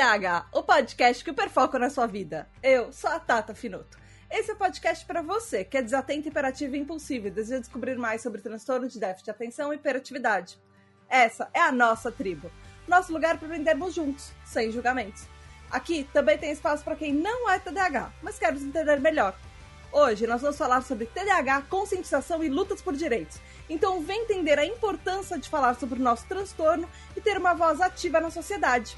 TDAH, 0.00 0.46
o 0.52 0.62
podcast 0.62 1.22
que 1.22 1.30
perfoca 1.30 1.78
na 1.78 1.90
sua 1.90 2.06
vida. 2.06 2.48
Eu 2.62 2.90
sou 2.90 3.10
a 3.10 3.20
Tata 3.20 3.54
Finoto. 3.54 3.98
Esse 4.30 4.50
é 4.50 4.54
o 4.54 4.56
podcast 4.56 5.04
para 5.04 5.20
você 5.20 5.62
que 5.62 5.76
é 5.76 5.82
desatento, 5.82 6.26
hiperativo 6.26 6.74
e 6.74 6.78
impulsivo 6.78 7.26
e 7.26 7.30
deseja 7.30 7.60
descobrir 7.60 7.98
mais 7.98 8.22
sobre 8.22 8.40
transtorno 8.40 8.88
de 8.88 8.98
déficit 8.98 9.26
de 9.26 9.30
atenção 9.30 9.70
e 9.70 9.76
hiperatividade. 9.76 10.58
Essa 11.06 11.50
é 11.52 11.60
a 11.60 11.70
nossa 11.70 12.10
tribo, 12.10 12.50
nosso 12.88 13.12
lugar 13.12 13.36
para 13.36 13.48
aprendermos 13.48 13.94
juntos, 13.94 14.32
sem 14.42 14.72
julgamentos. 14.72 15.24
Aqui 15.70 16.08
também 16.14 16.38
tem 16.38 16.50
espaço 16.50 16.82
para 16.82 16.96
quem 16.96 17.12
não 17.12 17.50
é 17.50 17.58
TDAH, 17.58 18.10
mas 18.22 18.38
quer 18.38 18.54
nos 18.54 18.62
entender 18.62 18.98
melhor. 19.00 19.36
Hoje 19.92 20.26
nós 20.26 20.40
vamos 20.40 20.56
falar 20.56 20.80
sobre 20.80 21.04
TDAH, 21.04 21.64
conscientização 21.68 22.42
e 22.42 22.48
lutas 22.48 22.80
por 22.80 22.96
direitos. 22.96 23.38
Então 23.68 24.00
vem 24.00 24.22
entender 24.22 24.58
a 24.58 24.64
importância 24.64 25.38
de 25.38 25.46
falar 25.46 25.74
sobre 25.74 26.00
o 26.00 26.02
nosso 26.02 26.26
transtorno 26.26 26.88
e 27.14 27.20
ter 27.20 27.36
uma 27.36 27.52
voz 27.52 27.82
ativa 27.82 28.18
na 28.18 28.30
sociedade. 28.30 28.96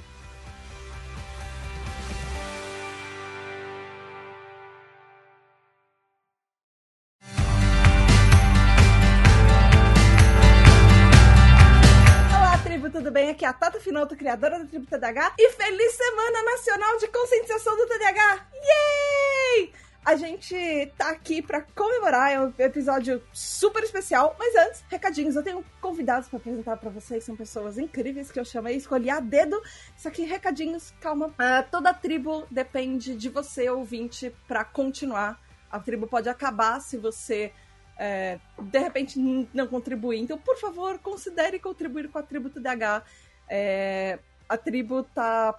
Bem? 13.23 13.31
Aqui 13.31 13.45
é 13.45 13.49
a 13.49 13.53
Tata 13.53 13.79
Finoto, 13.79 14.17
criadora 14.17 14.59
da 14.59 14.65
Tribo 14.65 14.85
TDAH 14.85 15.35
e 15.39 15.51
feliz 15.51 15.93
Semana 15.93 16.43
Nacional 16.43 16.99
de 16.99 17.07
Conscientização 17.07 17.77
do 17.77 17.87
TDAH! 17.87 18.49
Yay! 18.53 19.73
A 20.05 20.17
gente 20.17 20.93
tá 20.99 21.11
aqui 21.11 21.41
para 21.41 21.61
comemorar, 21.61 22.33
é 22.33 22.41
um 22.41 22.53
episódio 22.59 23.23
super 23.33 23.85
especial, 23.85 24.35
mas 24.37 24.57
antes, 24.57 24.85
recadinhos. 24.89 25.37
Eu 25.37 25.45
tenho 25.45 25.65
convidados 25.81 26.29
para 26.29 26.39
apresentar 26.39 26.77
para 26.79 26.91
vocês, 26.91 27.23
são 27.23 27.37
pessoas 27.37 27.79
incríveis 27.79 28.33
que 28.33 28.41
eu 28.41 28.45
chamei, 28.45 28.75
escolhi 28.75 29.09
a 29.09 29.21
dedo. 29.21 29.63
Isso 29.97 30.09
aqui, 30.09 30.25
recadinhos, 30.25 30.93
calma. 31.01 31.29
Uh, 31.29 31.71
toda 31.71 31.95
tribo 31.95 32.45
depende 32.51 33.15
de 33.15 33.29
você, 33.29 33.71
ouvinte, 33.71 34.35
para 34.49 34.65
continuar. 34.65 35.41
A 35.71 35.79
tribo 35.79 36.09
pode 36.09 36.29
acabar 36.29 36.81
se 36.81 36.99
você 36.99 37.53
é, 38.05 38.41
de 38.61 38.79
repente 38.81 39.17
não 39.55 39.69
contribuir. 39.69 40.19
Então, 40.19 40.37
por 40.37 40.59
favor, 40.59 40.99
considere 40.99 41.61
contribuir 41.61 42.09
com 42.09 42.19
a 42.19 42.23
tribo 42.23 42.51
TDH. 42.51 43.05
É, 43.49 44.19
a 44.49 44.57
tribo 44.57 45.05
tá 45.05 45.57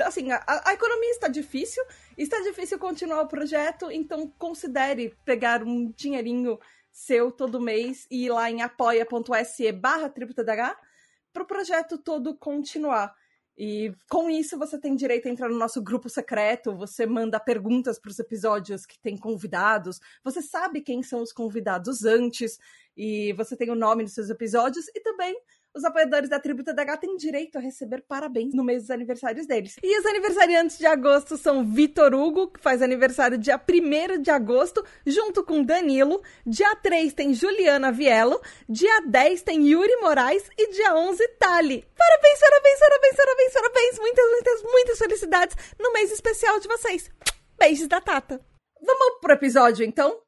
assim, 0.00 0.32
a, 0.32 0.42
a, 0.46 0.72
economia 0.72 1.10
está 1.10 1.28
difícil, 1.28 1.82
está 2.16 2.40
difícil 2.40 2.78
continuar 2.78 3.20
o 3.20 3.28
projeto, 3.28 3.90
então 3.90 4.26
considere 4.38 5.14
pegar 5.24 5.62
um 5.62 5.92
dinheirinho 5.94 6.58
seu 6.90 7.30
todo 7.30 7.60
mês 7.60 8.06
e 8.10 8.24
ir 8.24 8.30
lá 8.30 8.50
em 8.50 8.62
apoia.se 8.62 9.70
barra 9.72 10.10
para 10.10 11.42
o 11.42 11.46
projeto 11.46 11.98
todo 11.98 12.34
continuar. 12.34 13.14
E 13.58 13.94
com 14.10 14.28
isso 14.28 14.58
você 14.58 14.78
tem 14.78 14.94
direito 14.94 15.26
a 15.26 15.30
entrar 15.30 15.48
no 15.48 15.58
nosso 15.58 15.80
grupo 15.82 16.10
secreto, 16.10 16.76
você 16.76 17.06
manda 17.06 17.40
perguntas 17.40 17.98
para 17.98 18.10
os 18.10 18.18
episódios 18.18 18.84
que 18.84 18.98
tem 18.98 19.16
convidados, 19.16 19.98
você 20.22 20.42
sabe 20.42 20.82
quem 20.82 21.02
são 21.02 21.22
os 21.22 21.32
convidados 21.32 22.04
antes, 22.04 22.58
e 22.94 23.32
você 23.32 23.56
tem 23.56 23.70
o 23.70 23.74
nome 23.74 24.04
dos 24.04 24.12
seus 24.12 24.28
episódios, 24.28 24.88
e 24.94 25.00
também 25.00 25.34
os 25.76 25.84
apoiadores 25.84 26.30
da 26.30 26.40
Tributa 26.40 26.72
da 26.72 26.96
têm 26.96 27.16
direito 27.16 27.58
a 27.58 27.60
receber 27.60 28.02
parabéns 28.08 28.54
no 28.54 28.64
mês 28.64 28.82
dos 28.82 28.90
aniversários 28.90 29.46
deles. 29.46 29.76
E 29.82 30.00
os 30.00 30.06
aniversariantes 30.06 30.78
de 30.78 30.86
agosto 30.86 31.36
são 31.36 31.64
Vitor 31.64 32.14
Hugo, 32.14 32.48
que 32.48 32.60
faz 32.60 32.80
aniversário 32.80 33.36
dia 33.36 33.60
1 33.60 34.22
de 34.22 34.30
agosto, 34.30 34.84
junto 35.06 35.44
com 35.44 35.62
Danilo. 35.62 36.22
Dia 36.46 36.74
3 36.76 37.12
tem 37.12 37.34
Juliana 37.34 37.92
Vielo. 37.92 38.40
Dia 38.68 39.02
10 39.06 39.42
tem 39.42 39.68
Yuri 39.68 39.96
Moraes. 40.00 40.48
E 40.56 40.72
dia 40.72 40.94
11, 40.96 41.28
Tali. 41.38 41.84
Parabéns, 41.96 42.40
parabéns, 42.40 42.78
parabéns, 42.78 43.16
parabéns, 43.16 43.52
parabéns. 43.52 43.98
Muitas, 43.98 44.30
muitas, 44.30 44.62
muitas 44.62 44.98
felicidades 44.98 45.56
no 45.78 45.92
mês 45.92 46.10
especial 46.10 46.58
de 46.58 46.68
vocês. 46.68 47.10
Beijos 47.58 47.88
da 47.88 48.00
Tata. 48.00 48.40
Vamos 48.80 49.20
pro 49.20 49.32
episódio, 49.32 49.84
então? 49.84 50.25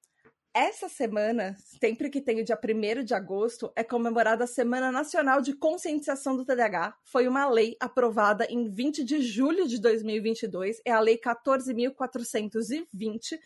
Essa 0.61 0.89
semana, 0.89 1.57
sempre 1.81 2.11
que 2.11 2.21
tem 2.21 2.41
o 2.41 2.45
dia 2.45 2.59
1 2.59 3.05
de 3.05 3.15
agosto, 3.15 3.73
é 3.77 3.85
comemorada 3.85 4.43
a 4.43 4.47
Semana 4.49 4.91
Nacional 4.91 5.41
de 5.41 5.55
Conscientização 5.55 6.37
do 6.37 6.45
TDAH. 6.45 6.97
Foi 7.05 7.29
uma 7.29 7.49
lei 7.49 7.77
aprovada 7.79 8.45
em 8.51 8.69
20 8.69 9.05
de 9.05 9.23
julho 9.23 9.69
de 9.69 9.81
2022, 9.81 10.83
é 10.85 10.91
a 10.91 10.99
Lei 10.99 11.17
14.420, 11.17 13.39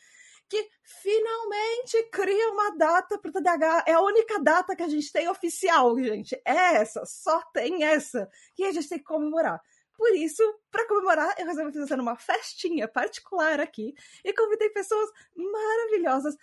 que 0.49 0.71
finalmente 0.83 2.03
cria 2.11 2.49
uma 2.49 2.75
data 2.78 3.19
para 3.19 3.28
o 3.28 3.33
TDAH. 3.33 3.84
É 3.89 3.93
a 3.93 4.01
única 4.01 4.41
data 4.41 4.75
que 4.75 4.83
a 4.83 4.89
gente 4.89 5.12
tem 5.12 5.28
oficial, 5.28 5.95
gente. 6.03 6.34
É 6.47 6.77
essa, 6.77 7.05
só 7.05 7.43
tem 7.53 7.84
essa. 7.84 8.27
E 8.59 8.65
a 8.65 8.72
gente 8.72 8.89
tem 8.89 8.97
que 8.97 9.05
comemorar. 9.05 9.61
Por 9.99 10.17
isso, 10.17 10.43
para 10.71 10.89
comemorar, 10.89 11.34
eu 11.39 11.47
resolvi 11.47 11.75
fazer 11.75 12.01
uma 12.01 12.17
festinha 12.17 12.89
particular 12.89 13.61
aqui 13.61 13.93
e 14.25 14.33
convidei 14.33 14.71
pessoas 14.71 15.11
maravilhosas 15.37 16.39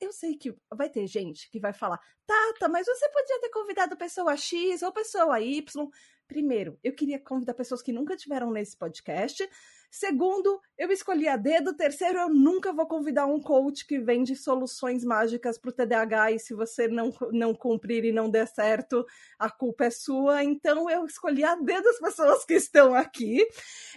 eu 0.00 0.12
sei 0.12 0.36
que 0.36 0.54
vai 0.72 0.88
ter 0.88 1.06
gente 1.06 1.50
que 1.50 1.58
vai 1.60 1.72
falar, 1.72 2.00
Tata, 2.26 2.68
mas 2.68 2.86
você 2.86 3.08
podia 3.08 3.40
ter 3.40 3.50
convidado 3.50 3.96
pessoa 3.96 4.36
X 4.36 4.82
ou 4.82 4.92
pessoa 4.92 5.40
Y. 5.40 5.88
Primeiro, 6.26 6.78
eu 6.84 6.94
queria 6.94 7.18
convidar 7.18 7.54
pessoas 7.54 7.80
que 7.80 7.92
nunca 7.92 8.16
tiveram 8.16 8.50
nesse 8.50 8.76
podcast. 8.76 9.48
Segundo, 9.90 10.60
eu 10.76 10.92
escolhi 10.92 11.26
a 11.26 11.36
dedo. 11.36 11.74
Terceiro, 11.74 12.18
eu 12.18 12.28
nunca 12.28 12.72
vou 12.72 12.86
convidar 12.86 13.24
um 13.24 13.40
coach 13.40 13.86
que 13.86 13.98
vende 13.98 14.36
soluções 14.36 15.02
mágicas 15.02 15.56
para 15.56 15.70
o 15.70 15.72
TDAH 15.72 16.32
e 16.32 16.38
se 16.38 16.52
você 16.52 16.86
não, 16.86 17.10
não 17.32 17.54
cumprir 17.54 18.04
e 18.04 18.12
não 18.12 18.28
der 18.28 18.46
certo, 18.46 19.06
a 19.38 19.50
culpa 19.50 19.86
é 19.86 19.90
sua. 19.90 20.44
Então, 20.44 20.90
eu 20.90 21.06
escolhi 21.06 21.42
a 21.42 21.54
dedo 21.54 21.88
as 21.88 21.98
pessoas 21.98 22.44
que 22.44 22.54
estão 22.54 22.94
aqui. 22.94 23.46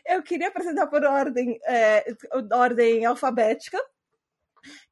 Eu 0.05 0.23
queria 0.23 0.47
apresentar 0.47 0.87
por 0.87 1.03
ordem, 1.03 1.59
é, 1.67 2.05
ordem 2.53 3.05
alfabética. 3.05 3.77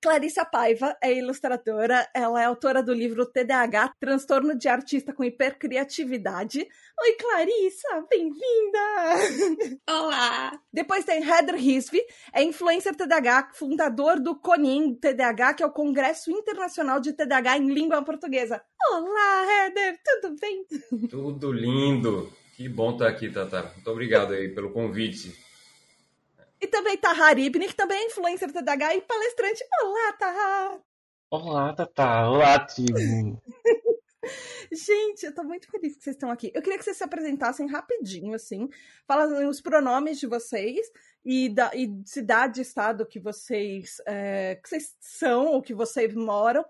Clarissa 0.01 0.45
Paiva 0.45 0.97
é 1.01 1.13
ilustradora, 1.13 2.07
ela 2.13 2.41
é 2.41 2.45
autora 2.45 2.81
do 2.81 2.93
livro 2.93 3.25
TDAH, 3.25 3.93
Transtorno 3.99 4.57
de 4.57 4.67
Artista 4.67 5.13
com 5.13 5.23
Hipercriatividade. 5.23 6.59
Oi, 6.59 7.13
Clarissa, 7.13 7.87
bem-vinda! 8.09 9.79
Olá! 9.89 10.59
Depois 10.71 11.05
tem 11.05 11.23
Heather 11.23 11.55
Risby, 11.55 12.01
é 12.33 12.43
influencer 12.43 12.95
TDAH, 12.95 13.51
fundador 13.53 14.19
do 14.19 14.39
CONIN 14.39 14.95
TDAH, 14.95 15.53
que 15.55 15.63
é 15.63 15.65
o 15.65 15.71
Congresso 15.71 16.31
Internacional 16.31 16.99
de 16.99 17.13
TDAH 17.13 17.57
em 17.57 17.73
Língua 17.73 18.03
Portuguesa. 18.03 18.61
Olá, 18.91 19.45
Heather, 19.45 19.99
tudo 20.03 20.35
bem? 20.39 20.65
Tudo 21.09 21.51
lindo! 21.51 22.31
Que 22.55 22.67
bom 22.67 22.91
estar 22.91 23.07
aqui, 23.07 23.29
Tata. 23.29 23.71
Muito 23.73 23.89
obrigado 23.89 24.33
aí 24.33 24.49
pelo 24.49 24.71
convite. 24.71 25.33
E 26.61 26.67
também 26.67 26.97
Tahar 26.97 27.39
Ibn, 27.39 27.67
que 27.67 27.75
também 27.75 27.97
é 27.97 28.07
influencer 28.07 28.51
TDAH 28.51 28.95
e 28.95 29.01
palestrante. 29.01 29.63
Olá, 29.81 30.13
Tahar! 30.13 30.81
Olá, 31.31 31.73
Tata! 31.73 32.27
Olá, 32.27 32.59
tribo! 32.59 32.97
Gente, 34.71 35.25
eu 35.25 35.33
tô 35.33 35.43
muito 35.43 35.71
feliz 35.71 35.95
que 35.95 36.03
vocês 36.03 36.15
estão 36.15 36.29
aqui. 36.29 36.51
Eu 36.53 36.61
queria 36.61 36.77
que 36.77 36.83
vocês 36.83 36.97
se 36.97 37.03
apresentassem 37.03 37.65
rapidinho, 37.67 38.33
assim, 38.33 38.67
falassem 39.07 39.47
os 39.47 39.61
pronomes 39.61 40.19
de 40.19 40.27
vocês 40.27 40.85
e, 41.23 41.47
da, 41.47 41.71
e 41.73 41.89
cidade, 42.05 42.61
estado 42.61 43.05
que 43.05 43.19
vocês, 43.19 43.95
é, 44.05 44.55
que 44.55 44.67
vocês 44.67 44.95
são 44.99 45.45
ou 45.47 45.61
que 45.61 45.73
vocês 45.73 46.13
moram 46.13 46.65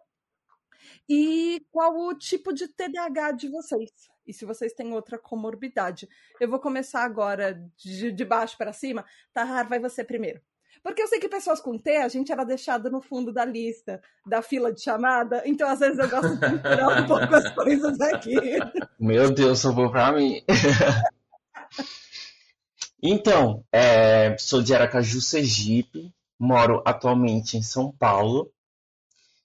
e 1.10 1.66
qual 1.72 1.98
o 1.98 2.14
tipo 2.14 2.54
de 2.54 2.68
TDAH 2.68 3.32
de 3.32 3.50
vocês 3.50 3.92
e 4.30 4.34
se 4.34 4.46
vocês 4.46 4.74
têm 4.74 4.94
outra 4.94 5.18
comorbidade. 5.18 6.08
Eu 6.40 6.48
vou 6.48 6.60
começar 6.60 7.04
agora 7.04 7.60
de, 7.76 8.12
de 8.12 8.26
baixo 8.26 8.56
para 8.58 8.72
cima. 8.72 9.04
Tahar, 9.34 9.68
vai 9.68 9.80
você 9.80 10.04
primeiro. 10.04 10.40
Porque 10.84 11.02
eu 11.02 11.08
sei 11.08 11.20
que 11.20 11.28
pessoas 11.28 11.60
com 11.60 11.78
T, 11.78 11.98
a 11.98 12.08
gente 12.08 12.32
era 12.32 12.46
deixada 12.46 12.90
no 12.90 13.02
fundo 13.02 13.34
da 13.34 13.44
lista, 13.44 14.02
da 14.26 14.42
fila 14.42 14.72
de 14.72 14.82
chamada, 14.82 15.44
então 15.46 15.68
às 15.68 15.80
vezes 15.80 16.00
eu 16.00 16.10
gosto 16.10 16.38
de 16.38 16.62
tirar 16.62 17.02
um 17.02 17.06
pouco 17.06 17.36
as 17.36 17.54
coisas 17.54 18.00
aqui. 18.00 18.36
Meu 18.98 19.34
Deus, 19.34 19.60
sobrou 19.60 19.92
para 19.92 20.14
mim. 20.14 20.42
então, 23.04 23.66
é, 23.74 24.38
sou 24.38 24.62
de 24.62 24.74
Aracaju, 24.74 25.20
Sergipe, 25.20 26.14
moro 26.40 26.82
atualmente 26.86 27.58
em 27.58 27.62
São 27.62 27.92
Paulo, 27.92 28.50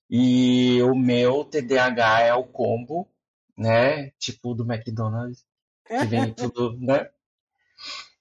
e 0.08 0.80
o 0.82 0.94
meu 0.94 1.44
TDAH 1.44 2.20
é 2.20 2.34
o 2.34 2.44
combo 2.44 3.08
né? 3.56 4.10
Tipo 4.18 4.54
do 4.54 4.70
McDonald's, 4.70 5.44
que 5.86 6.04
vem 6.06 6.32
tudo, 6.34 6.76
né? 6.78 7.10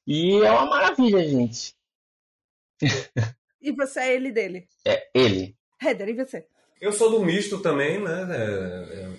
E 0.05 0.35
é 0.35 0.51
uma 0.51 0.65
maravilha, 0.65 1.27
gente. 1.27 1.75
E 3.61 3.71
você 3.71 3.99
é 4.01 4.15
ele 4.15 4.31
dele? 4.31 4.67
É, 4.85 5.09
ele. 5.13 5.55
Heather, 5.81 6.09
e 6.09 6.13
você? 6.13 6.45
Eu 6.81 6.91
sou 6.91 7.09
do 7.09 7.23
misto 7.23 7.59
também, 7.59 8.01
né? 8.01 8.27
É, 8.29 8.99
é, 8.99 9.09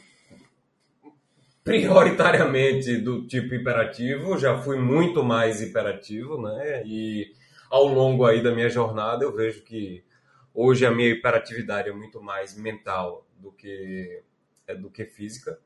prioritariamente 1.64 2.98
do 2.98 3.26
tipo 3.26 3.54
hiperativo, 3.54 4.38
já 4.38 4.58
fui 4.58 4.78
muito 4.78 5.24
mais 5.24 5.62
hiperativo, 5.62 6.40
né? 6.40 6.82
E 6.84 7.32
ao 7.70 7.86
longo 7.86 8.26
aí 8.26 8.42
da 8.42 8.54
minha 8.54 8.68
jornada 8.68 9.24
eu 9.24 9.34
vejo 9.34 9.62
que 9.62 10.04
hoje 10.52 10.84
a 10.84 10.90
minha 10.90 11.08
hiperatividade 11.08 11.88
é 11.88 11.92
muito 11.92 12.22
mais 12.22 12.54
mental 12.54 13.26
do 13.38 13.50
que, 13.50 14.22
é, 14.66 14.74
do 14.74 14.90
que 14.90 15.06
física. 15.06 15.58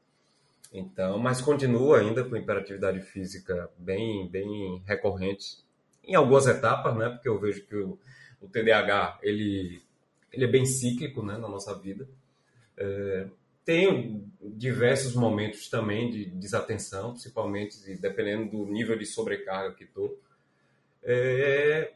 Então, 0.72 1.18
mas 1.18 1.40
continua 1.40 2.00
ainda 2.00 2.22
com 2.24 2.36
hiperatividade 2.36 3.00
física 3.00 3.70
bem, 3.78 4.28
bem 4.28 4.82
recorrente 4.86 5.58
em 6.04 6.14
algumas 6.14 6.46
etapas, 6.46 6.96
né? 6.96 7.08
Porque 7.08 7.28
eu 7.28 7.38
vejo 7.38 7.64
que 7.66 7.76
o, 7.76 7.98
o 8.40 8.48
TDAH 8.48 9.18
ele, 9.22 9.82
ele 10.32 10.44
é 10.44 10.48
bem 10.48 10.66
cíclico, 10.66 11.22
né, 11.22 11.38
na 11.38 11.48
nossa 11.48 11.74
vida. 11.78 12.08
É, 12.76 13.26
tenho 13.64 14.24
diversos 14.42 15.14
momentos 15.14 15.68
também 15.68 16.10
de 16.10 16.24
desatenção, 16.26 17.12
principalmente 17.12 17.76
dependendo 17.96 18.50
do 18.50 18.66
nível 18.66 18.96
de 18.98 19.04
sobrecarga 19.04 19.74
que 19.74 19.84
estou. 19.84 20.18
É, 21.02 21.92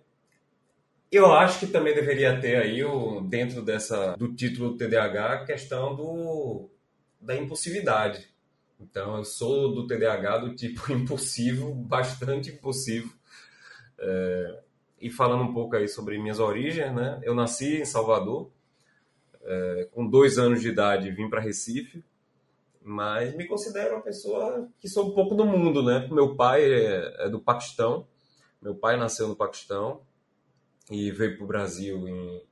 eu 1.10 1.32
acho 1.32 1.60
que 1.60 1.66
também 1.66 1.94
deveria 1.94 2.40
ter 2.40 2.56
aí, 2.56 2.82
o, 2.82 3.20
dentro 3.20 3.62
dessa, 3.62 4.16
do 4.16 4.34
título 4.34 4.76
TDAH, 4.76 5.32
a 5.32 5.44
questão 5.44 5.94
do, 5.94 6.70
da 7.20 7.36
impulsividade. 7.36 8.31
Então, 8.82 9.16
eu 9.16 9.24
sou 9.24 9.74
do 9.74 9.86
TDAH 9.86 10.38
do 10.38 10.54
tipo 10.54 10.90
impulsivo, 10.92 11.74
bastante 11.74 12.50
impulsivo. 12.50 13.14
É, 13.98 14.60
e 15.00 15.10
falando 15.10 15.44
um 15.44 15.52
pouco 15.52 15.76
aí 15.76 15.88
sobre 15.88 16.18
minhas 16.18 16.40
origens, 16.40 16.94
né? 16.94 17.20
Eu 17.22 17.34
nasci 17.34 17.80
em 17.80 17.84
Salvador, 17.84 18.50
é, 19.42 19.88
com 19.92 20.08
dois 20.08 20.38
anos 20.38 20.60
de 20.60 20.68
idade 20.68 21.10
vim 21.10 21.28
para 21.28 21.40
Recife, 21.40 22.04
mas 22.80 23.36
me 23.36 23.46
considero 23.46 23.94
uma 23.94 24.02
pessoa 24.02 24.68
que 24.80 24.88
sou 24.88 25.10
um 25.10 25.14
pouco 25.14 25.34
do 25.34 25.44
mundo, 25.44 25.82
né? 25.82 26.08
Meu 26.10 26.34
pai 26.34 26.64
é, 26.64 27.26
é 27.26 27.28
do 27.28 27.40
Paquistão, 27.40 28.06
meu 28.60 28.74
pai 28.74 28.96
nasceu 28.96 29.28
no 29.28 29.36
Paquistão 29.36 30.00
e 30.90 31.10
veio 31.10 31.36
para 31.36 31.44
o 31.44 31.48
Brasil 31.48 32.08
em 32.08 32.42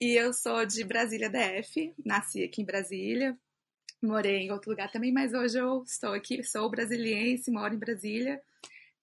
E 0.00 0.18
eu 0.18 0.32
sou 0.32 0.66
de 0.66 0.84
Brasília 0.84 1.30
DF. 1.30 1.94
Nasci 2.04 2.42
aqui 2.42 2.62
em 2.62 2.64
Brasília. 2.64 3.38
Morei 4.02 4.38
em 4.38 4.50
outro 4.50 4.70
lugar 4.70 4.90
também, 4.90 5.12
mas 5.12 5.32
hoje 5.32 5.58
eu 5.58 5.82
estou 5.82 6.12
aqui. 6.12 6.42
Sou 6.42 6.68
brasiliense, 6.70 7.50
moro 7.50 7.74
em 7.74 7.78
Brasília. 7.78 8.42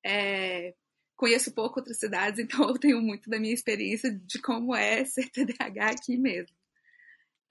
É, 0.06 0.74
conheço 1.16 1.54
pouco 1.54 1.80
outras 1.80 1.98
cidades, 1.98 2.40
então 2.44 2.68
eu 2.68 2.78
tenho 2.78 3.02
muito 3.02 3.30
da 3.30 3.40
minha 3.40 3.54
experiência 3.54 4.12
de 4.12 4.42
como 4.42 4.76
é 4.76 5.06
ser 5.06 5.30
TDAH 5.30 5.92
aqui 5.92 6.18
mesmo. 6.18 6.56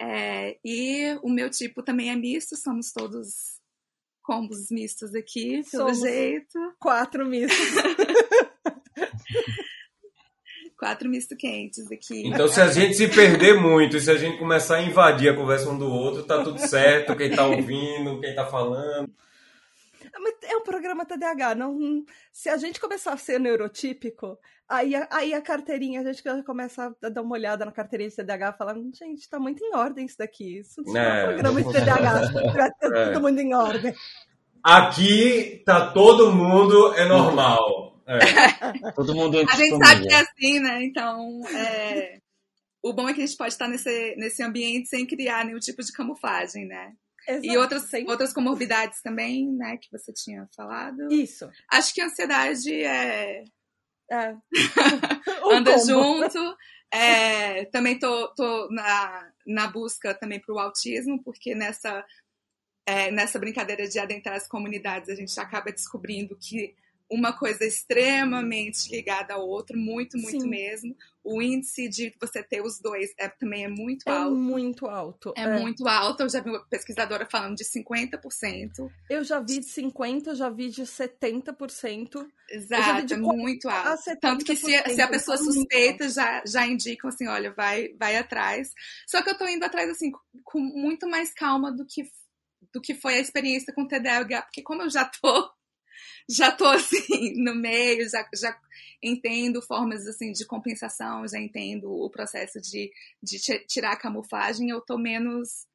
É, 0.00 0.58
e 0.64 1.18
o 1.22 1.28
meu 1.28 1.50
tipo 1.50 1.82
também 1.82 2.10
é 2.10 2.16
misto, 2.16 2.56
somos 2.56 2.90
todos 2.92 3.60
combos 4.22 4.70
mistos 4.70 5.14
aqui, 5.14 5.62
pelo 5.70 5.94
somos 5.94 6.00
jeito. 6.00 6.58
Quatro 6.78 7.26
mistos. 7.26 7.56
quatro 10.80 11.10
misto 11.10 11.36
quentes 11.36 11.92
aqui. 11.92 12.26
Então, 12.26 12.48
se 12.48 12.58
a 12.58 12.68
gente 12.68 12.94
se 12.94 13.06
perder 13.06 13.60
muito, 13.60 14.00
se 14.00 14.10
a 14.10 14.16
gente 14.16 14.38
começar 14.38 14.76
a 14.76 14.82
invadir 14.82 15.28
a 15.28 15.36
conversa 15.36 15.68
um 15.68 15.76
do 15.76 15.86
outro, 15.86 16.22
tá 16.22 16.42
tudo 16.42 16.58
certo, 16.58 17.14
quem 17.14 17.30
tá 17.30 17.44
ouvindo, 17.46 18.18
quem 18.18 18.34
tá 18.34 18.46
falando. 18.46 19.12
É 20.42 20.56
um 20.56 20.62
programa 20.62 21.04
TDAH. 21.04 21.54
Não, 21.54 22.02
se 22.32 22.48
a 22.48 22.56
gente 22.56 22.80
começar 22.80 23.12
a 23.12 23.18
ser 23.18 23.38
neurotípico, 23.38 24.38
aí, 24.66 24.92
aí 25.10 25.34
a 25.34 25.42
carteirinha, 25.42 26.00
a 26.00 26.04
gente 26.04 26.22
começa 26.44 26.94
a 27.02 27.08
dar 27.10 27.22
uma 27.22 27.34
olhada 27.34 27.64
na 27.66 27.72
carteirinha 27.72 28.08
de 28.08 28.16
TDAH 28.16 28.48
e 28.54 28.58
falar, 28.58 28.74
gente, 28.94 29.28
tá 29.28 29.38
muito 29.38 29.62
em 29.62 29.76
ordem 29.76 30.06
isso 30.06 30.16
daqui. 30.18 30.58
Isso 30.58 30.82
não 30.84 30.96
é, 30.96 31.24
um 31.24 31.26
programa 31.26 31.62
de 31.62 31.72
TDAH. 31.72 32.20
é. 32.82 33.06
tudo 33.06 33.20
muito 33.20 33.40
em 33.40 33.54
ordem. 33.54 33.94
Aqui 34.62 35.62
tá 35.64 35.90
todo 35.90 36.32
mundo 36.32 36.94
é 36.94 37.06
normal. 37.06 37.79
É. 38.10 38.90
todo 38.92 39.14
mundo 39.14 39.38
A 39.38 39.56
gente 39.56 39.78
sabe 39.78 40.06
que 40.06 40.12
é 40.12 40.20
assim, 40.20 40.60
né? 40.60 40.82
Então, 40.84 41.40
é... 41.48 42.18
o 42.82 42.92
bom 42.92 43.08
é 43.08 43.14
que 43.14 43.22
a 43.22 43.26
gente 43.26 43.36
pode 43.36 43.52
estar 43.52 43.68
nesse, 43.68 44.16
nesse 44.16 44.42
ambiente 44.42 44.88
sem 44.88 45.06
criar 45.06 45.44
nenhum 45.44 45.58
tipo 45.58 45.82
de 45.82 45.92
camuflagem, 45.92 46.66
né? 46.66 46.92
Exato, 47.28 47.46
e 47.46 47.56
outras, 47.56 47.92
outras 48.08 48.32
comorbidades 48.32 49.02
também, 49.02 49.46
né, 49.52 49.76
que 49.76 49.90
você 49.92 50.12
tinha 50.12 50.48
falado. 50.56 51.12
Isso. 51.12 51.48
Acho 51.70 51.94
que 51.94 52.00
a 52.00 52.06
ansiedade 52.06 52.82
é. 52.82 53.44
é. 54.10 54.34
Anda 55.52 55.78
junto. 55.78 56.56
É, 56.92 57.66
também 57.66 57.98
tô, 57.98 58.28
tô 58.34 58.68
na, 58.70 59.30
na 59.46 59.66
busca 59.68 60.12
também 60.12 60.40
para 60.40 60.54
o 60.54 60.58
autismo, 60.58 61.22
porque 61.22 61.54
nessa, 61.54 62.04
é, 62.84 63.12
nessa 63.12 63.38
brincadeira 63.38 63.86
de 63.86 63.98
adentrar 63.98 64.34
as 64.34 64.48
comunidades 64.48 65.08
a 65.08 65.14
gente 65.14 65.38
acaba 65.38 65.70
descobrindo 65.70 66.36
que 66.36 66.74
uma 67.10 67.32
coisa 67.32 67.64
extremamente 67.64 68.88
ligada 68.88 69.34
à 69.34 69.36
outra, 69.36 69.76
muito, 69.76 70.16
muito 70.16 70.42
Sim. 70.42 70.48
mesmo. 70.48 70.96
O 71.24 71.42
índice 71.42 71.88
de 71.88 72.14
você 72.20 72.42
ter 72.42 72.62
os 72.62 72.80
dois 72.80 73.12
é, 73.18 73.28
também 73.28 73.64
é 73.64 73.68
muito 73.68 74.08
é 74.08 74.12
alto. 74.12 74.36
Muito 74.36 74.86
alto. 74.86 75.34
É, 75.36 75.42
é, 75.42 75.58
muito 75.58 75.86
alto. 75.88 76.22
Eu 76.22 76.28
já 76.30 76.40
vi 76.40 76.50
uma 76.50 76.64
pesquisadora 76.66 77.26
falando 77.28 77.56
de 77.56 77.64
50%. 77.64 78.88
Eu 79.10 79.24
já 79.24 79.40
vi 79.40 79.58
de 79.58 79.66
50%, 79.66 80.34
já 80.36 80.48
vi 80.48 80.70
de 80.70 80.82
70%. 80.82 82.26
Exato, 82.48 83.06
de 83.06 83.14
é 83.14 83.16
muito 83.16 83.68
alto. 83.68 84.02
Tanto 84.20 84.44
que 84.44 84.54
se, 84.54 84.78
se 84.94 85.02
a 85.02 85.08
pessoa 85.08 85.36
suspeita, 85.36 86.08
já, 86.08 86.42
já 86.46 86.64
indicam 86.64 87.10
assim, 87.10 87.26
olha, 87.26 87.52
vai, 87.52 87.88
vai 87.98 88.16
atrás. 88.16 88.72
Só 89.06 89.20
que 89.20 89.30
eu 89.30 89.36
tô 89.36 89.48
indo 89.48 89.64
atrás, 89.64 89.90
assim, 89.90 90.12
com 90.44 90.60
muito 90.60 91.08
mais 91.08 91.34
calma 91.34 91.72
do 91.72 91.84
que, 91.84 92.04
do 92.72 92.80
que 92.80 92.94
foi 92.94 93.16
a 93.16 93.20
experiência 93.20 93.74
com 93.74 93.82
o 93.82 93.88
TDAH, 93.88 94.42
porque 94.42 94.62
como 94.62 94.82
eu 94.82 94.90
já 94.90 95.04
tô 95.04 95.50
já 96.28 96.52
tô 96.52 96.66
assim 96.66 97.34
no 97.42 97.54
meio, 97.54 98.08
já, 98.08 98.28
já 98.34 98.58
entendo 99.02 99.62
formas 99.62 100.06
assim 100.06 100.32
de 100.32 100.44
compensação, 100.44 101.26
já 101.26 101.38
entendo 101.38 101.90
o 101.90 102.10
processo 102.10 102.60
de, 102.60 102.92
de 103.22 103.38
tirar 103.66 103.92
a 103.92 103.98
camuflagem, 103.98 104.70
eu 104.70 104.80
tô 104.80 104.98
menos 104.98 105.66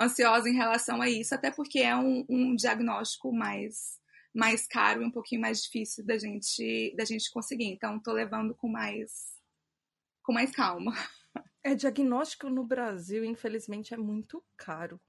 ansiosa 0.00 0.48
em 0.48 0.54
relação 0.54 1.00
a 1.00 1.08
isso, 1.08 1.34
até 1.34 1.50
porque 1.50 1.80
é 1.80 1.96
um, 1.96 2.24
um 2.28 2.54
diagnóstico 2.54 3.32
mais 3.32 4.02
mais 4.34 4.66
caro 4.66 5.00
e 5.00 5.04
um 5.04 5.12
pouquinho 5.12 5.40
mais 5.40 5.62
difícil 5.62 6.04
da 6.04 6.18
gente 6.18 6.92
da 6.96 7.04
gente 7.04 7.30
conseguir. 7.30 7.66
Então 7.66 8.00
tô 8.00 8.12
levando 8.12 8.54
com 8.54 8.68
mais 8.68 9.10
com 10.22 10.32
mais 10.32 10.50
calma. 10.50 10.92
É 11.62 11.74
diagnóstico 11.74 12.50
no 12.50 12.62
Brasil, 12.62 13.24
infelizmente 13.24 13.94
é 13.94 13.96
muito 13.96 14.44
caro. 14.56 15.00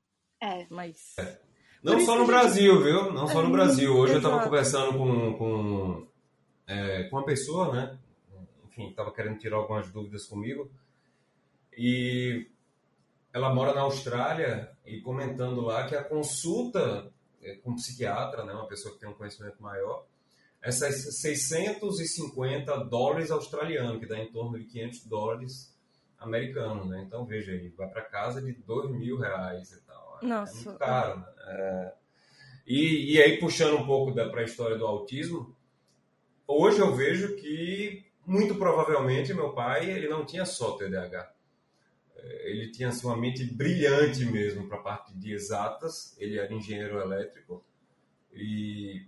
É. 0.41 0.65
Mas 0.69 1.17
é. 1.19 1.41
Não 1.85 1.99
só 1.99 2.17
no 2.17 2.25
Brasil, 2.25 2.81
viu? 2.81 3.13
Não 3.13 3.27
só 3.27 3.43
no 3.43 3.51
Brasil. 3.51 3.95
Hoje 3.95 4.13
eu 4.13 4.17
estava 4.17 4.43
conversando 4.43 4.97
com, 4.97 5.37
com, 5.37 6.07
é, 6.65 7.03
com 7.03 7.17
uma 7.17 7.25
pessoa, 7.25 7.71
né? 7.71 7.99
Enfim, 8.65 8.89
estava 8.89 9.13
querendo 9.13 9.37
tirar 9.37 9.57
algumas 9.57 9.91
dúvidas 9.91 10.25
comigo. 10.25 10.67
E 11.77 12.47
ela 13.31 13.53
mora 13.53 13.75
na 13.75 13.81
Austrália 13.81 14.75
e 14.83 14.99
comentando 14.99 15.61
lá 15.61 15.85
que 15.85 15.95
a 15.95 16.03
consulta 16.03 17.13
é, 17.43 17.57
com 17.57 17.69
um 17.69 17.75
psiquiatra, 17.75 18.43
né, 18.43 18.53
uma 18.53 18.67
pessoa 18.67 18.95
que 18.95 18.99
tem 18.99 19.07
um 19.07 19.13
conhecimento 19.13 19.61
maior, 19.61 20.07
é 20.63 20.71
650 20.71 22.83
dólares 22.85 23.29
australianos, 23.29 23.99
que 23.99 24.07
dá 24.07 24.17
em 24.17 24.31
torno 24.31 24.57
de 24.57 24.65
500 24.65 25.05
dólares 25.05 25.71
americanos, 26.17 26.87
né? 26.87 27.03
Então, 27.05 27.27
veja 27.27 27.51
aí, 27.51 27.69
vai 27.69 27.87
para 27.87 28.01
casa 28.01 28.41
de 28.41 28.53
2 28.53 28.89
mil 28.89 29.19
reais 29.19 29.71
e 29.71 29.79
tal. 29.81 30.04
Nossa. 30.21 30.61
É 30.61 30.65
muito 30.65 30.79
caro, 30.79 31.19
né? 31.19 31.25
É... 31.47 31.93
E, 32.67 33.13
e 33.13 33.21
aí, 33.21 33.39
puxando 33.39 33.77
um 33.77 33.85
pouco 33.85 34.13
para 34.13 34.41
a 34.41 34.43
história 34.43 34.77
do 34.77 34.87
autismo, 34.87 35.55
hoje 36.47 36.79
eu 36.79 36.95
vejo 36.95 37.35
que, 37.35 38.03
muito 38.25 38.55
provavelmente, 38.55 39.33
meu 39.33 39.53
pai, 39.53 39.89
ele 39.89 40.07
não 40.07 40.25
tinha 40.25 40.45
só 40.45 40.71
TDAH. 40.71 41.31
É, 42.17 42.49
ele 42.49 42.71
tinha 42.71 42.89
assim, 42.89 43.05
uma 43.05 43.15
mente 43.15 43.45
brilhante 43.45 44.25
mesmo 44.25 44.67
para 44.67 44.77
a 44.77 44.81
parte 44.81 45.13
de 45.13 45.31
exatas, 45.31 46.15
ele 46.17 46.39
era 46.39 46.51
engenheiro 46.51 46.99
elétrico, 46.99 47.63
e 48.33 49.05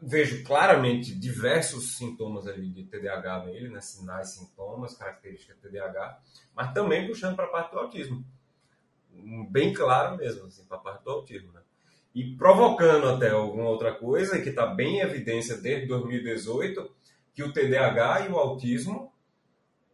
vejo 0.00 0.44
claramente 0.44 1.14
diversos 1.14 1.96
sintomas 1.96 2.46
ali 2.46 2.70
de 2.70 2.84
TDAH 2.84 3.46
nele, 3.46 3.68
né? 3.70 3.80
sinais, 3.80 4.30
sintomas, 4.30 4.96
características 4.96 5.56
de 5.56 5.68
TDAH, 5.68 6.20
mas 6.54 6.72
também 6.72 7.06
puxando 7.06 7.36
para 7.36 7.46
a 7.46 7.48
parte 7.48 7.72
do 7.72 7.78
autismo. 7.78 8.24
Bem 9.50 9.72
claro 9.72 10.16
mesmo, 10.16 10.46
assim, 10.46 10.64
para 10.64 10.76
a 10.76 10.80
parte 10.80 11.04
do 11.04 11.10
autismo. 11.10 11.52
Né? 11.52 11.60
E 12.14 12.36
provocando 12.36 13.08
até 13.08 13.30
alguma 13.30 13.68
outra 13.68 13.92
coisa, 13.92 14.40
que 14.40 14.50
está 14.50 14.66
bem 14.66 14.98
em 14.98 15.00
evidência 15.00 15.56
desde 15.56 15.86
2018, 15.86 16.90
que 17.34 17.42
o 17.42 17.52
TDAH 17.52 18.26
e 18.26 18.28
o 18.30 18.36
autismo 18.36 19.12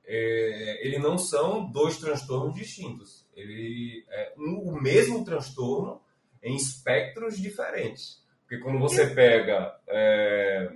é, 0.05 0.87
ele 0.87 0.99
não 0.99 1.17
são 1.17 1.71
dois 1.71 1.97
transtornos 1.99 2.55
distintos. 2.55 3.25
Ele 3.35 4.05
é 4.09 4.35
um, 4.37 4.59
o 4.71 4.83
mesmo 4.83 5.25
transtorno 5.25 6.01
em 6.43 6.57
espectros 6.57 7.39
diferentes. 7.39 8.21
Porque 8.43 8.59
quando 8.59 8.81
você 8.81 9.07
pega 9.07 9.79
é, 9.87 10.73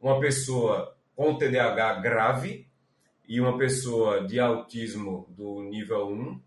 uma 0.00 0.20
pessoa 0.20 0.96
com 1.16 1.36
TDAH 1.36 1.94
grave 1.94 2.68
e 3.26 3.40
uma 3.40 3.58
pessoa 3.58 4.24
de 4.24 4.38
autismo 4.38 5.26
do 5.30 5.62
nível 5.62 6.08
1, 6.08 6.40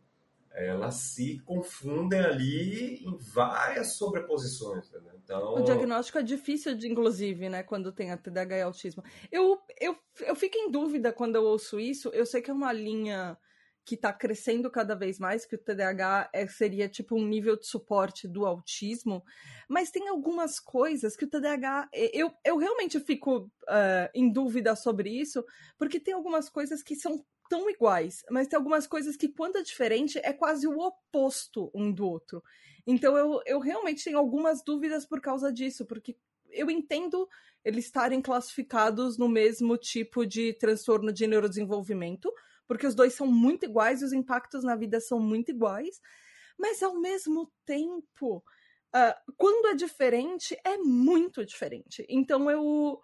elas 0.58 0.96
se 0.96 1.40
confundem 1.40 2.20
ali 2.20 3.06
em 3.06 3.16
várias 3.18 3.94
sobreposições. 3.94 4.92
Então, 5.24 5.54
o 5.54 5.62
diagnóstico 5.62 6.18
é 6.18 6.24
difícil, 6.24 6.76
de, 6.76 6.88
inclusive, 6.88 7.48
né, 7.48 7.62
quando 7.62 7.92
tem 7.92 8.12
a 8.12 8.18
TDAH 8.18 8.58
e 8.58 8.62
autismo. 8.62 9.04
Eu, 9.32 9.60
eu, 9.80 9.96
eu 10.22 10.36
fico 10.36 10.58
em 10.58 10.72
dúvida 10.72 11.14
quando 11.14 11.36
eu 11.36 11.44
ouço 11.44 11.80
isso. 11.80 12.10
Eu 12.10 12.26
sei 12.26 12.42
que 12.42 12.50
é 12.50 12.54
uma 12.54 12.74
linha 12.74 13.38
que 13.86 13.96
está 13.96 14.12
crescendo 14.12 14.70
cada 14.70 14.96
vez 14.96 15.18
mais, 15.18 15.46
que 15.46 15.56
o 15.56 15.58
TDAH 15.58 16.30
é, 16.34 16.46
seria 16.48 16.90
tipo 16.90 17.16
um 17.16 17.26
nível 17.26 17.56
de 17.56 17.66
suporte 17.66 18.28
do 18.28 18.46
autismo, 18.46 19.24
mas 19.70 19.90
tem 19.90 20.10
algumas 20.10 20.60
coisas 20.60 21.16
que 21.16 21.24
o 21.24 21.30
TDAH. 21.30 21.88
Eu, 21.94 22.34
eu 22.44 22.58
realmente 22.58 23.00
fico 23.00 23.38
uh, 23.38 24.10
em 24.14 24.30
dúvida 24.30 24.76
sobre 24.76 25.10
isso, 25.10 25.42
porque 25.78 26.02
tem 26.02 26.14
algumas 26.14 26.50
coisas 26.50 26.84
que 26.84 26.98
são 26.98 27.24
tão 27.50 27.70
iguais, 27.70 28.24
mas 28.30 28.48
tem 28.48 28.58
algumas 28.58 28.88
coisas 28.88 29.16
que, 29.16 29.28
quando 29.28 29.58
é 29.58 29.62
diferente, 29.62 30.20
é 30.24 30.34
quase 30.34 30.68
o 30.68 30.80
oposto 30.80 31.72
um 31.74 31.92
do 31.92 32.08
outro. 32.08 32.44
Então 32.86 33.18
eu, 33.18 33.42
eu 33.46 33.60
realmente 33.60 34.04
tenho 34.04 34.18
algumas 34.18 34.64
dúvidas 34.64 35.06
por 35.06 35.20
causa 35.20 35.52
disso, 35.52 35.86
porque 35.86 36.16
eu 36.50 36.72
entendo 36.72 37.28
eles 37.64 37.86
estarem 37.86 38.22
classificados 38.22 39.18
no 39.18 39.28
mesmo 39.28 39.78
tipo 39.78 40.26
de 40.26 40.54
transtorno 40.54 41.12
de 41.12 41.28
neurodesenvolvimento, 41.28 42.32
porque 42.66 42.88
os 42.88 42.96
dois 42.96 43.14
são 43.14 43.28
muito 43.28 43.66
iguais 43.66 44.02
e 44.02 44.06
os 44.06 44.14
impactos 44.14 44.64
na 44.64 44.76
vida 44.76 45.00
são 45.02 45.20
muito 45.20 45.52
iguais, 45.52 46.00
mas 46.58 46.82
ao 46.82 47.00
mesmo 47.00 47.52
tempo, 47.66 48.38
uh, 48.96 49.34
quando 49.36 49.68
é 49.68 49.76
diferente, 49.76 50.58
é 50.64 50.78
muito 50.78 51.46
diferente. 51.46 52.06
Então 52.10 52.50
eu 52.50 53.02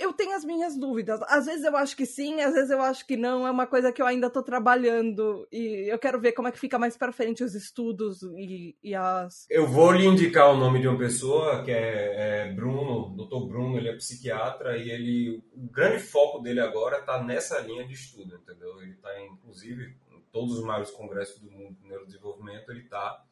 eu 0.00 0.12
tenho 0.12 0.34
as 0.34 0.44
minhas 0.44 0.76
dúvidas. 0.76 1.20
Às 1.28 1.46
vezes 1.46 1.64
eu 1.64 1.76
acho 1.76 1.96
que 1.96 2.06
sim, 2.06 2.40
às 2.40 2.54
vezes 2.54 2.70
eu 2.70 2.80
acho 2.80 3.06
que 3.06 3.16
não. 3.16 3.46
É 3.46 3.50
uma 3.50 3.66
coisa 3.66 3.92
que 3.92 4.00
eu 4.00 4.06
ainda 4.06 4.26
estou 4.26 4.42
trabalhando 4.42 5.46
e 5.50 5.90
eu 5.90 5.98
quero 5.98 6.20
ver 6.20 6.32
como 6.32 6.48
é 6.48 6.52
que 6.52 6.58
fica 6.58 6.78
mais 6.78 6.96
para 6.96 7.12
frente 7.12 7.44
os 7.44 7.54
estudos 7.54 8.22
e, 8.22 8.76
e, 8.82 8.94
as. 8.94 9.46
Eu 9.50 9.66
vou 9.66 9.92
lhe 9.92 10.06
indicar 10.06 10.50
o 10.52 10.56
nome 10.56 10.80
de 10.80 10.88
uma 10.88 10.98
pessoa 10.98 11.62
que 11.62 11.70
é, 11.70 12.48
é 12.48 12.52
Bruno, 12.52 13.14
Dr. 13.16 13.46
Bruno. 13.46 13.78
Ele 13.78 13.88
é 13.88 13.96
psiquiatra 13.96 14.76
e 14.76 14.90
ele, 14.90 15.42
o 15.52 15.68
grande 15.70 16.02
foco 16.02 16.40
dele 16.40 16.60
agora 16.60 16.98
está 16.98 17.22
nessa 17.22 17.58
linha 17.60 17.86
de 17.86 17.94
estudo, 17.94 18.36
entendeu? 18.36 18.80
Ele 18.82 18.92
está 18.92 19.10
inclusive 19.24 19.96
em 20.10 20.20
todos 20.32 20.58
os 20.58 20.64
maiores 20.64 20.90
congressos 20.90 21.40
do 21.40 21.50
mundo 21.50 21.76
de 21.80 21.88
neurodesenvolvimento. 21.88 22.70
Ele 22.70 22.82
está 22.82 23.22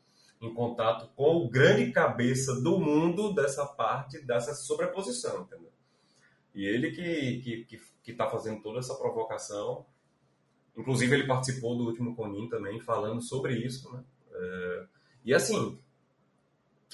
em 0.41 0.53
contato 0.53 1.11
com 1.15 1.37
o 1.37 1.49
grande 1.49 1.91
cabeça 1.91 2.61
do 2.61 2.79
mundo 2.79 3.33
dessa 3.35 3.65
parte 3.65 4.21
dessa 4.25 4.55
sobreposição, 4.55 5.43
entendeu? 5.43 5.74
E 6.55 6.65
ele 6.65 6.91
que 6.91 7.41
que 7.43 7.65
que, 7.65 7.81
que 8.03 8.11
está 8.13 8.29
fazendo 8.29 8.63
toda 8.63 8.79
essa 8.79 8.95
provocação. 8.95 9.85
Inclusive 10.77 11.15
ele 11.15 11.27
participou 11.27 11.77
do 11.77 11.85
último 11.85 12.17
Conin 12.17 12.49
também 12.49 12.81
falando 12.81 13.23
sobre 13.23 13.55
isso, 13.55 13.93
né? 13.93 14.03
É, 14.33 14.85
e 15.25 15.33
assim, 15.35 15.79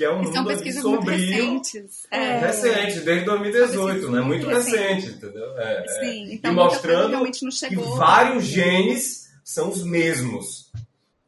que 0.00 0.04
é 0.04 0.10
um 0.10 0.22
mundo 0.22 0.46
pesquisas 0.46 0.82
sombrio, 0.82 1.02
muito 1.04 1.10
recentes. 1.10 2.06
É. 2.10 2.38
Recente, 2.38 3.00
desde 3.00 3.24
2018, 3.26 4.10
né? 4.10 4.20
Muito 4.22 4.46
recente, 4.46 5.08
entendeu? 5.08 5.58
É, 5.58 5.84
é. 5.84 5.88
Sim, 5.88 6.32
então 6.32 6.52
e 6.52 6.54
mostrando 6.54 7.30
que 7.30 7.76
vários 7.76 8.44
genes 8.44 9.30
são 9.44 9.68
os 9.68 9.82
mesmos. 9.82 10.70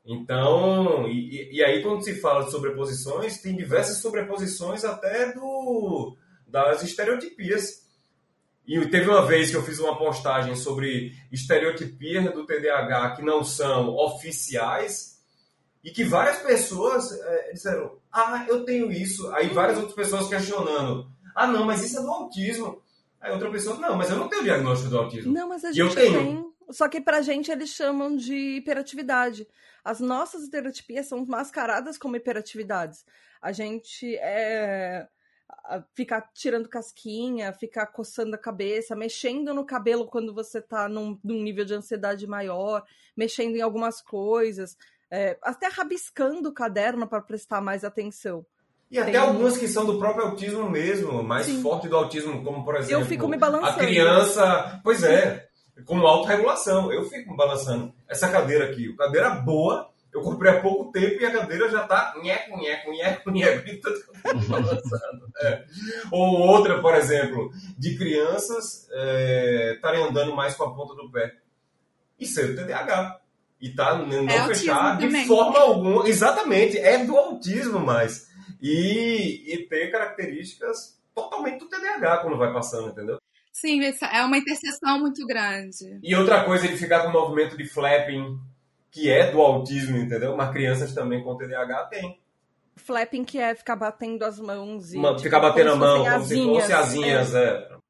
Então, 0.06 1.06
e, 1.06 1.56
e, 1.56 1.62
aí 1.62 1.82
quando 1.82 2.02
se 2.02 2.14
fala 2.20 2.44
de 2.44 2.50
sobreposições, 2.50 3.42
tem 3.42 3.54
diversas 3.54 3.98
sobreposições 3.98 4.84
até 4.84 5.32
do 5.32 6.16
das 6.46 6.82
estereotipias. 6.82 7.81
E 8.66 8.78
teve 8.86 9.08
uma 9.08 9.26
vez 9.26 9.50
que 9.50 9.56
eu 9.56 9.62
fiz 9.62 9.78
uma 9.80 9.98
postagem 9.98 10.54
sobre 10.54 11.12
estereotipias 11.32 12.32
do 12.32 12.46
TDAH 12.46 13.16
que 13.16 13.22
não 13.22 13.42
são 13.42 13.88
oficiais 13.96 15.20
e 15.82 15.90
que 15.90 16.04
várias 16.04 16.38
pessoas 16.38 17.10
é, 17.12 17.52
disseram: 17.52 17.98
Ah, 18.12 18.46
eu 18.48 18.64
tenho 18.64 18.90
isso. 18.92 19.28
Aí 19.32 19.48
várias 19.48 19.78
outras 19.78 19.94
pessoas 19.94 20.28
questionando: 20.28 21.10
Ah, 21.34 21.46
não, 21.46 21.64
mas 21.64 21.82
isso 21.82 21.98
é 21.98 22.02
do 22.02 22.10
autismo. 22.10 22.80
Aí 23.20 23.32
outra 23.32 23.50
pessoa: 23.50 23.76
Não, 23.78 23.96
mas 23.96 24.10
eu 24.10 24.16
não 24.16 24.28
tenho 24.28 24.44
diagnóstico 24.44 24.90
do 24.90 24.98
autismo. 24.98 25.32
Não, 25.32 25.48
mas 25.48 25.64
a 25.64 25.72
gente 25.72 25.78
e 25.78 25.80
eu 25.80 25.94
tenho. 25.94 26.18
tem. 26.18 26.52
Só 26.70 26.88
que 26.88 27.00
pra 27.00 27.20
gente 27.20 27.50
eles 27.50 27.70
chamam 27.70 28.16
de 28.16 28.56
hiperatividade. 28.56 29.46
As 29.84 29.98
nossas 29.98 30.44
estereotipias 30.44 31.06
são 31.06 31.26
mascaradas 31.26 31.98
como 31.98 32.16
hiperatividades. 32.16 33.04
A 33.40 33.50
gente 33.50 34.14
é 34.16 35.08
ficar 35.94 36.30
tirando 36.34 36.68
casquinha, 36.68 37.52
ficar 37.52 37.86
coçando 37.86 38.34
a 38.34 38.38
cabeça, 38.38 38.96
mexendo 38.96 39.54
no 39.54 39.64
cabelo 39.64 40.06
quando 40.06 40.34
você 40.34 40.60
tá 40.60 40.88
num, 40.88 41.18
num 41.22 41.42
nível 41.42 41.64
de 41.64 41.74
ansiedade 41.74 42.26
maior, 42.26 42.82
mexendo 43.16 43.56
em 43.56 43.60
algumas 43.60 44.00
coisas, 44.00 44.76
é, 45.10 45.38
até 45.42 45.68
rabiscando 45.68 46.48
o 46.48 46.54
caderno 46.54 47.06
para 47.06 47.20
prestar 47.20 47.60
mais 47.60 47.84
atenção. 47.84 48.44
E 48.90 48.98
até 48.98 49.12
Tem... 49.12 49.20
algumas 49.20 49.56
que 49.56 49.66
são 49.66 49.86
do 49.86 49.98
próprio 49.98 50.26
autismo 50.26 50.68
mesmo, 50.68 51.22
mais 51.22 51.46
Sim. 51.46 51.62
forte 51.62 51.88
do 51.88 51.96
autismo, 51.96 52.44
como 52.44 52.62
por 52.62 52.76
exemplo. 52.76 53.02
Eu 53.02 53.06
fico 53.06 53.26
me 53.26 53.38
balançando. 53.38 53.80
A 53.80 53.86
criança. 53.86 54.80
Pois 54.84 55.02
é, 55.02 55.48
como 55.86 56.06
autorregulação. 56.06 56.92
Eu 56.92 57.08
fico 57.08 57.30
me 57.30 57.36
balançando. 57.36 57.94
Essa 58.06 58.28
cadeira 58.30 58.66
aqui, 58.66 58.94
cadeira 58.94 59.30
boa, 59.30 59.90
eu 60.12 60.20
comprei 60.20 60.52
há 60.52 60.60
pouco 60.60 60.92
tempo 60.92 61.22
e 61.22 61.24
a 61.24 61.30
cadeira 61.30 61.70
já 61.70 61.86
tá 61.86 62.14
nheco, 62.22 62.58
nheco, 62.58 62.90
nheco, 62.90 63.30
nheco, 63.30 63.68
e 63.68 63.76
tudo 63.78 63.96
é. 65.40 65.64
Ou 66.10 66.38
outra, 66.40 66.80
por 66.80 66.94
exemplo, 66.94 67.50
de 67.78 67.96
crianças 67.96 68.88
estarem 69.74 70.02
é, 70.02 70.08
andando 70.08 70.34
mais 70.36 70.54
com 70.54 70.64
a 70.64 70.74
ponta 70.74 70.94
do 70.94 71.10
pé. 71.10 71.34
Isso 72.20 72.40
é 72.40 72.44
o 72.44 72.54
TDAH. 72.56 73.20
E 73.60 73.70
tá 73.70 73.96
não 73.96 74.28
é 74.28 74.46
fechar 74.48 74.98
de 74.98 75.06
também. 75.06 75.26
forma 75.26 75.58
alguma. 75.60 76.08
Exatamente, 76.08 76.76
é 76.76 77.04
do 77.04 77.16
autismo 77.16 77.78
mais. 77.78 78.28
E, 78.60 79.44
e 79.46 79.66
ter 79.66 79.90
características 79.90 81.00
totalmente 81.14 81.60
do 81.60 81.68
TDAH 81.68 82.18
quando 82.18 82.36
vai 82.36 82.52
passando, 82.52 82.88
entendeu? 82.88 83.18
Sim, 83.52 83.80
é 83.84 84.24
uma 84.24 84.38
interseção 84.38 84.98
muito 84.98 85.24
grande. 85.26 86.00
E 86.02 86.14
outra 86.16 86.44
coisa, 86.44 86.66
ele 86.66 86.76
ficar 86.76 87.02
com 87.02 87.08
o 87.08 87.12
movimento 87.12 87.56
de 87.56 87.64
flapping 87.64 88.38
que 88.92 89.10
é 89.10 89.32
do 89.32 89.40
autismo, 89.40 89.96
entendeu? 89.96 90.36
Mas 90.36 90.52
crianças 90.52 90.94
também 90.94 91.24
com 91.24 91.36
TDAH 91.36 91.86
têm. 91.86 92.20
Flapping 92.76 93.24
que 93.24 93.38
é 93.38 93.54
ficar 93.54 93.74
batendo 93.74 94.22
as 94.22 94.38
mãos 94.38 94.92
e. 94.92 94.98
Uma, 94.98 95.10
tipo, 95.10 95.22
ficar 95.22 95.40
batendo 95.40 95.72
a 95.72 95.76
mão, 95.76 96.04
como 96.04 96.24
se 96.24 96.44
fosse 96.44 96.72
asinhas, 96.72 97.34
é. 97.34 97.48
é. 97.48 97.82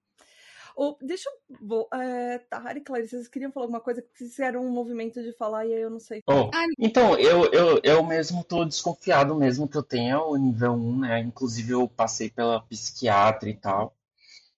Deixa 1.02 1.28
eu. 1.28 1.56
Vou, 1.60 1.88
é, 1.92 2.38
Tahari 2.38 2.80
e 2.80 2.82
Clarice, 2.82 3.10
vocês 3.10 3.28
queriam 3.28 3.52
falar 3.52 3.64
alguma 3.64 3.80
coisa 3.80 4.00
que 4.00 4.08
fizeram 4.14 4.64
um 4.64 4.70
movimento 4.70 5.22
de 5.22 5.32
falar 5.32 5.66
e 5.66 5.74
aí 5.74 5.80
eu 5.80 5.90
não 5.90 6.00
sei. 6.00 6.22
Oh, 6.26 6.50
então, 6.78 7.18
eu, 7.18 7.44
eu, 7.52 7.80
eu 7.82 8.02
mesmo 8.04 8.42
tô 8.42 8.64
desconfiado 8.64 9.34
mesmo 9.34 9.68
que 9.68 9.76
eu 9.76 9.82
tenha 9.82 10.20
o 10.20 10.36
nível 10.36 10.72
1, 10.72 10.98
né? 11.00 11.20
Inclusive 11.20 11.72
eu 11.72 11.88
passei 11.88 12.30
pela 12.30 12.62
psiquiatra 12.62 13.50
e 13.50 13.54
tal. 13.54 13.94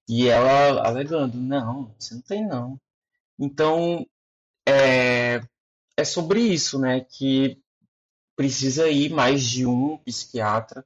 E 0.08 0.28
ela 0.28 0.86
alegando, 0.86 1.38
não, 1.38 1.94
você 1.98 2.14
não 2.14 2.22
tem 2.22 2.46
não. 2.46 2.78
Então, 3.38 4.06
é, 4.66 5.40
é 5.96 6.04
sobre 6.04 6.40
isso, 6.40 6.78
né? 6.78 7.00
Que 7.00 7.60
precisa 8.36 8.88
ir 8.88 9.10
mais 9.10 9.42
de 9.42 9.66
um 9.66 9.96
psiquiatra 9.98 10.84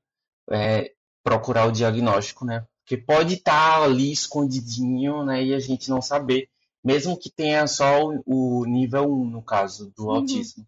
é, 0.50 0.94
procurar 1.22 1.66
o 1.66 1.72
diagnóstico, 1.72 2.44
né? 2.44 2.66
Porque 2.80 2.96
pode 2.96 3.34
estar 3.34 3.78
tá 3.78 3.84
ali 3.84 4.12
escondidinho, 4.12 5.24
né? 5.24 5.42
E 5.44 5.54
a 5.54 5.58
gente 5.58 5.90
não 5.90 6.00
saber, 6.00 6.48
mesmo 6.82 7.18
que 7.18 7.30
tenha 7.30 7.66
só 7.66 8.02
o, 8.24 8.64
nível 8.64 9.04
1, 9.12 9.30
no 9.30 9.42
caso, 9.42 9.92
do 9.96 10.04
uhum. 10.04 10.10
autismo. 10.12 10.66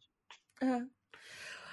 É. 0.63 0.83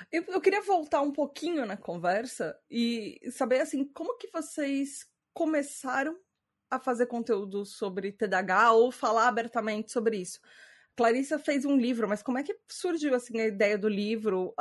Eu, 0.09 0.23
eu 0.29 0.39
queria 0.39 0.61
voltar 0.61 1.01
um 1.01 1.11
pouquinho 1.11 1.65
na 1.65 1.75
conversa 1.75 2.57
e 2.71 3.19
saber, 3.31 3.59
assim, 3.59 3.83
como 3.83 4.17
que 4.17 4.29
vocês 4.31 5.05
começaram 5.33 6.17
a 6.69 6.79
fazer 6.79 7.07
conteúdo 7.07 7.65
sobre 7.65 8.13
TDAH 8.13 8.71
ou 8.71 8.91
falar 8.91 9.27
abertamente 9.27 9.91
sobre 9.91 10.17
isso? 10.17 10.39
Clarissa 10.97 11.37
fez 11.37 11.63
um 11.63 11.77
livro, 11.77 12.09
mas 12.09 12.23
como 12.23 12.39
é 12.39 12.43
que 12.43 12.57
surgiu 12.67 13.13
assim 13.13 13.39
a 13.39 13.45
ideia 13.45 13.77
do 13.77 13.87
livro? 13.87 14.51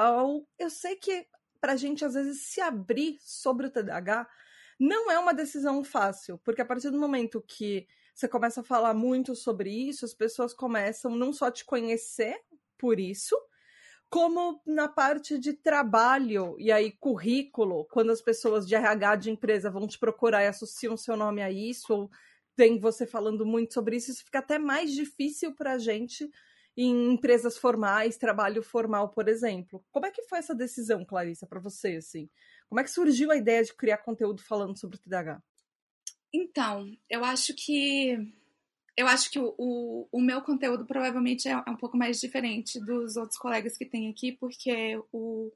Eu 0.59 0.69
sei 0.69 0.95
que 0.95 1.27
para 1.59 1.73
a 1.73 1.77
gente 1.77 2.05
às 2.05 2.13
vezes 2.13 2.43
se 2.43 2.61
abrir 2.61 3.19
sobre 3.23 3.67
o 3.67 3.71
TDAH 3.71 4.29
não 4.79 5.11
é 5.11 5.19
uma 5.19 5.33
decisão 5.33 5.83
fácil, 5.83 6.39
porque 6.45 6.61
a 6.61 6.65
partir 6.67 6.91
do 6.91 7.01
momento 7.01 7.41
que 7.41 7.89
você 8.15 8.29
começa 8.29 8.61
a 8.61 8.65
falar 8.65 8.93
muito 8.93 9.35
sobre 9.35 9.71
isso, 9.71 10.05
as 10.05 10.13
pessoas 10.13 10.53
começam 10.53 11.17
não 11.17 11.33
só 11.33 11.51
te 11.51 11.65
conhecer 11.65 12.39
por 12.77 13.01
isso, 13.01 13.35
como 14.11 14.61
na 14.67 14.89
parte 14.89 15.39
de 15.39 15.55
trabalho 15.55 16.55
e 16.59 16.71
aí 16.71 16.93
currículo, 16.93 17.87
quando 17.87 18.13
as 18.13 18.21
pessoas 18.21 18.69
de 18.69 18.75
RH 18.75 19.17
de 19.17 19.31
empresa 19.31 19.71
vão 19.71 19.87
te 19.87 19.99
procurar 19.99 20.45
e 20.45 20.49
associam 20.49 20.99
seu 20.99 21.17
nome 21.17 21.43
a 21.43 21.51
isso, 21.51 21.95
ou 21.95 22.11
tem 22.57 22.81
você 22.81 23.07
falando 23.07 23.45
muito 23.45 23.75
sobre 23.75 23.97
isso, 23.97 24.11
isso 24.11 24.25
fica 24.25 24.39
até 24.39 24.59
mais 24.59 24.93
difícil 24.93 25.55
para 25.55 25.75
a 25.75 25.79
gente 25.79 26.29
em 26.77 27.13
empresas 27.13 27.57
formais, 27.57 28.19
trabalho 28.19 28.63
formal, 28.63 29.09
por 29.09 29.29
exemplo. 29.29 29.85
Como 29.91 30.07
é 30.07 30.11
que 30.11 30.23
foi 30.25 30.39
essa 30.39 30.55
decisão, 30.55 31.05
Clarissa, 31.05 31.47
para 31.47 31.61
você, 31.61 31.97
assim? 31.97 32.29
Como 32.69 32.81
é 32.81 32.85
que 32.85 32.91
surgiu 32.91 33.31
a 33.31 33.37
ideia 33.37 33.63
de 33.63 33.75
criar 33.75 33.99
conteúdo 33.99 34.43
falando 34.43 34.79
sobre 34.79 34.97
o 34.97 34.99
TDAH? 34.99 35.43
Então, 36.35 36.91
eu 37.09 37.25
acho 37.25 37.55
que 37.55 38.19
eu 38.97 39.07
acho 39.07 39.31
que 39.31 39.39
o, 39.39 39.55
o, 39.59 40.09
o 40.11 40.21
meu 40.21 40.41
conteúdo 40.41 40.87
provavelmente 40.87 41.49
é, 41.49 41.53
é 41.53 41.71
um 41.71 41.77
pouco 41.77 41.97
mais 41.97 42.19
diferente 42.19 42.81
dos 42.81 43.17
outros 43.17 43.39
colegas 43.39 43.77
que 43.77 43.85
tem 43.85 44.11
aqui, 44.11 44.33
porque 44.33 44.99
o, 45.13 45.53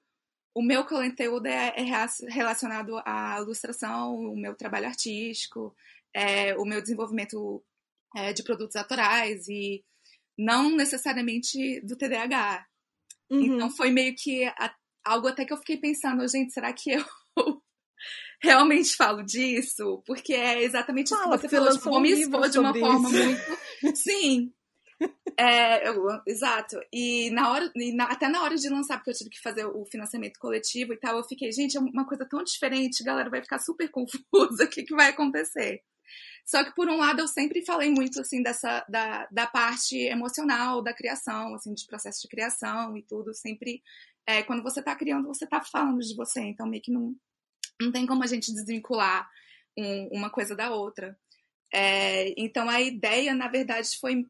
o 0.55 0.63
meu 0.63 0.85
conteúdo 0.85 1.47
é, 1.47 1.75
é 1.77 1.85
relacionado 2.29 3.01
à 3.05 3.39
ilustração, 3.41 4.15
o 4.15 4.37
meu 4.37 4.55
trabalho 4.55 4.87
artístico, 4.87 5.75
é, 6.15 6.55
o 6.57 6.65
meu 6.65 6.81
desenvolvimento 6.81 7.63
é, 8.17 8.33
de 8.33 8.43
produtos 8.43 8.77
autorais 8.77 9.49
e 9.49 9.85
não 10.39 10.71
necessariamente 10.71 11.81
do 11.83 11.97
TDAH. 11.97 12.67
Uhum. 13.31 13.43
Então 13.43 13.71
foi 13.71 13.91
meio 13.91 14.15
que 14.17 14.45
a, 14.45 14.75
algo 15.05 15.29
até 15.29 15.45
que 15.45 15.53
eu 15.53 15.59
fiquei 15.59 15.77
pensando, 15.77 16.27
gente, 16.27 16.53
será 16.53 16.73
que 16.73 16.93
eu 16.93 17.05
realmente 18.43 18.97
falo 18.97 19.23
disso? 19.23 20.03
Porque 20.07 20.35
é 20.35 20.63
exatamente 20.63 21.11
Fala, 21.11 21.37
isso 21.37 21.43
que 21.45 21.49
você 21.49 21.57
falou, 21.57 21.73
tipo, 21.73 21.91
vou 21.91 22.01
me 22.01 22.11
expor 22.11 22.49
de 22.49 22.59
uma 22.59 22.75
forma 22.75 23.09
isso. 23.09 23.25
muito... 23.25 23.97
Sim, 23.97 24.53
é, 25.39 25.89
eu, 25.89 26.05
exato. 26.27 26.77
E 26.93 27.31
na 27.31 27.51
hora, 27.51 27.71
e 27.75 27.95
na, 27.95 28.05
até 28.05 28.29
na 28.29 28.43
hora 28.43 28.57
de 28.57 28.69
lançar, 28.69 28.99
porque 28.99 29.11
eu 29.11 29.15
tive 29.15 29.31
que 29.31 29.41
fazer 29.41 29.65
o 29.65 29.85
financiamento 29.87 30.39
coletivo 30.39 30.93
e 30.93 30.99
tal, 30.99 31.17
eu 31.17 31.25
fiquei, 31.25 31.51
gente, 31.53 31.77
é 31.77 31.81
uma 31.81 32.07
coisa 32.07 32.27
tão 32.29 32.43
diferente, 32.43 33.03
a 33.03 33.07
galera 33.07 33.31
vai 33.31 33.43
ficar 33.43 33.59
super 33.59 33.89
confusa, 33.91 34.65
o 34.65 34.69
que, 34.69 34.83
que 34.83 34.95
vai 34.95 35.09
acontecer? 35.09 35.83
Só 36.45 36.65
que 36.65 36.75
por 36.75 36.89
um 36.89 36.97
lado 36.97 37.21
eu 37.21 37.29
sempre 37.29 37.65
falei 37.65 37.91
muito 37.91 38.21
assim 38.21 38.43
dessa 38.43 38.85
da, 38.89 39.27
da 39.31 39.47
parte 39.47 39.97
emocional 39.97 40.83
da 40.83 40.95
criação, 40.95 41.55
assim, 41.55 41.73
de 41.75 41.87
processo 41.87 42.23
de 42.23 42.29
criação 42.29 42.97
e 42.97 43.03
tudo, 43.03 43.35
sempre 43.35 43.83
é, 44.27 44.43
quando 44.43 44.63
você 44.63 44.81
está 44.81 44.95
criando, 44.95 45.29
você 45.29 45.45
está 45.45 45.61
falando 45.61 46.01
de 46.01 46.15
você, 46.15 46.41
então 46.41 46.67
meio 46.67 46.83
que 46.83 46.93
não 46.93 47.15
não 47.81 47.91
tem 47.91 48.07
como 48.07 48.23
a 48.23 48.27
gente 48.27 48.53
desvincular 48.53 49.29
um, 49.79 50.09
uma 50.13 50.31
coisa 50.31 50.55
da 50.55 50.71
outra. 50.71 51.19
É, 51.73 52.35
então 52.37 52.69
a 52.69 52.81
ideia, 52.81 53.35
na 53.35 53.49
verdade, 53.49 53.89
foi 53.99 54.27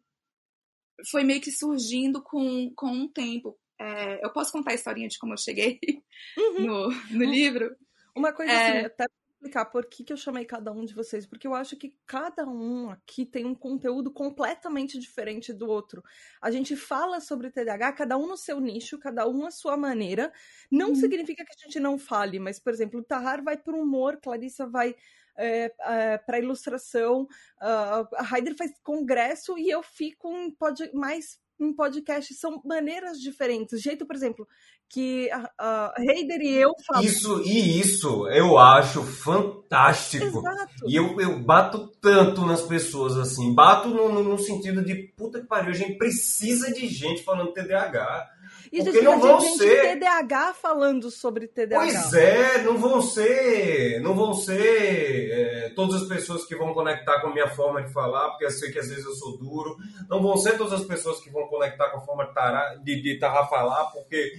foi 1.11 1.25
meio 1.25 1.41
que 1.41 1.51
surgindo 1.51 2.23
com, 2.23 2.73
com 2.75 2.91
um 2.91 3.09
tempo. 3.09 3.59
É, 3.81 4.25
eu 4.25 4.31
posso 4.31 4.53
contar 4.53 4.73
a 4.73 4.75
historinha 4.75 5.09
de 5.09 5.19
como 5.19 5.33
eu 5.33 5.39
cheguei 5.39 5.81
uhum. 6.37 6.67
no, 6.67 6.89
no 6.91 7.25
livro? 7.25 7.75
Uma 8.15 8.33
coisa 8.33 8.53
é... 8.53 8.79
assim, 8.79 8.87
até 8.87 9.07
explicar 9.41 9.65
por 9.65 9.87
que, 9.87 10.05
que 10.05 10.13
eu 10.13 10.19
chamei 10.19 10.45
cada 10.45 10.71
um 10.71 10.85
de 10.85 10.95
vocês, 10.95 11.27
porque 11.27 11.47
eu 11.47 11.55
acho 11.55 11.75
que 11.75 11.97
cada 12.07 12.47
um 12.47 12.91
aqui 12.91 13.25
tem 13.25 13.47
um 13.47 13.55
conteúdo 13.55 14.11
completamente 14.13 14.99
diferente 14.99 15.51
do 15.51 15.67
outro. 15.67 16.05
A 16.43 16.51
gente 16.51 16.77
fala 16.77 17.21
sobre 17.21 17.51
TDAH, 17.51 17.93
cada 17.95 18.19
um 18.19 18.27
no 18.27 18.37
seu 18.37 18.61
nicho, 18.61 18.99
cada 18.99 19.27
um 19.27 19.47
à 19.47 19.51
sua 19.51 19.79
maneira. 19.79 20.31
Não 20.71 20.91
uhum. 20.91 20.95
significa 20.95 21.43
que 21.43 21.53
a 21.53 21.65
gente 21.65 21.81
não 21.81 21.99
fale, 21.99 22.39
mas, 22.39 22.59
por 22.59 22.71
exemplo, 22.71 23.01
o 23.01 23.03
Tahar 23.03 23.43
vai 23.43 23.57
para 23.57 23.75
o 23.75 23.83
humor, 23.83 24.19
Clarissa 24.23 24.67
vai 24.67 24.95
é, 25.39 25.73
é, 25.81 26.19
para 26.19 26.39
ilustração, 26.39 27.23
uh, 27.23 28.07
a 28.17 28.37
Heider 28.37 28.55
faz 28.55 28.73
congresso 28.83 29.59
e 29.59 29.71
eu 29.71 29.83
fico 29.83 30.31
em 30.37 30.51
pod 30.51 30.91
mais 30.93 31.39
em 31.59 31.73
podcast. 31.73 32.35
São 32.35 32.61
maneiras 32.65 33.21
diferentes. 33.21 33.79
O 33.79 33.83
jeito, 33.83 34.07
por 34.07 34.17
exemplo, 34.17 34.47
que 34.91 35.31
a, 35.31 35.51
a 35.57 35.95
Heider 35.99 36.41
e 36.43 36.53
eu 36.53 36.75
falamos. 36.85 37.11
Isso, 37.11 37.43
e 37.45 37.81
isso 37.81 38.29
eu 38.29 38.59
acho 38.59 39.05
fantástico. 39.05 40.25
Exato. 40.25 40.85
E 40.85 40.97
eu, 40.97 41.19
eu 41.21 41.39
bato 41.39 41.87
tanto 42.01 42.45
nas 42.45 42.63
pessoas 42.63 43.17
assim. 43.17 43.55
Bato 43.55 43.89
no, 43.89 44.13
no, 44.13 44.25
no 44.25 44.39
sentido 44.39 44.85
de 44.85 44.97
puta 45.17 45.41
que 45.41 45.47
pariu, 45.47 45.71
a 45.71 45.75
gente 45.75 45.97
precisa 45.97 46.73
de 46.73 46.89
gente 46.89 47.23
falando 47.23 47.53
TDAH. 47.53 48.31
E 48.73 48.83
Porque 48.83 49.01
não 49.01 49.19
vão 49.19 49.41
gente 49.41 49.59
ser 49.59 49.99
TDAH 49.99 50.55
falando 50.55 51.11
sobre 51.11 51.47
TDAH. 51.47 51.77
Pois 51.77 52.15
é, 52.15 52.63
não 52.63 52.77
vão 52.77 53.01
ser, 53.01 54.01
não 54.01 54.15
vão 54.15 54.35
ser 54.35 55.31
é, 55.31 55.73
todas 55.75 56.03
as 56.03 56.09
pessoas 56.09 56.45
que 56.45 56.57
vão 56.57 56.73
conectar 56.73 57.21
com 57.21 57.29
a 57.29 57.33
minha 57.33 57.49
forma 57.49 57.83
de 57.83 57.93
falar, 57.93 58.31
porque 58.31 58.45
eu 58.45 58.51
sei 58.51 58.71
que 58.71 58.79
às 58.79 58.89
vezes 58.89 59.05
eu 59.05 59.15
sou 59.15 59.39
duro. 59.39 59.77
Não 60.09 60.21
vão 60.21 60.37
ser 60.37 60.57
todas 60.57 60.73
as 60.73 60.87
pessoas 60.87 61.21
que 61.21 61.31
vão 61.31 61.47
conectar 61.49 61.91
com 61.91 61.99
a 61.99 62.01
forma 62.01 62.27
de, 62.27 62.35
tará, 62.35 62.75
de, 62.77 63.01
de 63.01 63.19
tarra 63.19 63.47
falar, 63.47 63.87
porque 63.87 64.33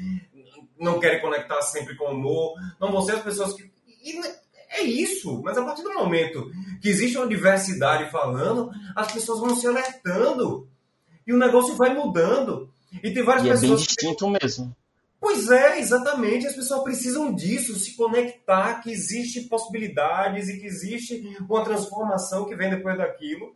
não 0.79 0.99
querem 0.99 1.21
conectar 1.21 1.61
sempre 1.61 1.95
com 1.95 2.05
o 2.05 2.11
humor. 2.11 2.53
Não 2.79 2.91
vão 2.91 3.01
ser 3.01 3.13
as 3.13 3.23
pessoas 3.23 3.53
que 3.53 3.71
é 4.71 4.83
isso, 4.83 5.41
mas 5.43 5.57
a 5.57 5.63
partir 5.63 5.83
do 5.83 5.93
momento 5.93 6.49
que 6.81 6.89
existe 6.89 7.17
uma 7.17 7.27
diversidade 7.27 8.09
falando, 8.09 8.71
as 8.95 9.11
pessoas 9.11 9.39
vão 9.39 9.55
se 9.55 9.67
alertando 9.67 10.67
e 11.27 11.33
o 11.33 11.37
negócio 11.37 11.75
vai 11.75 11.93
mudando. 11.93 12.71
E 13.03 13.11
tem 13.11 13.23
várias 13.23 13.45
e 13.45 13.49
pessoas. 13.49 13.63
É 13.63 13.75
bem 13.75 13.85
distinto 13.85 14.25
que... 14.25 14.39
mesmo. 14.41 14.75
Pois 15.19 15.51
é, 15.51 15.79
exatamente. 15.79 16.47
As 16.47 16.55
pessoas 16.55 16.83
precisam 16.83 17.33
disso, 17.33 17.75
se 17.75 17.95
conectar, 17.95 18.81
que 18.81 18.91
existe 18.91 19.41
possibilidades 19.41 20.49
e 20.49 20.59
que 20.59 20.65
existe 20.65 21.37
uma 21.47 21.63
transformação 21.63 22.45
que 22.45 22.55
vem 22.55 22.69
depois 22.69 22.97
daquilo. 22.97 23.55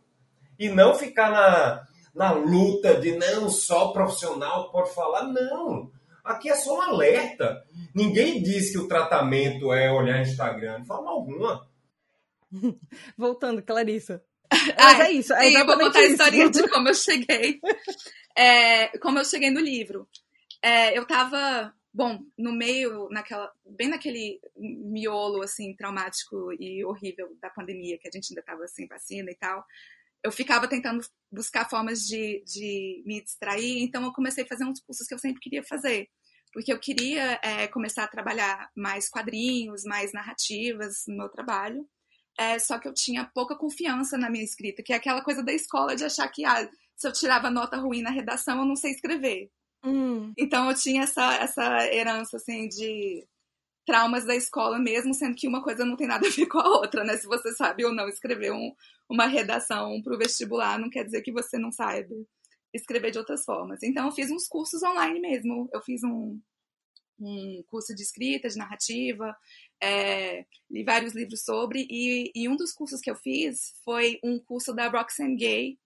E 0.58 0.68
não 0.68 0.94
ficar 0.94 1.30
na, 1.30 1.86
na 2.14 2.32
luta 2.32 2.94
de 2.94 3.16
não, 3.16 3.50
só 3.50 3.88
profissional 3.88 4.70
pode 4.70 4.94
falar. 4.94 5.24
Não. 5.24 5.90
Aqui 6.26 6.50
é 6.50 6.56
só 6.56 6.76
um 6.76 6.82
alerta. 6.82 7.64
Ninguém 7.94 8.42
diz 8.42 8.72
que 8.72 8.78
o 8.78 8.88
tratamento 8.88 9.72
é 9.72 9.92
olhar 9.92 10.20
Instagram, 10.20 10.80
de 10.80 10.86
forma 10.86 11.10
alguma. 11.10 11.68
Voltando, 13.16 13.62
Clarissa. 13.62 14.22
Mas 14.76 15.00
é 15.00 15.10
isso. 15.12 15.32
É 15.32 15.48
sim, 15.48 15.56
eu 15.56 15.66
vou 15.66 15.78
contar 15.78 16.00
isso. 16.00 16.08
a 16.08 16.12
historinha 16.12 16.50
de 16.50 16.66
como 16.68 16.88
eu 16.88 16.94
cheguei. 16.94 17.60
É, 18.36 18.98
como 18.98 19.18
eu 19.18 19.24
cheguei 19.24 19.50
no 19.50 19.60
livro. 19.60 20.08
É, 20.60 20.98
eu 20.98 21.06
tava, 21.06 21.72
bom, 21.92 22.18
no 22.36 22.52
meio, 22.52 23.08
naquela, 23.10 23.52
bem 23.64 23.88
naquele 23.88 24.40
miolo, 24.56 25.42
assim, 25.42 25.74
traumático 25.76 26.52
e 26.58 26.84
horrível 26.84 27.36
da 27.40 27.50
pandemia, 27.50 27.98
que 27.98 28.08
a 28.08 28.10
gente 28.10 28.32
ainda 28.32 28.42
tava 28.42 28.66
sem 28.66 28.86
vacina 28.88 29.30
e 29.30 29.36
tal. 29.36 29.64
Eu 30.24 30.32
ficava 30.32 30.66
tentando 30.68 31.04
buscar 31.30 31.68
formas 31.68 32.00
de, 32.00 32.42
de 32.46 33.02
me 33.06 33.22
distrair, 33.22 33.82
então 33.82 34.02
eu 34.04 34.12
comecei 34.12 34.44
a 34.44 34.46
fazer 34.46 34.64
uns 34.64 34.80
cursos 34.80 35.06
que 35.06 35.14
eu 35.14 35.18
sempre 35.18 35.40
queria 35.40 35.62
fazer. 35.62 36.08
Porque 36.52 36.72
eu 36.72 36.80
queria 36.80 37.38
é, 37.42 37.68
começar 37.68 38.04
a 38.04 38.08
trabalhar 38.08 38.70
mais 38.74 39.08
quadrinhos, 39.08 39.84
mais 39.84 40.12
narrativas 40.12 41.04
no 41.06 41.16
meu 41.16 41.28
trabalho. 41.28 41.86
É, 42.38 42.58
só 42.58 42.78
que 42.78 42.88
eu 42.88 42.94
tinha 42.94 43.30
pouca 43.34 43.56
confiança 43.56 44.18
na 44.18 44.30
minha 44.30 44.44
escrita, 44.44 44.82
que 44.82 44.92
é 44.92 44.96
aquela 44.96 45.22
coisa 45.22 45.42
da 45.42 45.52
escola 45.52 45.96
de 45.96 46.04
achar 46.04 46.28
que 46.28 46.44
ah, 46.44 46.68
se 46.96 47.06
eu 47.06 47.12
tirava 47.12 47.50
nota 47.50 47.76
ruim 47.76 48.02
na 48.02 48.10
redação, 48.10 48.58
eu 48.58 48.64
não 48.64 48.76
sei 48.76 48.92
escrever. 48.92 49.50
Hum. 49.84 50.32
Então 50.36 50.68
eu 50.68 50.76
tinha 50.76 51.02
essa, 51.04 51.34
essa 51.34 51.86
herança 51.94 52.36
assim 52.36 52.68
de 52.68 53.26
traumas 53.86 54.26
da 54.26 54.34
escola 54.34 54.78
mesmo, 54.78 55.14
sendo 55.14 55.36
que 55.36 55.48
uma 55.48 55.62
coisa 55.62 55.84
não 55.84 55.96
tem 55.96 56.08
nada 56.08 56.26
a 56.26 56.30
ver 56.30 56.46
com 56.46 56.58
a 56.58 56.68
outra, 56.68 57.04
né? 57.04 57.16
Se 57.16 57.26
você 57.26 57.54
sabe 57.54 57.84
ou 57.84 57.94
não 57.94 58.08
escrever 58.08 58.52
um, 58.52 58.74
uma 59.08 59.26
redação 59.26 60.02
para 60.02 60.14
o 60.14 60.18
vestibular, 60.18 60.78
não 60.78 60.90
quer 60.90 61.04
dizer 61.04 61.22
que 61.22 61.32
você 61.32 61.56
não 61.56 61.70
saiba 61.70 62.14
escrever 62.74 63.12
de 63.12 63.18
outras 63.18 63.44
formas. 63.44 63.82
Então 63.82 64.06
eu 64.06 64.12
fiz 64.12 64.30
uns 64.30 64.46
cursos 64.46 64.82
online 64.82 65.20
mesmo. 65.20 65.68
Eu 65.72 65.80
fiz 65.80 66.02
um, 66.02 66.38
um 67.18 67.62
curso 67.68 67.94
de 67.94 68.02
escrita, 68.02 68.48
de 68.48 68.56
narrativa, 68.56 69.34
é, 69.82 70.44
li 70.70 70.84
vários 70.84 71.14
livros 71.14 71.42
sobre, 71.42 71.86
e, 71.90 72.30
e, 72.34 72.48
um 72.48 72.56
dos 72.56 72.72
cursos 72.72 73.00
que 73.00 73.10
eu 73.10 73.16
fiz 73.16 73.74
foi 73.84 74.18
um 74.22 74.38
curso 74.38 74.74
da 74.74 74.88
Roxane 74.88 75.36
Gay 75.36 75.78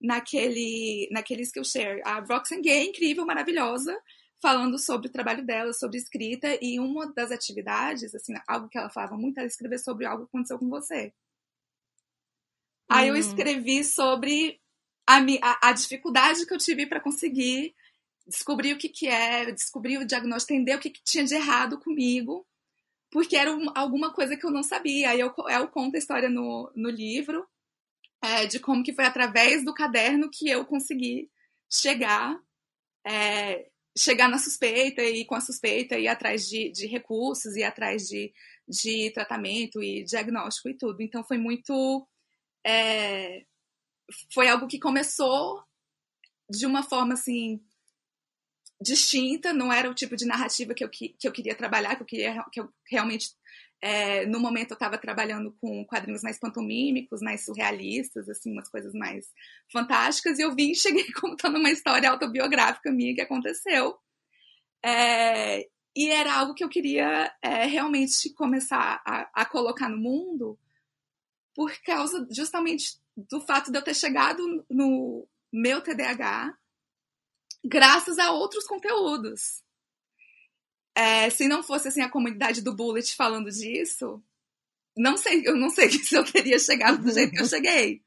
naquele, 0.00 1.08
naquele 1.10 1.42
Skillshare. 1.42 2.02
A 2.04 2.20
Roxane 2.20 2.62
Gay 2.62 2.78
é 2.78 2.84
incrível, 2.84 3.26
maravilhosa, 3.26 3.96
falando 4.40 4.78
sobre 4.78 5.08
o 5.08 5.12
trabalho 5.12 5.44
dela, 5.44 5.72
sobre 5.72 5.98
escrita, 5.98 6.58
e 6.62 6.80
uma 6.80 7.12
das 7.12 7.30
atividades, 7.30 8.14
assim, 8.14 8.34
algo 8.48 8.68
que 8.68 8.78
ela 8.78 8.90
falava 8.90 9.16
muito, 9.16 9.38
era 9.38 9.46
escrever 9.46 9.78
sobre 9.78 10.06
algo 10.06 10.24
que 10.24 10.30
aconteceu 10.30 10.58
com 10.58 10.68
você. 10.68 11.06
Hum. 11.06 11.12
Aí 12.88 13.08
eu 13.08 13.14
hum. 13.14 13.18
escrevi 13.18 13.84
sobre 13.84 14.60
a, 15.06 15.18
a, 15.18 15.68
a 15.68 15.72
dificuldade 15.72 16.46
que 16.46 16.54
eu 16.54 16.58
tive 16.58 16.86
para 16.86 17.00
conseguir 17.00 17.74
descobrir 18.26 18.72
o 18.72 18.78
que, 18.78 18.88
que 18.88 19.08
é, 19.08 19.50
descobrir 19.50 19.98
o 19.98 20.06
diagnóstico, 20.06 20.54
entender 20.54 20.76
o 20.76 20.80
que, 20.80 20.90
que 20.90 21.02
tinha 21.02 21.24
de 21.24 21.34
errado 21.34 21.78
comigo, 21.78 22.46
porque 23.10 23.36
era 23.36 23.52
um, 23.52 23.66
alguma 23.74 24.12
coisa 24.12 24.36
que 24.36 24.46
eu 24.46 24.50
não 24.50 24.62
sabia. 24.62 25.10
Aí 25.10 25.20
eu, 25.20 25.34
eu 25.48 25.68
conto 25.68 25.96
a 25.96 25.98
história 25.98 26.30
no, 26.30 26.72
no 26.74 26.88
livro, 26.88 27.46
é, 28.22 28.46
de 28.46 28.60
como 28.60 28.84
que 28.84 28.92
foi 28.94 29.04
através 29.04 29.64
do 29.64 29.74
caderno 29.74 30.30
que 30.30 30.48
eu 30.48 30.64
consegui 30.64 31.30
chegar 31.68 32.38
é, 33.04 33.69
chegar 33.96 34.28
na 34.28 34.38
suspeita 34.38 35.02
e 35.02 35.24
com 35.24 35.34
a 35.34 35.40
suspeita 35.40 35.98
ir 35.98 36.08
atrás 36.08 36.46
de, 36.46 36.70
de 36.70 36.86
recursos, 36.86 37.56
ir 37.56 37.64
atrás 37.64 38.02
de, 38.02 38.32
de 38.68 39.10
tratamento 39.12 39.82
e 39.82 40.04
diagnóstico 40.04 40.68
e 40.68 40.76
tudo. 40.76 41.02
Então 41.02 41.24
foi 41.24 41.38
muito. 41.38 42.06
É, 42.64 43.44
foi 44.32 44.48
algo 44.48 44.66
que 44.66 44.78
começou 44.78 45.62
de 46.50 46.66
uma 46.66 46.82
forma 46.82 47.14
assim 47.14 47.60
distinta, 48.80 49.52
não 49.52 49.72
era 49.72 49.90
o 49.90 49.94
tipo 49.94 50.16
de 50.16 50.26
narrativa 50.26 50.74
que 50.74 50.82
eu, 50.84 50.88
que 50.88 51.14
eu 51.22 51.32
queria 51.32 51.54
trabalhar, 51.54 51.96
que 51.96 52.02
eu 52.02 52.06
queria 52.06 52.44
que 52.50 52.60
eu 52.60 52.68
realmente 52.90 53.28
é, 53.82 54.26
no 54.26 54.38
momento 54.38 54.72
eu 54.72 54.74
estava 54.74 54.98
trabalhando 54.98 55.56
com 55.60 55.84
quadrinhos 55.86 56.22
mais 56.22 56.38
pantomímicos, 56.38 57.22
mais 57.22 57.44
surrealistas, 57.44 58.28
assim, 58.28 58.52
umas 58.52 58.68
coisas 58.68 58.92
mais 58.92 59.26
fantásticas, 59.72 60.38
e 60.38 60.42
eu 60.42 60.54
vim 60.54 60.72
e 60.72 60.76
cheguei 60.76 61.10
contando 61.18 61.58
uma 61.58 61.70
história 61.70 62.10
autobiográfica 62.10 62.92
minha 62.92 63.14
que 63.14 63.22
aconteceu. 63.22 63.98
É, 64.84 65.66
e 65.96 66.10
era 66.10 66.34
algo 66.34 66.54
que 66.54 66.62
eu 66.62 66.68
queria 66.68 67.32
é, 67.42 67.66
realmente 67.66 68.32
começar 68.34 69.02
a, 69.04 69.30
a, 69.34 69.46
colocar 69.46 69.88
no 69.88 69.98
mundo 69.98 70.58
por 71.54 71.72
causa 71.82 72.26
justamente 72.30 72.98
do 73.16 73.40
fato 73.40 73.70
de 73.70 73.78
eu 73.78 73.82
ter 73.82 73.94
chegado 73.94 74.64
no 74.70 75.26
meu 75.52 75.82
TDAH 75.82 76.56
graças 77.64 78.18
a 78.18 78.32
outros 78.32 78.66
conteúdos. 78.66 79.62
É, 80.94 81.30
se 81.30 81.46
não 81.46 81.62
fosse 81.62 81.88
assim 81.88 82.02
a 82.02 82.10
comunidade 82.10 82.62
do 82.62 82.74
Bullet 82.74 83.14
falando 83.14 83.50
disso, 83.50 84.22
não 84.96 85.16
sei, 85.16 85.42
eu 85.46 85.56
não 85.56 85.70
sei 85.70 85.88
se 85.90 86.14
eu 86.14 86.24
teria 86.24 86.58
chegado 86.58 87.02
do 87.02 87.12
jeito 87.12 87.32
que 87.32 87.40
eu 87.40 87.46
cheguei. 87.46 88.02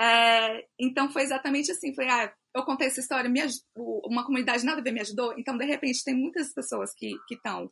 É, 0.00 0.66
então 0.78 1.10
foi 1.12 1.22
exatamente 1.22 1.70
assim, 1.70 1.94
foi, 1.94 2.08
ah, 2.08 2.32
eu 2.54 2.64
contei 2.64 2.88
essa 2.88 3.00
história, 3.00 3.30
me, 3.30 3.40
uma 3.76 4.24
comunidade 4.24 4.64
nada 4.64 4.80
a 4.80 4.82
ver 4.82 4.92
me 4.92 5.00
ajudou, 5.00 5.34
então 5.38 5.56
de 5.56 5.64
repente 5.64 6.02
tem 6.02 6.14
muitas 6.14 6.52
pessoas 6.52 6.92
que 6.94 7.14
estão 7.30 7.70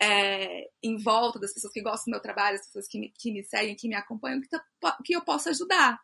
é, 0.00 0.68
em 0.82 0.96
volta 0.96 1.38
das 1.38 1.52
pessoas 1.52 1.72
que 1.72 1.82
gostam 1.82 2.10
do 2.10 2.10
meu 2.12 2.20
trabalho, 2.20 2.56
as 2.56 2.66
pessoas 2.66 2.86
que 2.88 2.98
me, 2.98 3.12
que 3.18 3.32
me 3.32 3.42
seguem, 3.44 3.76
que 3.76 3.88
me 3.88 3.94
acompanham, 3.94 4.40
que, 4.40 4.48
tá, 4.48 4.62
que 5.04 5.14
eu 5.14 5.22
posso 5.22 5.48
ajudar. 5.48 6.00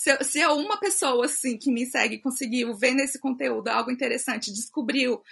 Se, 0.00 0.24
se 0.24 0.46
uma 0.46 0.80
pessoa 0.80 1.26
assim 1.26 1.58
que 1.58 1.70
me 1.70 1.84
segue 1.84 2.22
conseguiu 2.22 2.74
ver 2.74 2.92
nesse 2.92 3.20
conteúdo 3.20 3.68
algo 3.68 3.90
interessante, 3.90 4.50
descobriu 4.50 5.22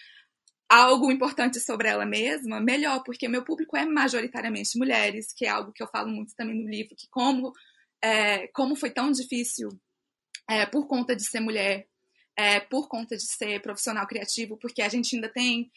algo 0.68 1.11
importante 1.11 1.59
sobre 1.59 1.88
ela 1.88 2.04
mesma, 2.04 2.61
melhor, 2.61 3.02
porque 3.02 3.26
meu 3.28 3.42
público 3.42 3.78
é 3.78 3.87
majoritariamente 3.87 4.76
mulheres, 4.76 5.33
que 5.33 5.46
é 5.46 5.48
algo 5.48 5.72
que 5.72 5.83
eu 5.83 5.88
falo 5.88 6.11
muito 6.11 6.35
também 6.37 6.54
no 6.54 6.68
livro, 6.68 6.94
que 6.94 7.09
como, 7.09 7.50
é, 8.04 8.46
como 8.48 8.76
foi 8.76 8.90
tão 8.90 9.11
difícil 9.11 9.70
é, 10.46 10.66
por 10.66 10.87
conta 10.87 11.16
de 11.16 11.24
ser 11.24 11.40
mulher, 11.40 11.88
é, 12.37 12.61
por 12.61 12.88
conta 12.88 13.16
de 13.16 13.24
ser 13.24 13.62
profissional 13.62 14.07
criativo, 14.07 14.59
porque 14.59 14.83
a 14.83 14.88
gente 14.90 15.14
ainda 15.14 15.31
tem 15.31 15.72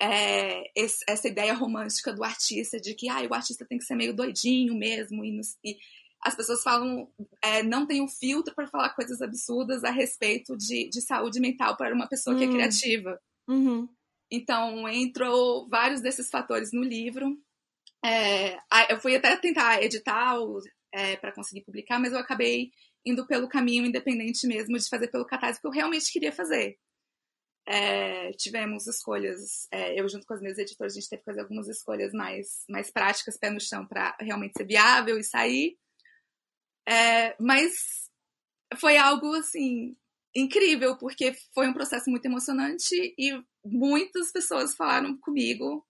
é, 0.00 0.70
esse, 0.80 1.04
essa 1.08 1.26
ideia 1.26 1.52
romântica 1.52 2.12
do 2.12 2.22
artista, 2.22 2.78
de 2.78 2.94
que 2.94 3.08
ah, 3.08 3.26
o 3.28 3.34
artista 3.34 3.66
tem 3.68 3.76
que 3.76 3.84
ser 3.84 3.96
meio 3.96 4.14
doidinho 4.14 4.76
mesmo, 4.76 5.24
e, 5.24 5.40
e 5.64 5.76
as 6.26 6.34
pessoas 6.34 6.60
falam, 6.60 7.08
é, 7.40 7.62
não 7.62 7.86
tem 7.86 8.02
o 8.02 8.08
filtro 8.08 8.52
para 8.52 8.66
falar 8.66 8.90
coisas 8.94 9.22
absurdas 9.22 9.84
a 9.84 9.90
respeito 9.90 10.56
de, 10.56 10.88
de 10.88 11.00
saúde 11.00 11.38
mental 11.38 11.76
para 11.76 11.94
uma 11.94 12.08
pessoa 12.08 12.36
que 12.36 12.42
é 12.42 12.48
hum. 12.48 12.52
criativa. 12.52 13.20
Uhum. 13.48 13.88
Então, 14.28 14.88
entrou 14.88 15.68
vários 15.68 16.00
desses 16.00 16.28
fatores 16.28 16.72
no 16.72 16.82
livro. 16.82 17.38
É, 18.04 18.58
eu 18.90 18.98
fui 18.98 19.14
até 19.14 19.36
tentar 19.36 19.80
editar 19.84 20.34
é, 20.92 21.16
para 21.16 21.32
conseguir 21.32 21.64
publicar, 21.64 22.00
mas 22.00 22.12
eu 22.12 22.18
acabei 22.18 22.72
indo 23.04 23.24
pelo 23.24 23.48
caminho 23.48 23.86
independente 23.86 24.48
mesmo 24.48 24.76
de 24.76 24.88
fazer 24.88 25.06
pelo 25.06 25.24
catarse, 25.24 25.60
que 25.60 25.66
eu 25.66 25.70
realmente 25.70 26.12
queria 26.12 26.32
fazer. 26.32 26.76
É, 27.68 28.32
tivemos 28.32 28.88
escolhas, 28.88 29.68
é, 29.70 30.00
eu 30.00 30.08
junto 30.08 30.26
com 30.26 30.34
as 30.34 30.40
minhas 30.40 30.58
editoras, 30.58 30.92
a 30.92 31.00
gente 31.00 31.08
teve 31.08 31.20
que 31.20 31.24
fazer 31.24 31.40
algumas 31.40 31.68
escolhas 31.68 32.12
mais, 32.12 32.64
mais 32.68 32.90
práticas, 32.90 33.38
pé 33.38 33.48
no 33.48 33.60
chão, 33.60 33.86
para 33.86 34.16
realmente 34.20 34.54
ser 34.56 34.66
viável 34.66 35.18
e 35.18 35.24
sair. 35.24 35.76
É, 36.88 37.34
mas 37.40 37.72
foi 38.78 38.96
algo, 38.96 39.32
assim, 39.34 39.96
incrível, 40.34 40.96
porque 40.96 41.34
foi 41.54 41.66
um 41.66 41.72
processo 41.72 42.10
muito 42.10 42.26
emocionante 42.26 43.14
e 43.18 43.32
muitas 43.64 44.30
pessoas 44.30 44.74
falaram 44.74 45.16
comigo 45.16 45.84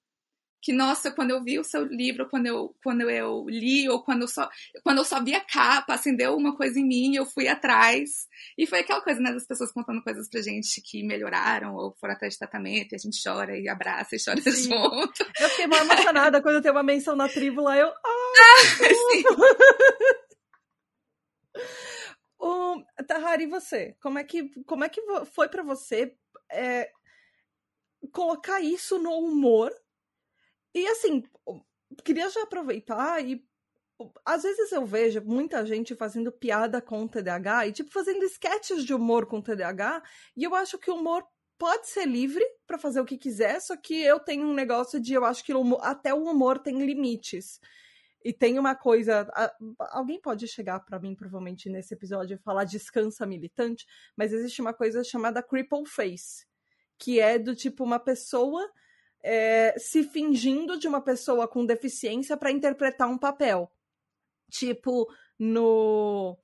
que, 0.63 0.73
nossa, 0.73 1.13
quando 1.13 1.31
eu 1.31 1.45
vi 1.45 1.61
o 1.61 1.65
seu 1.65 1.85
livro, 1.85 2.29
quando 2.29 2.47
eu, 2.47 2.75
quando 2.83 3.09
eu 3.09 3.47
li, 3.49 3.89
ou 3.89 4.03
quando 4.03 4.23
eu 4.23 4.29
só, 4.29 4.49
quando 4.83 4.99
eu 4.99 5.05
só 5.05 5.23
vi 5.23 5.33
a 5.33 5.41
capa, 5.41 5.95
acendeu 5.95 6.35
uma 6.35 6.57
coisa 6.57 6.81
em 6.81 6.85
mim, 6.85 7.15
eu 7.15 7.25
fui 7.25 7.47
atrás. 7.47 8.27
E 8.59 8.67
foi 8.67 8.81
aquela 8.81 9.01
coisa, 9.01 9.21
né, 9.21 9.33
das 9.33 9.47
pessoas 9.47 9.71
contando 9.71 10.03
coisas 10.03 10.29
pra 10.29 10.41
gente 10.41 10.81
que 10.81 11.05
melhoraram, 11.05 11.77
ou 11.77 11.95
foram 12.01 12.15
atrás 12.15 12.35
de 12.35 12.39
tratamento, 12.41 12.93
e 12.93 12.97
a 12.97 12.99
gente 12.99 13.23
chora 13.23 13.57
e 13.57 13.69
abraça 13.69 14.17
e 14.17 14.19
chora 14.19 14.41
Sim. 14.41 14.71
junto. 14.71 15.25
Eu 15.41 15.49
fiquei 15.51 15.69
mal 15.69 15.85
emocionada 15.85 16.43
quando 16.43 16.57
eu 16.57 16.63
tenho 16.63 16.75
uma 16.75 16.83
menção 16.83 17.15
na 17.15 17.29
tribo 17.29 17.63
lá, 17.63 17.79
eu. 17.79 17.87
Ah, 17.87 17.95
o 20.23 20.26
Tahari, 23.03 23.45
e 23.45 23.49
você? 23.49 23.97
Como 24.01 24.19
é 24.19 24.25
que, 24.25 24.49
como 24.65 24.85
é 24.85 24.89
que 24.89 25.03
foi 25.27 25.49
para 25.49 25.63
você 25.63 26.17
é, 26.51 26.91
colocar 28.13 28.61
isso 28.61 28.99
no 28.99 29.13
humor? 29.13 29.73
E 30.75 30.87
assim, 30.89 31.23
queria 32.05 32.29
já 32.31 32.43
aproveitar 32.43 33.25
e 33.25 33.45
às 34.25 34.43
vezes 34.43 34.73
eu 34.73 34.85
vejo 34.85 35.23
muita 35.23 35.65
gente 35.65 35.95
fazendo 35.95 36.31
piada 36.31 36.83
com 36.83 37.03
o 37.03 37.09
TDAH 37.09 37.69
e 37.69 37.73
tipo 37.73 37.91
fazendo 37.91 38.25
sketches 38.25 38.85
de 38.85 38.93
humor 38.93 39.27
com 39.27 39.39
o 39.39 39.43
TDAH, 39.43 40.03
e 40.37 40.45
eu 40.45 40.55
acho 40.55 40.79
que 40.79 40.91
o 40.91 40.97
humor 40.97 41.27
pode 41.59 41.89
ser 41.89 42.07
livre 42.07 42.45
para 42.67 42.79
fazer 42.79 43.01
o 43.01 43.07
que 43.07 43.17
quiser, 43.17 43.61
só 43.61 43.77
que 43.77 43.95
eu 44.03 44.21
tenho 44.21 44.47
um 44.47 44.53
negócio 44.53 45.01
de 45.01 45.15
eu 45.15 45.25
acho 45.25 45.43
que 45.43 45.53
até 45.81 46.13
o 46.13 46.25
humor 46.25 46.59
tem 46.59 46.85
limites. 46.85 47.59
E 48.27 48.33
tem 48.33 48.59
uma 48.59 48.75
coisa. 48.75 49.31
Alguém 49.79 50.21
pode 50.21 50.49
chegar 50.49 50.81
para 50.81 50.99
mim, 50.99 51.15
provavelmente, 51.15 51.71
nesse 51.71 51.95
episódio 51.95 52.35
e 52.35 52.43
falar 52.43 52.65
descansa 52.65 53.25
militante, 53.25 53.87
mas 54.17 54.33
existe 54.33 54.61
uma 54.61 54.75
coisa 54.75 55.05
chamada 55.05 55.41
cripple 55.41 55.87
face, 55.87 56.45
que 56.99 57.21
é 57.21 57.39
do 57.39 57.55
tipo 57.55 57.85
uma 57.85 58.01
pessoa 58.01 58.69
é, 59.23 59.79
se 59.79 60.03
fingindo 60.03 60.77
de 60.77 60.89
uma 60.89 61.01
pessoa 61.01 61.47
com 61.47 61.65
deficiência 61.65 62.37
para 62.37 62.51
interpretar 62.51 63.09
um 63.09 63.17
papel. 63.17 63.71
Tipo, 64.51 65.07
no. 65.39 66.37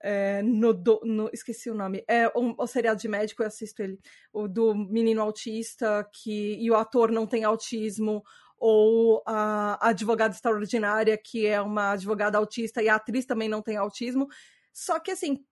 É, 0.00 0.42
no, 0.42 0.74
do, 0.74 1.00
no, 1.04 1.30
esqueci 1.32 1.68
o 1.70 1.74
nome, 1.74 2.04
é 2.08 2.28
um, 2.36 2.54
o 2.56 2.66
seriado 2.68 3.00
de 3.00 3.08
médico, 3.08 3.42
eu 3.42 3.48
assisto 3.48 3.82
ele, 3.82 3.98
o 4.32 4.46
do 4.46 4.72
menino 4.72 5.20
autista 5.20 6.08
que 6.12 6.54
e 6.54 6.70
o 6.70 6.76
ator 6.76 7.10
não 7.10 7.26
tem 7.26 7.42
autismo, 7.42 8.22
ou 8.58 9.22
a, 9.26 9.88
advogada 9.88 10.34
extraordinária, 10.34 11.16
que 11.16 11.46
é 11.46 11.60
uma 11.60 11.92
advogada 11.92 12.38
autista 12.38 12.82
e 12.82 12.88
a 12.88 12.96
atriz 12.96 13.24
também 13.24 13.48
não 13.48 13.62
tem 13.62 13.76
autismo. 13.76 14.28
Só 14.72 14.98
que, 14.98 15.10
assim, 15.10 15.44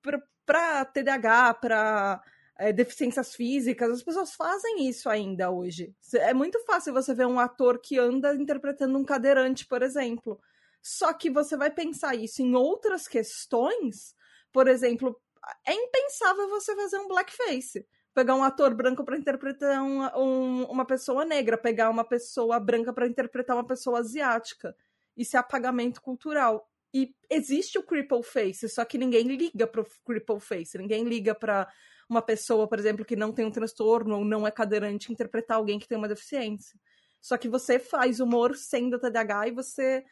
para 0.45 0.85
TDAH, 0.85 1.55
para 1.55 2.23
é, 2.59 2.73
deficiências 2.73 3.35
físicas, 3.35 3.91
as 3.91 4.03
pessoas 4.03 4.35
fazem 4.35 4.89
isso 4.89 5.09
ainda 5.09 5.51
hoje. 5.51 5.95
É 6.15 6.33
muito 6.33 6.59
fácil 6.65 6.93
você 6.93 7.15
ver 7.15 7.27
um 7.27 7.39
ator 7.39 7.81
que 7.81 7.99
anda 7.99 8.35
interpretando 8.35 8.99
um 8.99 9.05
cadeirante, 9.05 9.67
por 9.67 9.83
exemplo. 9.83 10.41
Só 10.83 11.13
que 11.13 11.31
você 11.31 11.57
vai 11.57 11.71
pensar 11.71 12.15
isso 12.15 12.43
em 12.43 12.55
outras 12.55 13.09
questões, 13.09 14.15
por 14.53 14.69
exemplo, 14.69 15.21
é 15.67 15.75
impensável 15.75 16.49
você 16.49 16.75
fazer 16.75 16.99
um 16.99 17.09
blackface 17.09 17.87
pegar 18.17 18.35
um 18.35 18.43
ator 18.43 18.75
branco 18.75 19.05
para 19.05 19.19
interpretar 19.19 19.83
uma, 19.83 20.19
um, 20.19 20.65
uma 20.65 20.87
pessoa 20.87 21.23
negra, 21.23 21.59
pegar 21.59 21.91
uma 21.91 22.03
pessoa 22.03 22.59
branca 22.59 22.91
para 22.91 23.07
interpretar 23.07 23.55
uma 23.55 23.67
pessoa 23.67 23.99
asiática. 23.99 24.75
Isso 25.15 25.37
é 25.37 25.39
apagamento 25.41 26.01
cultural. 26.01 26.67
E 26.95 27.15
existe 27.29 27.79
o 27.79 27.83
cripple 27.83 28.23
face, 28.23 28.71
só 28.71 28.87
que 28.87 28.97
ninguém 28.97 29.25
liga 29.25 29.67
pro 29.67 29.87
cripple 30.07 30.41
face, 30.41 30.79
ninguém 30.79 31.05
liga 31.05 31.35
para 31.35 31.71
uma 32.09 32.23
pessoa, 32.23 32.67
por 32.67 32.79
exemplo, 32.79 33.05
que 33.05 33.15
não 33.15 33.35
tem 33.35 33.45
um 33.45 33.51
transtorno 33.51 34.17
ou 34.17 34.25
não 34.25 34.47
é 34.47 34.51
cadeirante 34.51 35.13
interpretar 35.13 35.59
alguém 35.59 35.79
que 35.79 35.87
tem 35.87 35.99
uma 35.99 36.09
deficiência. 36.09 36.81
Só 37.21 37.37
que 37.37 37.51
você 37.51 37.79
faz 37.79 38.19
humor 38.19 38.57
sendo 38.57 38.99
TDAH 38.99 39.49
e 39.49 39.51
você 39.51 40.03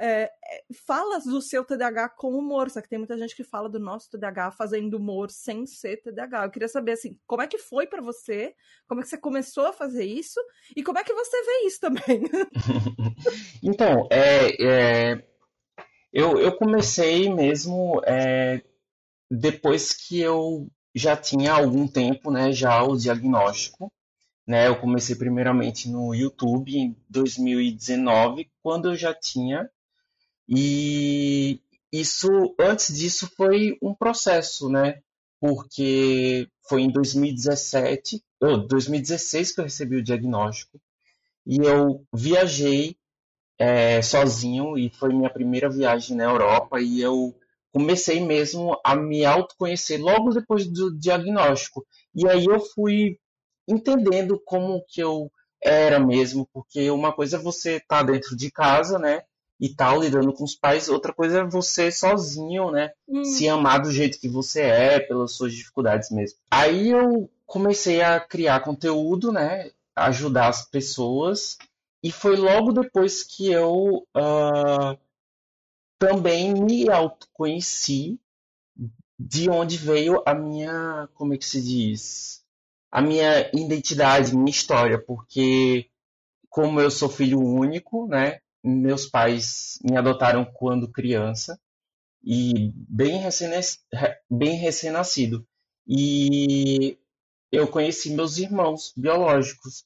é, 0.00 0.22
é, 0.24 0.30
fala 0.86 1.18
do 1.18 1.42
seu 1.42 1.64
TDAH 1.64 2.10
com 2.10 2.36
humor, 2.36 2.70
só 2.70 2.80
que 2.80 2.88
tem 2.88 2.98
muita 2.98 3.18
gente 3.18 3.34
que 3.34 3.42
fala 3.42 3.68
do 3.68 3.80
nosso 3.80 4.08
TDAH 4.10 4.52
fazendo 4.52 4.94
humor 4.94 5.28
sem 5.28 5.66
ser 5.66 6.00
TDAH. 6.02 6.44
Eu 6.44 6.50
queria 6.50 6.68
saber, 6.68 6.92
assim, 6.92 7.18
como 7.26 7.42
é 7.42 7.48
que 7.48 7.58
foi 7.58 7.86
para 7.86 8.00
você? 8.00 8.54
Como 8.86 9.00
é 9.00 9.02
que 9.02 9.08
você 9.08 9.18
começou 9.18 9.66
a 9.66 9.72
fazer 9.72 10.04
isso? 10.04 10.40
E 10.76 10.84
como 10.84 10.98
é 10.98 11.04
que 11.04 11.12
você 11.12 11.42
vê 11.42 11.66
isso 11.66 11.80
também? 11.80 12.22
então, 13.62 14.06
é, 14.10 14.64
é, 14.64 15.24
eu, 16.12 16.38
eu 16.38 16.56
comecei 16.56 17.32
mesmo 17.34 18.00
é, 18.06 18.62
depois 19.28 19.92
que 19.92 20.20
eu 20.20 20.68
já 20.94 21.16
tinha 21.16 21.52
algum 21.52 21.88
tempo, 21.88 22.30
né, 22.30 22.52
já 22.52 22.82
o 22.84 22.96
diagnóstico. 22.96 23.92
Né, 24.46 24.68
eu 24.68 24.80
comecei 24.80 25.14
primeiramente 25.14 25.90
no 25.90 26.14
YouTube 26.14 26.74
em 26.74 26.96
2019, 27.10 28.50
quando 28.62 28.88
eu 28.88 28.96
já 28.96 29.12
tinha 29.12 29.68
e 30.48 31.60
isso, 31.92 32.54
antes 32.58 32.96
disso, 32.96 33.30
foi 33.36 33.76
um 33.82 33.94
processo, 33.94 34.68
né? 34.68 35.00
Porque 35.40 36.48
foi 36.68 36.82
em 36.82 36.90
2017, 36.90 38.22
ou 38.40 38.66
2016 38.66 39.52
que 39.52 39.60
eu 39.60 39.64
recebi 39.64 39.96
o 39.96 40.02
diagnóstico, 40.02 40.80
e 41.46 41.58
eu 41.58 42.04
viajei 42.12 42.96
é, 43.58 44.00
sozinho, 44.02 44.78
e 44.78 44.90
foi 44.90 45.12
minha 45.14 45.30
primeira 45.30 45.68
viagem 45.70 46.16
na 46.16 46.24
Europa, 46.24 46.80
e 46.80 47.00
eu 47.00 47.34
comecei 47.72 48.20
mesmo 48.20 48.78
a 48.84 48.96
me 48.96 49.24
autoconhecer 49.24 50.00
logo 50.00 50.30
depois 50.30 50.66
do 50.66 50.96
diagnóstico. 50.98 51.86
E 52.14 52.26
aí 52.28 52.44
eu 52.44 52.60
fui 52.60 53.18
entendendo 53.68 54.40
como 54.44 54.84
que 54.88 55.02
eu 55.02 55.30
era 55.62 56.00
mesmo, 56.00 56.48
porque 56.52 56.90
uma 56.90 57.12
coisa 57.12 57.36
é 57.36 57.40
você 57.40 57.76
estar 57.76 57.98
tá 57.98 58.12
dentro 58.12 58.36
de 58.36 58.50
casa, 58.50 58.98
né? 58.98 59.22
E 59.60 59.68
tal, 59.68 60.00
lidando 60.00 60.32
com 60.32 60.44
os 60.44 60.54
pais. 60.54 60.88
Outra 60.88 61.12
coisa 61.12 61.40
é 61.40 61.44
você 61.44 61.90
sozinho, 61.90 62.70
né? 62.70 62.92
Hum. 63.08 63.24
Se 63.24 63.48
amar 63.48 63.80
do 63.80 63.90
jeito 63.90 64.20
que 64.20 64.28
você 64.28 64.62
é, 64.62 65.00
pelas 65.00 65.32
suas 65.32 65.52
dificuldades 65.52 66.10
mesmo. 66.10 66.38
Aí 66.50 66.90
eu 66.90 67.28
comecei 67.46 68.00
a 68.02 68.20
criar 68.20 68.60
conteúdo, 68.60 69.32
né? 69.32 69.70
Ajudar 69.96 70.48
as 70.48 70.64
pessoas. 70.64 71.58
E 72.02 72.12
foi 72.12 72.36
logo 72.36 72.72
depois 72.72 73.24
que 73.24 73.50
eu 73.50 74.06
uh, 74.16 74.98
também 75.98 76.54
me 76.54 76.88
autoconheci 76.88 78.20
de 79.18 79.50
onde 79.50 79.76
veio 79.76 80.22
a 80.24 80.32
minha, 80.32 81.08
como 81.14 81.34
é 81.34 81.36
que 81.36 81.44
se 81.44 81.60
diz? 81.60 82.44
A 82.90 83.02
minha 83.02 83.50
identidade, 83.52 84.36
minha 84.36 84.48
história, 84.48 84.96
porque 84.96 85.90
como 86.48 86.80
eu 86.80 86.90
sou 86.90 87.08
filho 87.08 87.40
único, 87.40 88.06
né? 88.06 88.40
Meus 88.62 89.06
pais 89.06 89.78
me 89.82 89.96
adotaram 89.96 90.44
quando 90.44 90.90
criança 90.90 91.58
e 92.22 92.72
bem 92.74 93.18
recém-nascido. 94.56 95.46
E 95.86 96.98
eu 97.50 97.66
conheci 97.68 98.10
meus 98.10 98.38
irmãos 98.38 98.92
biológicos. 98.96 99.84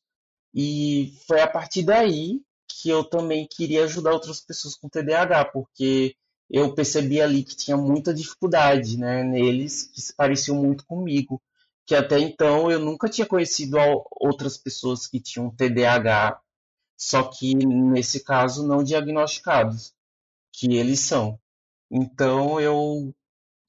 E 0.55 1.15
foi 1.27 1.41
a 1.41 1.47
partir 1.47 1.83
daí 1.85 2.41
que 2.69 2.89
eu 2.89 3.05
também 3.05 3.47
queria 3.49 3.85
ajudar 3.85 4.13
outras 4.13 4.41
pessoas 4.41 4.75
com 4.75 4.89
TDAH, 4.89 5.47
porque 5.47 6.17
eu 6.51 6.75
percebi 6.75 7.21
ali 7.21 7.45
que 7.45 7.57
tinha 7.57 7.77
muita 7.77 8.13
dificuldade 8.13 8.99
né, 8.99 9.23
neles, 9.23 9.85
que 9.85 10.01
se 10.01 10.15
pareciam 10.15 10.57
muito 10.57 10.85
comigo. 10.87 11.41
Que 11.87 11.95
até 11.95 12.19
então 12.19 12.71
eu 12.71 12.79
nunca 12.79 13.09
tinha 13.09 13.27
conhecido 13.27 13.77
outras 14.11 14.57
pessoas 14.57 15.07
que 15.07 15.21
tinham 15.21 15.51
TDAH 15.51 16.41
só 17.03 17.25
que 17.25 17.53
nesse 17.55 18.23
caso 18.23 18.65
não 18.65 18.85
diagnosticados, 18.85 19.93
que 20.53 20.73
eles 20.73 21.01
são. 21.01 21.37
Então 21.91 22.61
eu 22.61 23.13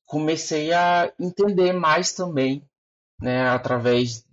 comecei 0.06 0.72
a 0.72 1.12
entender 1.20 1.74
mais 1.74 2.14
também, 2.14 2.64
né, 3.20 3.50
através 3.50 4.24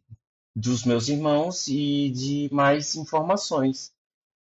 dos 0.54 0.84
meus 0.84 1.08
irmãos 1.08 1.66
e 1.66 2.10
de 2.10 2.50
mais 2.52 2.94
informações. 2.94 3.90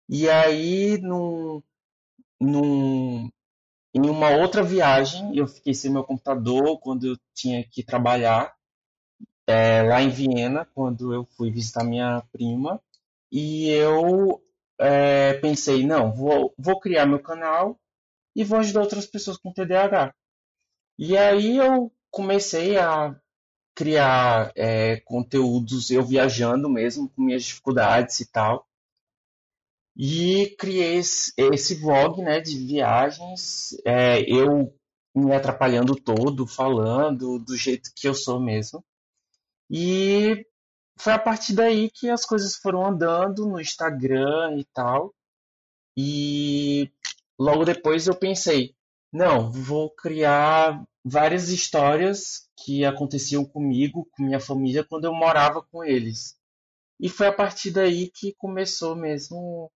E 0.10 0.30
aí, 0.30 0.98
num, 0.98 1.64
num, 2.40 3.32
em 3.94 4.10
uma 4.10 4.32
outra 4.32 4.62
viagem, 4.62 5.38
eu 5.38 5.48
fiquei 5.48 5.74
sem 5.74 5.90
meu 5.90 6.04
computador 6.04 6.80
quando 6.82 7.08
eu 7.08 7.18
tinha 7.34 7.64
que 7.64 7.82
trabalhar, 7.82 8.54
é, 9.48 9.84
lá 9.84 10.02
em 10.02 10.10
Viena, 10.10 10.66
quando 10.76 11.14
eu 11.14 11.24
fui 11.38 11.50
visitar 11.50 11.86
minha 11.86 12.22
prima, 12.34 12.82
e 13.32 13.70
eu 13.70 14.42
é, 14.80 15.34
pensei, 15.36 15.86
não, 15.86 16.14
vou, 16.14 16.54
vou 16.58 16.80
criar 16.80 17.06
meu 17.06 17.22
canal 17.22 17.80
e 18.36 18.44
vou 18.44 18.60
ajudar 18.60 18.82
outras 18.82 19.06
pessoas 19.06 19.38
com 19.38 19.54
TDAH. 19.54 20.14
E 20.98 21.18
aí 21.18 21.58
eu 21.58 21.92
comecei 22.12 22.78
a 22.78 23.16
criar 23.76 24.52
é, 24.56 25.00
conteúdos, 25.02 25.90
eu 25.92 26.04
viajando 26.04 26.70
mesmo, 26.70 27.10
com 27.10 27.22
minhas 27.22 27.44
dificuldades 27.44 28.20
e 28.20 28.32
tal. 28.32 28.68
E 29.96 30.56
criei 30.58 30.98
esse, 30.98 31.34
esse 31.38 31.76
vlog 31.76 32.22
né, 32.22 32.40
de 32.40 32.58
viagens, 32.58 33.78
é, 33.86 34.22
eu 34.22 34.74
me 35.16 35.34
atrapalhando 35.34 35.96
todo, 35.96 36.48
falando 36.48 37.40
do 37.40 37.58
jeito 37.58 37.92
que 37.96 38.08
eu 38.08 38.14
sou 38.14 38.40
mesmo. 38.40 38.84
E 39.70 40.46
foi 41.00 41.14
a 41.14 41.20
partir 41.20 41.54
daí 41.54 41.90
que 41.90 42.10
as 42.10 42.26
coisas 42.26 42.56
foram 42.56 42.86
andando 42.86 43.48
no 43.48 43.60
Instagram 43.60 44.58
e 44.58 44.66
tal. 44.66 45.16
E 45.98 46.92
logo 47.40 47.64
depois 47.64 48.08
eu 48.08 48.16
pensei, 48.16 48.76
não, 49.12 49.52
vou 49.52 49.90
criar 49.90 50.84
várias 51.04 51.50
histórias 51.50 52.50
que 52.58 52.84
aconteciam 52.84 53.46
comigo, 53.46 54.08
com 54.12 54.24
minha 54.24 54.42
família, 54.42 54.84
quando 54.84 55.06
eu 55.06 55.14
morava 55.14 55.64
com 55.64 55.84
eles. 55.84 56.38
E 57.00 57.08
foi 57.08 57.28
a 57.28 57.34
partir 57.34 57.72
daí 57.72 58.10
que 58.10 58.34
começou 58.34 58.94
mesmo 58.94 59.72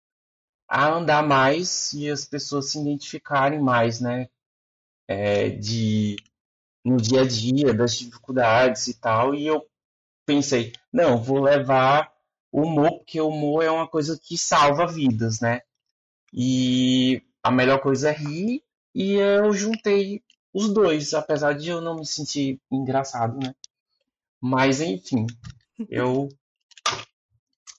a 0.67 0.89
andar 0.89 1.25
mais 1.25 1.93
e 1.93 2.09
as 2.09 2.25
pessoas 2.25 2.71
se 2.71 2.79
identificarem 2.79 3.61
mais, 3.61 4.01
né? 4.01 4.27
É, 5.07 5.49
de 5.49 6.17
no 6.83 6.97
dia 6.97 7.21
a 7.21 7.27
dia, 7.27 7.73
das 7.73 7.97
dificuldades 7.97 8.87
e 8.87 8.99
tal. 8.99 9.33
E 9.33 9.47
eu 9.47 9.65
pensei, 10.25 10.73
não, 10.91 11.21
vou 11.21 11.41
levar 11.41 12.11
o 12.51 12.61
humor, 12.61 12.99
porque 12.99 13.19
o 13.19 13.29
humor 13.29 13.63
é 13.63 13.71
uma 13.71 13.87
coisa 13.87 14.19
que 14.21 14.37
salva 14.37 14.85
vidas, 14.87 15.39
né? 15.39 15.61
E 16.31 17.21
a 17.41 17.51
melhor 17.51 17.79
coisa 17.79 18.09
é 18.09 18.13
rir, 18.13 18.63
e 18.93 19.13
eu 19.13 19.51
juntei 19.53 20.23
os 20.53 20.71
dois, 20.73 21.13
apesar 21.13 21.53
de 21.53 21.69
eu 21.69 21.81
não 21.81 21.95
me 21.95 22.05
sentir 22.05 22.61
engraçado, 22.71 23.37
né? 23.39 23.55
Mas 24.39 24.81
enfim, 24.81 25.25
eu. 25.89 26.29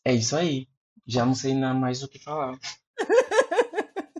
É 0.05 0.13
isso 0.13 0.37
aí. 0.37 0.69
Já 1.07 1.25
não 1.27 1.35
sei 1.35 1.55
mais 1.55 2.03
o 2.03 2.09
que 2.09 2.19
falar. 2.19 2.59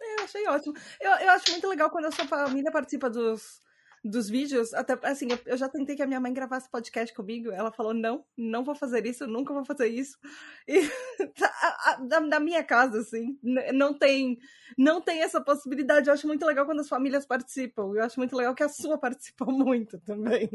eu 0.00 0.24
achei 0.24 0.46
ótimo. 0.46 0.74
Eu, 1.00 1.10
eu 1.12 1.30
acho 1.30 1.50
muito 1.50 1.66
legal 1.66 1.90
quando 1.90 2.04
a 2.06 2.12
sua 2.12 2.26
família 2.26 2.70
participa 2.70 3.08
dos, 3.08 3.61
dos 4.04 4.28
vídeos, 4.28 4.74
até 4.74 4.98
assim, 5.04 5.28
eu, 5.46 5.56
já 5.56 5.68
tentei 5.68 5.94
que 5.94 6.02
a 6.02 6.06
minha 6.06 6.18
mãe 6.18 6.32
gravasse 6.32 6.68
podcast 6.68 7.14
comigo, 7.14 7.52
ela 7.52 7.70
falou, 7.70 7.94
não, 7.94 8.24
não 8.36 8.64
vou 8.64 8.74
fazer 8.74 9.06
isso, 9.06 9.26
nunca 9.26 9.54
vou 9.54 9.64
fazer 9.64 9.88
isso. 9.88 10.18
E 10.68 12.08
da, 12.08 12.20
da 12.20 12.40
minha 12.40 12.62
casa, 12.64 13.00
assim, 13.00 13.38
não 13.72 13.96
tem, 13.96 14.38
não 14.76 15.00
tem 15.00 15.22
essa 15.22 15.40
possibilidade. 15.40 16.08
Eu 16.08 16.14
acho 16.14 16.26
muito 16.26 16.44
legal 16.46 16.64
quando 16.64 16.80
as 16.80 16.88
famílias 16.88 17.26
participam. 17.26 17.92
Eu 17.94 18.02
acho 18.02 18.18
muito 18.18 18.36
legal 18.36 18.54
que 18.54 18.62
a 18.62 18.68
sua 18.68 18.96
participou 18.98 19.52
muito 19.52 19.98
também. 20.00 20.48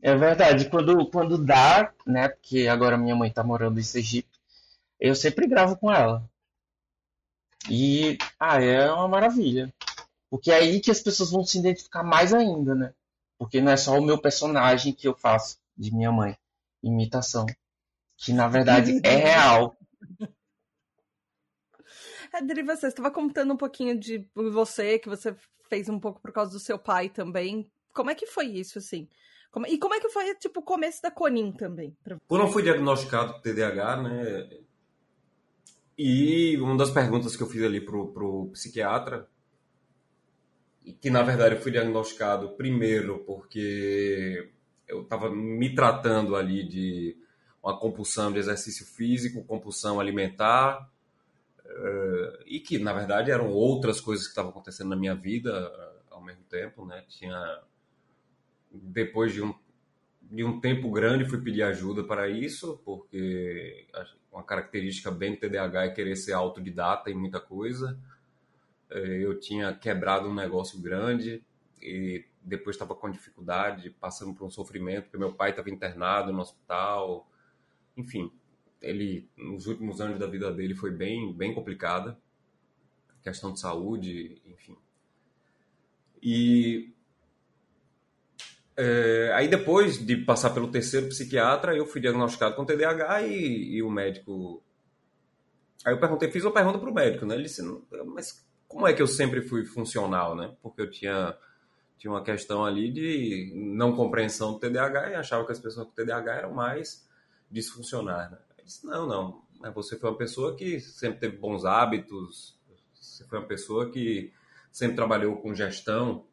É 0.00 0.14
verdade, 0.16 0.68
quando, 0.68 1.08
quando 1.10 1.38
dá, 1.38 1.92
né, 2.06 2.28
porque 2.28 2.68
agora 2.68 2.96
minha 2.96 3.16
mãe 3.16 3.30
tá 3.30 3.42
morando 3.42 3.78
em 3.78 3.82
Sergipe, 3.82 4.28
eu 5.00 5.14
sempre 5.14 5.46
gravo 5.46 5.76
com 5.76 5.92
ela. 5.92 6.28
E, 7.70 8.16
ah, 8.38 8.62
é 8.62 8.90
uma 8.90 9.08
maravilha. 9.08 9.72
Porque 10.30 10.50
é 10.50 10.56
aí 10.56 10.80
que 10.80 10.90
as 10.90 11.00
pessoas 11.00 11.30
vão 11.30 11.44
se 11.44 11.58
identificar 11.58 12.02
mais 12.02 12.34
ainda, 12.34 12.74
né? 12.74 12.94
Porque 13.38 13.60
não 13.60 13.72
é 13.72 13.76
só 13.76 13.98
o 13.98 14.04
meu 14.04 14.20
personagem 14.20 14.92
que 14.92 15.08
eu 15.08 15.14
faço 15.14 15.58
de 15.76 15.94
minha 15.94 16.12
mãe, 16.12 16.36
imitação, 16.82 17.46
que 18.16 18.32
na 18.32 18.48
verdade 18.48 19.00
é 19.04 19.16
real. 19.16 19.76
Adri, 22.32 22.62
você 22.62 22.88
estava 22.88 23.10
contando 23.10 23.54
um 23.54 23.56
pouquinho 23.56 23.98
de 23.98 24.28
você, 24.34 24.98
que 24.98 25.08
você 25.08 25.34
fez 25.68 25.88
um 25.88 25.98
pouco 25.98 26.20
por 26.20 26.32
causa 26.32 26.52
do 26.52 26.60
seu 26.60 26.78
pai 26.78 27.08
também. 27.08 27.70
Como 27.94 28.10
é 28.10 28.14
que 28.14 28.26
foi 28.26 28.46
isso, 28.46 28.78
assim? 28.78 29.08
Como, 29.50 29.66
e 29.66 29.78
como 29.78 29.94
é 29.94 30.00
que 30.00 30.10
foi, 30.10 30.34
tipo, 30.34 30.60
o 30.60 30.62
começo 30.62 31.00
da 31.00 31.10
Conin 31.10 31.52
também? 31.52 31.96
Quando 32.26 32.42
eu 32.42 32.48
fui 32.48 32.62
diagnosticado 32.62 33.32
com 33.32 33.40
TDAH, 33.40 34.02
né? 34.02 34.50
E 35.96 36.56
uma 36.58 36.76
das 36.76 36.90
perguntas 36.90 37.34
que 37.34 37.42
eu 37.42 37.48
fiz 37.48 37.62
ali 37.62 37.80
pro, 37.80 38.12
pro 38.12 38.50
psiquiatra 38.52 39.28
que 41.00 41.10
na 41.10 41.22
verdade 41.22 41.54
eu 41.54 41.60
fui 41.60 41.72
diagnosticado 41.72 42.50
primeiro 42.50 43.18
porque 43.20 44.50
eu 44.86 45.02
estava 45.02 45.30
me 45.30 45.74
tratando 45.74 46.34
ali 46.34 46.66
de 46.66 47.16
uma 47.62 47.78
compulsão 47.78 48.32
de 48.32 48.38
exercício 48.38 48.86
físico, 48.86 49.44
compulsão 49.44 50.00
alimentar, 50.00 50.88
Uh, 51.68 52.42
e 52.46 52.60
que, 52.60 52.78
na 52.78 52.94
verdade, 52.94 53.30
eram 53.30 53.50
outras 53.50 54.00
coisas 54.00 54.24
que 54.24 54.30
estavam 54.30 54.50
acontecendo 54.50 54.88
na 54.88 54.96
minha 54.96 55.14
vida 55.14 55.70
uh, 55.70 56.14
ao 56.14 56.24
mesmo 56.24 56.42
tempo, 56.44 56.86
né? 56.86 57.04
Tinha... 57.08 57.60
Depois 58.72 59.32
de 59.34 59.42
um, 59.42 59.54
de 60.22 60.42
um 60.42 60.60
tempo 60.60 60.90
grande, 60.90 61.28
fui 61.28 61.40
pedir 61.40 61.62
ajuda 61.62 62.04
para 62.04 62.28
isso, 62.28 62.80
porque 62.84 63.86
uma 64.32 64.42
característica 64.42 65.10
bem 65.10 65.34
do 65.34 65.40
TDAH 65.40 65.84
é 65.84 65.90
querer 65.90 66.16
ser 66.16 66.32
autodidata 66.32 67.10
em 67.10 67.14
muita 67.14 67.38
coisa. 67.38 67.98
Uh, 68.90 68.96
eu 68.96 69.38
tinha 69.38 69.74
quebrado 69.74 70.28
um 70.28 70.34
negócio 70.34 70.80
grande 70.80 71.44
e 71.80 72.24
depois 72.42 72.76
estava 72.76 72.94
com 72.94 73.10
dificuldade, 73.10 73.90
passando 73.90 74.34
por 74.34 74.46
um 74.46 74.50
sofrimento, 74.50 75.04
porque 75.04 75.18
meu 75.18 75.32
pai 75.32 75.50
estava 75.50 75.70
internado 75.70 76.32
no 76.32 76.40
hospital. 76.40 77.28
Enfim, 77.96 78.32
ele 78.80 79.28
nos 79.36 79.66
últimos 79.66 80.00
anos 80.00 80.18
da 80.18 80.26
vida 80.26 80.50
dele 80.52 80.74
foi 80.74 80.90
bem 80.90 81.32
bem 81.32 81.54
complicada, 81.54 82.18
questão 83.22 83.52
de 83.52 83.60
saúde, 83.60 84.40
enfim. 84.46 84.76
E 86.22 86.92
é, 88.76 89.32
aí 89.34 89.48
depois 89.48 89.98
de 90.04 90.16
passar 90.16 90.50
pelo 90.50 90.70
terceiro 90.70 91.08
psiquiatra, 91.08 91.76
eu 91.76 91.84
fui 91.84 92.00
diagnosticado 92.00 92.54
com 92.54 92.64
TDAH 92.64 93.22
e, 93.22 93.76
e 93.76 93.82
o 93.82 93.90
médico. 93.90 94.62
Aí 95.84 95.92
eu 95.92 96.00
perguntei, 96.00 96.30
fiz 96.30 96.44
uma 96.44 96.52
pergunta 96.52 96.78
para 96.78 96.90
o 96.90 96.94
médico, 96.94 97.26
né? 97.26 97.34
Ele 97.34 97.44
disse, 97.44 97.62
mas 98.06 98.47
como 98.68 98.86
é 98.86 98.92
que 98.92 99.02
eu 99.02 99.06
sempre 99.06 99.40
fui 99.42 99.64
funcional, 99.64 100.36
né? 100.36 100.54
Porque 100.62 100.82
eu 100.82 100.90
tinha 100.90 101.36
tinha 101.98 102.12
uma 102.12 102.22
questão 102.22 102.64
ali 102.64 102.92
de 102.92 103.52
não 103.56 103.96
compreensão 103.96 104.52
do 104.52 104.60
TDAH 104.60 105.10
e 105.10 105.14
achava 105.16 105.44
que 105.44 105.50
as 105.50 105.58
pessoas 105.58 105.88
com 105.88 105.92
TDAH 105.92 106.36
eram 106.36 106.54
mais 106.54 107.04
disfuncionais. 107.50 108.30
Né? 108.30 108.38
disse, 108.64 108.86
não, 108.86 109.06
não. 109.06 109.42
Você 109.74 109.98
foi 109.98 110.10
uma 110.10 110.16
pessoa 110.16 110.54
que 110.54 110.78
sempre 110.78 111.18
teve 111.18 111.36
bons 111.36 111.64
hábitos, 111.64 112.56
você 112.94 113.24
foi 113.24 113.40
uma 113.40 113.48
pessoa 113.48 113.90
que 113.90 114.32
sempre 114.70 114.94
trabalhou 114.94 115.36
com 115.38 115.52
gestão, 115.52 116.24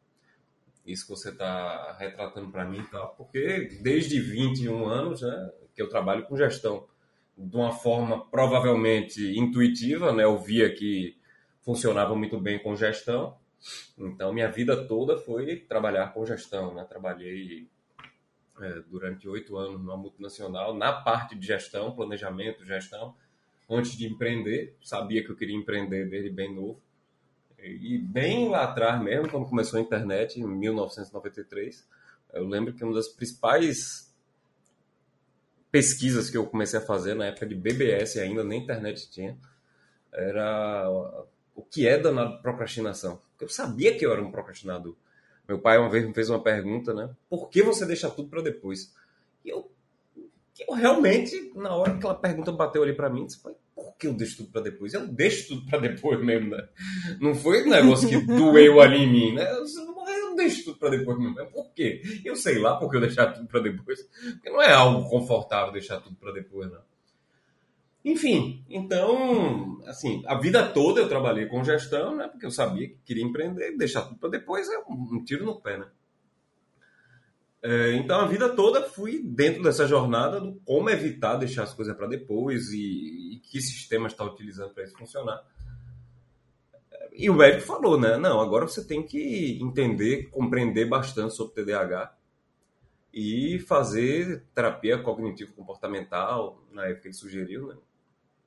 isso 0.86 1.04
que 1.04 1.10
você 1.10 1.30
está 1.30 1.96
retratando 1.98 2.52
para 2.52 2.64
mim, 2.64 2.84
tá? 2.84 3.04
porque 3.06 3.80
desde 3.82 4.20
21 4.20 4.86
anos 4.86 5.22
né, 5.22 5.50
que 5.74 5.82
eu 5.82 5.88
trabalho 5.88 6.24
com 6.26 6.36
gestão, 6.36 6.86
de 7.36 7.56
uma 7.56 7.72
forma 7.72 8.24
provavelmente 8.30 9.36
intuitiva, 9.36 10.12
né? 10.12 10.22
eu 10.22 10.38
via 10.38 10.72
que 10.72 11.15
funcionava 11.66 12.16
muito 12.16 12.40
bem 12.40 12.58
com 12.62 12.74
gestão, 12.74 13.36
então, 13.98 14.32
minha 14.32 14.50
vida 14.50 14.86
toda 14.86 15.16
foi 15.16 15.56
trabalhar 15.56 16.12
com 16.12 16.24
gestão. 16.24 16.74
Né? 16.74 16.84
Trabalhei 16.84 17.68
é, 18.60 18.80
durante 18.88 19.28
oito 19.28 19.56
anos 19.56 19.80
numa 19.80 19.96
multinacional, 19.96 20.74
na 20.74 20.92
parte 20.92 21.34
de 21.34 21.46
gestão, 21.46 21.94
planejamento, 21.94 22.64
gestão, 22.64 23.14
antes 23.68 23.96
de 23.96 24.06
empreender. 24.06 24.76
Sabia 24.82 25.24
que 25.24 25.30
eu 25.30 25.36
queria 25.36 25.56
empreender 25.56 26.08
desde 26.08 26.30
bem 26.30 26.54
novo. 26.54 26.80
E 27.58 27.98
bem 27.98 28.48
lá 28.48 28.64
atrás 28.64 29.02
mesmo, 29.02 29.28
quando 29.30 29.48
começou 29.48 29.78
a 29.78 29.82
internet, 29.82 30.38
em 30.38 30.46
1993, 30.46 31.88
eu 32.34 32.46
lembro 32.46 32.72
que 32.72 32.84
uma 32.84 32.94
das 32.94 33.08
principais 33.08 34.14
pesquisas 35.72 36.30
que 36.30 36.36
eu 36.36 36.46
comecei 36.46 36.78
a 36.78 36.82
fazer 36.82 37.14
na 37.14 37.26
época 37.26 37.46
de 37.46 37.54
BBS 37.54 38.18
ainda, 38.18 38.44
nem 38.44 38.62
internet 38.62 39.10
tinha, 39.10 39.36
era 40.12 40.88
o 41.56 41.62
que 41.62 41.88
é 41.88 41.98
danado 41.98 42.40
procrastinação. 42.42 43.20
Porque 43.30 43.44
eu 43.44 43.48
sabia 43.48 43.96
que 43.96 44.04
eu 44.04 44.12
era 44.12 44.22
um 44.22 44.30
procrastinador. 44.30 44.94
Meu 45.48 45.58
pai 45.58 45.78
uma 45.78 45.88
vez 45.88 46.06
me 46.06 46.12
fez 46.12 46.28
uma 46.28 46.42
pergunta, 46.42 46.92
né? 46.92 47.10
Por 47.28 47.48
que 47.48 47.62
você 47.62 47.86
deixa 47.86 48.10
tudo 48.10 48.28
para 48.28 48.42
depois? 48.42 48.94
E 49.44 49.48
eu, 49.48 49.70
eu 50.58 50.74
realmente, 50.74 51.52
na 51.54 51.74
hora 51.74 51.92
que 51.92 51.98
aquela 51.98 52.14
pergunta 52.14 52.52
bateu 52.52 52.82
ali 52.82 52.92
para 52.92 53.08
mim, 53.08 53.24
disse, 53.24 53.40
por 53.40 53.96
que 53.96 54.06
eu 54.06 54.12
deixo 54.12 54.38
tudo 54.38 54.50
para 54.50 54.62
depois? 54.62 54.92
Eu 54.92 55.06
deixo 55.06 55.48
tudo 55.48 55.66
para 55.66 55.78
depois 55.78 56.22
mesmo, 56.22 56.50
né? 56.50 56.68
Não 57.20 57.34
foi 57.34 57.64
um 57.64 57.70
negócio 57.70 58.08
que 58.08 58.20
doeu 58.26 58.80
ali 58.80 59.04
em 59.04 59.10
mim, 59.10 59.34
né? 59.34 59.50
Eu, 59.50 59.64
eu 59.64 60.36
deixo 60.36 60.64
tudo 60.64 60.78
para 60.78 60.90
depois 60.90 61.18
mesmo. 61.18 61.46
Por 61.46 61.72
quê? 61.72 62.02
Eu 62.24 62.36
sei 62.36 62.58
lá 62.58 62.76
por 62.76 62.90
que 62.90 62.96
eu 62.96 63.00
deixar 63.00 63.32
tudo 63.32 63.46
para 63.46 63.60
depois. 63.60 64.02
Porque 64.02 64.50
não 64.50 64.60
é 64.60 64.72
algo 64.72 65.08
confortável 65.08 65.72
deixar 65.72 66.00
tudo 66.00 66.16
para 66.16 66.32
depois, 66.32 66.70
não. 66.70 66.80
Enfim, 68.06 68.64
então, 68.70 69.82
assim, 69.84 70.22
a 70.28 70.36
vida 70.36 70.64
toda 70.68 71.00
eu 71.00 71.08
trabalhei 71.08 71.46
com 71.46 71.64
gestão, 71.64 72.14
né? 72.14 72.28
Porque 72.28 72.46
eu 72.46 72.52
sabia 72.52 72.86
que 72.86 72.98
queria 73.04 73.24
empreender, 73.24 73.76
deixar 73.76 74.02
tudo 74.02 74.20
para 74.20 74.28
depois 74.28 74.70
é 74.70 74.78
um, 74.88 75.24
tiro 75.24 75.44
no 75.44 75.60
pé, 75.60 75.76
né? 75.76 75.88
É, 77.60 77.94
então, 77.94 78.20
a 78.20 78.26
vida 78.26 78.48
toda 78.48 78.80
fui 78.80 79.20
dentro 79.24 79.60
dessa 79.60 79.88
jornada 79.88 80.40
do 80.40 80.54
como 80.64 80.88
evitar 80.88 81.34
deixar 81.34 81.64
as 81.64 81.74
coisas 81.74 81.96
para 81.96 82.06
depois 82.06 82.68
e, 82.70 83.32
e, 83.34 83.40
que 83.40 83.60
sistema 83.60 84.06
está 84.06 84.22
utilizando 84.24 84.72
para 84.72 84.84
isso 84.84 84.96
funcionar. 84.96 85.42
E 87.12 87.28
o 87.28 87.34
médico 87.34 87.66
falou, 87.66 87.98
né? 87.98 88.16
Não, 88.18 88.40
agora 88.40 88.68
você 88.68 88.86
tem 88.86 89.02
que 89.04 89.58
entender, 89.60 90.30
compreender 90.30 90.84
bastante 90.84 91.34
sobre 91.34 91.54
TDAH 91.64 92.14
e 93.12 93.58
fazer 93.66 94.44
terapia 94.54 94.96
cognitivo-comportamental, 94.96 96.62
na 96.70 96.86
época 96.86 97.08
ele 97.08 97.14
sugeriu, 97.14 97.66
né? 97.66 97.74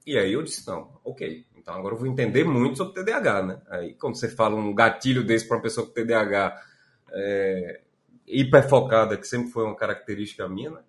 E 0.09 0.17
aí 0.17 0.33
eu 0.33 0.41
disse, 0.41 0.65
não, 0.65 0.99
ok, 1.05 1.45
então 1.55 1.71
agora 1.75 1.93
eu 1.93 1.99
vou 1.99 2.07
entender 2.07 2.43
muito 2.43 2.79
sobre 2.79 2.95
TDAH, 2.95 3.43
né? 3.43 3.61
Aí 3.69 3.93
quando 3.93 4.17
você 4.17 4.27
fala 4.27 4.55
um 4.55 4.73
gatilho 4.73 5.23
desse 5.23 5.47
para 5.47 5.57
uma 5.57 5.61
pessoa 5.61 5.85
com 5.85 5.93
TDAH 5.93 6.59
é, 7.11 7.81
hiperfocada, 8.25 9.15
que 9.15 9.27
sempre 9.27 9.51
foi 9.51 9.65
uma 9.65 9.75
característica 9.75 10.49
minha, 10.49 10.71
né? 10.71 10.81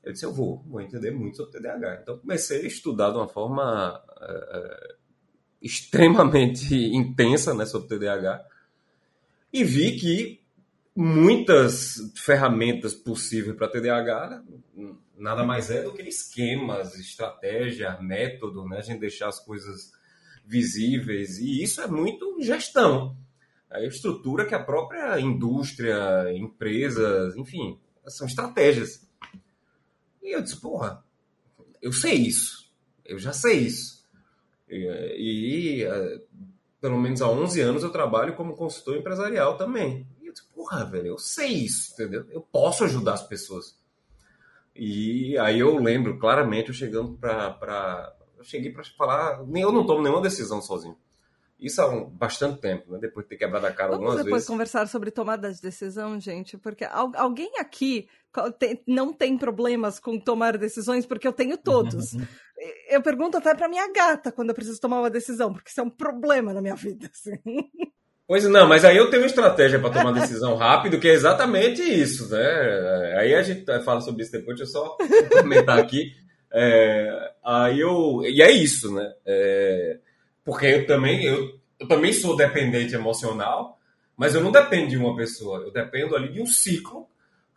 Eu 0.00 0.12
disse, 0.12 0.24
eu 0.24 0.32
vou, 0.32 0.62
vou 0.64 0.80
entender 0.80 1.10
muito 1.10 1.38
sobre 1.38 1.58
TDAH. 1.58 2.02
Então 2.02 2.18
comecei 2.18 2.60
a 2.62 2.66
estudar 2.68 3.10
de 3.10 3.16
uma 3.16 3.26
forma 3.26 4.00
é, 4.20 4.58
é 4.58 4.94
extremamente 5.60 6.76
intensa 6.94 7.52
né, 7.52 7.66
sobre 7.66 7.88
TDAH 7.88 8.46
e 9.52 9.64
vi 9.64 9.96
que 9.98 10.40
muitas 10.94 11.96
ferramentas 12.16 12.94
possíveis 12.94 13.56
para 13.56 13.68
TDAH 13.68 14.42
nada 15.22 15.44
mais 15.44 15.70
é 15.70 15.82
do 15.82 15.92
que 15.92 16.02
esquemas, 16.02 16.98
estratégia, 16.98 17.98
método, 18.00 18.68
né? 18.68 18.78
A 18.78 18.82
gente 18.82 18.98
deixar 18.98 19.28
as 19.28 19.38
coisas 19.38 19.92
visíveis. 20.44 21.38
E 21.38 21.62
isso 21.62 21.80
é 21.80 21.86
muito 21.86 22.36
gestão. 22.42 23.16
A 23.70 23.80
estrutura 23.82 24.44
que 24.44 24.54
a 24.54 24.62
própria 24.62 25.18
indústria, 25.20 26.30
empresas, 26.34 27.36
enfim, 27.36 27.78
são 28.08 28.26
estratégias. 28.26 29.08
E 30.20 30.34
eu 30.36 30.42
disse, 30.42 30.60
porra, 30.60 31.02
eu 31.80 31.92
sei 31.92 32.14
isso. 32.14 32.70
Eu 33.04 33.18
já 33.18 33.32
sei 33.32 33.60
isso. 33.60 34.04
E, 34.68 34.76
e 35.16 35.84
é, 35.84 36.20
pelo 36.80 36.98
menos 36.98 37.22
há 37.22 37.28
11 37.28 37.60
anos 37.60 37.82
eu 37.82 37.90
trabalho 37.90 38.34
como 38.34 38.56
consultor 38.56 38.96
empresarial 38.96 39.56
também. 39.56 40.06
Eu 40.32 40.34
disse, 40.34 40.46
porra, 40.54 40.84
velho, 40.84 41.08
eu 41.08 41.18
sei 41.18 41.48
isso, 41.48 41.92
entendeu? 41.92 42.26
Eu 42.30 42.40
posso 42.40 42.84
ajudar 42.84 43.14
as 43.14 43.22
pessoas. 43.22 43.76
E 44.74 45.36
aí 45.38 45.60
eu 45.60 45.76
lembro 45.78 46.18
claramente 46.18 46.68
eu 46.68 46.74
chegando 46.74 47.16
para. 47.18 48.16
Eu 48.38 48.44
cheguei 48.44 48.72
para 48.72 48.82
falar. 48.96 49.44
Nem, 49.46 49.62
eu 49.62 49.70
não 49.70 49.86
tomo 49.86 50.02
nenhuma 50.02 50.22
decisão 50.22 50.62
sozinho. 50.62 50.96
Isso 51.60 51.80
há 51.80 51.88
um, 51.88 52.08
bastante 52.08 52.60
tempo, 52.60 52.90
né? 52.92 52.98
Depois 52.98 53.24
de 53.24 53.30
ter 53.30 53.36
quebrado 53.36 53.66
a 53.66 53.72
cara 53.72 53.90
Vamos 53.90 54.06
algumas 54.06 54.24
depois 54.24 54.40
vezes. 54.40 54.48
conversar 54.48 54.88
sobre 54.88 55.10
tomada 55.12 55.52
de 55.52 55.60
decisão, 55.60 56.18
gente, 56.18 56.56
porque 56.58 56.84
alguém 56.84 57.52
aqui 57.60 58.08
não 58.86 59.12
tem 59.12 59.38
problemas 59.38 60.00
com 60.00 60.18
tomar 60.18 60.58
decisões, 60.58 61.06
porque 61.06 61.28
eu 61.28 61.32
tenho 61.32 61.56
todos. 61.56 62.16
eu 62.88 63.00
pergunto 63.00 63.36
até 63.36 63.54
para 63.54 63.68
minha 63.68 63.92
gata 63.92 64.32
quando 64.32 64.48
eu 64.48 64.54
preciso 64.54 64.80
tomar 64.80 64.98
uma 65.00 65.10
decisão, 65.10 65.52
porque 65.52 65.70
isso 65.70 65.80
é 65.80 65.84
um 65.84 65.90
problema 65.90 66.52
na 66.52 66.60
minha 66.60 66.74
vida. 66.74 67.08
Assim. 67.12 67.38
Pois 68.26 68.44
não, 68.44 68.68
mas 68.68 68.84
aí 68.84 68.96
eu 68.96 69.10
tenho 69.10 69.22
uma 69.22 69.28
estratégia 69.28 69.78
para 69.78 69.90
tomar 69.90 70.12
decisão 70.12 70.54
rápido, 70.54 70.98
que 70.98 71.08
é 71.08 71.12
exatamente 71.12 71.82
isso, 71.82 72.28
né? 72.30 73.14
Aí 73.18 73.34
a 73.34 73.42
gente 73.42 73.64
fala 73.84 74.00
sobre 74.00 74.22
isso 74.22 74.32
depois, 74.32 74.56
deixa 74.56 74.70
eu 74.70 74.72
só 74.72 74.96
comentar 75.30 75.78
aqui. 75.78 76.12
É, 76.52 77.32
aí 77.44 77.80
eu. 77.80 78.22
E 78.24 78.40
é 78.40 78.50
isso, 78.50 78.94
né? 78.94 79.12
É, 79.26 79.98
porque 80.44 80.66
eu 80.66 80.86
também, 80.86 81.24
eu, 81.24 81.58
eu 81.78 81.88
também 81.88 82.12
sou 82.12 82.36
dependente 82.36 82.94
emocional, 82.94 83.78
mas 84.16 84.34
eu 84.34 84.40
não 84.40 84.52
dependo 84.52 84.88
de 84.88 84.96
uma 84.96 85.16
pessoa, 85.16 85.58
eu 85.58 85.72
dependo 85.72 86.14
ali 86.14 86.32
de 86.32 86.40
um 86.40 86.46
ciclo 86.46 87.08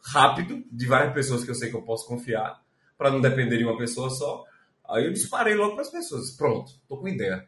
rápido 0.01 0.63
de 0.71 0.85
várias 0.87 1.13
pessoas 1.13 1.43
que 1.43 1.51
eu 1.51 1.55
sei 1.55 1.69
que 1.69 1.75
eu 1.75 1.83
posso 1.83 2.07
confiar, 2.07 2.61
para 2.97 3.11
não 3.11 3.21
depender 3.21 3.57
de 3.57 3.65
uma 3.65 3.77
pessoa 3.77 4.09
só. 4.09 4.43
Aí 4.89 5.05
eu 5.05 5.13
disparei 5.13 5.55
logo 5.55 5.73
para 5.73 5.81
as 5.81 5.91
pessoas. 5.91 6.31
Pronto, 6.31 6.71
tô 6.87 6.97
com 6.97 7.07
ideia 7.07 7.45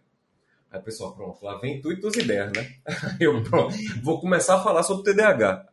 Aí, 0.70 0.82
pessoal, 0.82 1.16
pronto, 1.16 1.44
lá 1.44 1.58
vem 1.60 1.82
tu 1.82 1.92
e 1.92 2.00
tuas 2.00 2.16
ideias, 2.16 2.52
né? 2.52 2.76
Eu, 3.20 3.42
pronto, 3.44 3.74
vou 4.04 4.20
começar 4.20 4.56
a 4.56 4.64
falar 4.64 4.84
sobre 4.84 5.12
TDAH. 5.12 5.66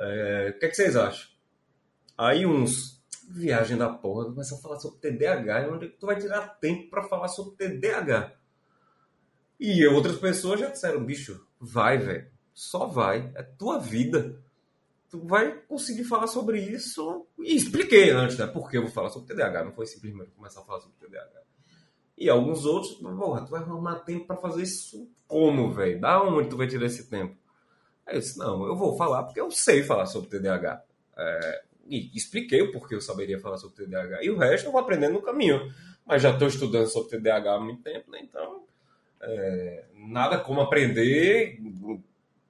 É, 0.00 0.52
o 0.54 0.58
que, 0.58 0.66
é 0.66 0.68
que 0.68 0.74
vocês 0.74 0.94
acham? 0.94 1.28
Aí 2.16 2.46
uns, 2.46 3.02
viagem 3.28 3.76
da 3.76 3.88
porra, 3.88 4.26
começa 4.26 4.54
a 4.54 4.58
falar 4.58 4.78
sobre 4.78 5.00
TDAH, 5.00 5.68
onde 5.70 5.86
é 5.86 5.88
que 5.88 5.96
tu 5.96 6.06
vai 6.06 6.18
tirar 6.18 6.58
tempo 6.60 6.88
para 6.88 7.02
falar 7.02 7.28
sobre 7.28 7.56
TDAH? 7.56 8.32
E 9.58 9.84
outras 9.86 10.16
pessoas 10.16 10.60
já 10.60 10.70
disseram, 10.70 11.04
bicho, 11.04 11.44
vai, 11.60 11.98
velho, 11.98 12.30
só 12.54 12.86
vai, 12.86 13.32
é 13.34 13.42
tua 13.42 13.78
vida. 13.78 14.40
Tu 15.10 15.18
vai 15.26 15.58
conseguir 15.62 16.04
falar 16.04 16.26
sobre 16.26 16.60
isso. 16.60 17.26
E 17.38 17.56
expliquei 17.56 18.10
antes, 18.10 18.38
né? 18.38 18.46
Por 18.46 18.70
que 18.70 18.76
eu 18.76 18.82
vou 18.82 18.90
falar 18.90 19.08
sobre 19.08 19.34
TDAH. 19.34 19.64
Não 19.64 19.72
foi 19.72 19.86
simplesmente 19.86 20.30
começar 20.32 20.60
a 20.60 20.64
falar 20.64 20.80
sobre 20.80 20.96
TDAH. 20.98 21.42
E 22.18 22.28
alguns 22.28 22.66
outros, 22.66 22.94
porra, 22.94 23.44
tu 23.44 23.50
vai 23.52 23.60
arrumar 23.60 24.00
tempo 24.00 24.26
para 24.26 24.36
fazer 24.36 24.62
isso 24.62 25.08
como, 25.28 25.70
velho? 25.70 26.00
Da 26.00 26.20
onde 26.20 26.48
tu 26.48 26.56
vai 26.56 26.66
tirar 26.66 26.86
esse 26.86 27.08
tempo? 27.08 27.36
Aí 28.04 28.16
eu 28.16 28.20
disse, 28.20 28.36
não, 28.36 28.66
eu 28.66 28.74
vou 28.74 28.96
falar 28.96 29.22
porque 29.22 29.40
eu 29.40 29.50
sei 29.52 29.84
falar 29.84 30.06
sobre 30.06 30.28
TDAH. 30.28 30.82
É, 31.16 31.62
e 31.86 32.10
expliquei 32.16 32.60
o 32.60 32.72
porquê 32.72 32.96
eu 32.96 33.00
saberia 33.00 33.38
falar 33.38 33.56
sobre 33.56 33.84
TDAH. 33.84 34.24
E 34.24 34.30
o 34.30 34.36
resto 34.36 34.66
eu 34.66 34.72
vou 34.72 34.80
aprendendo 34.80 35.12
no 35.12 35.22
caminho. 35.22 35.72
Mas 36.04 36.22
já 36.22 36.30
estou 36.30 36.48
estudando 36.48 36.86
sobre 36.86 37.16
TDAH 37.16 37.54
há 37.54 37.60
muito 37.60 37.82
tempo, 37.82 38.10
né? 38.10 38.18
Então, 38.22 38.64
é, 39.20 39.84
nada 39.94 40.38
como 40.38 40.60
aprender 40.60 41.60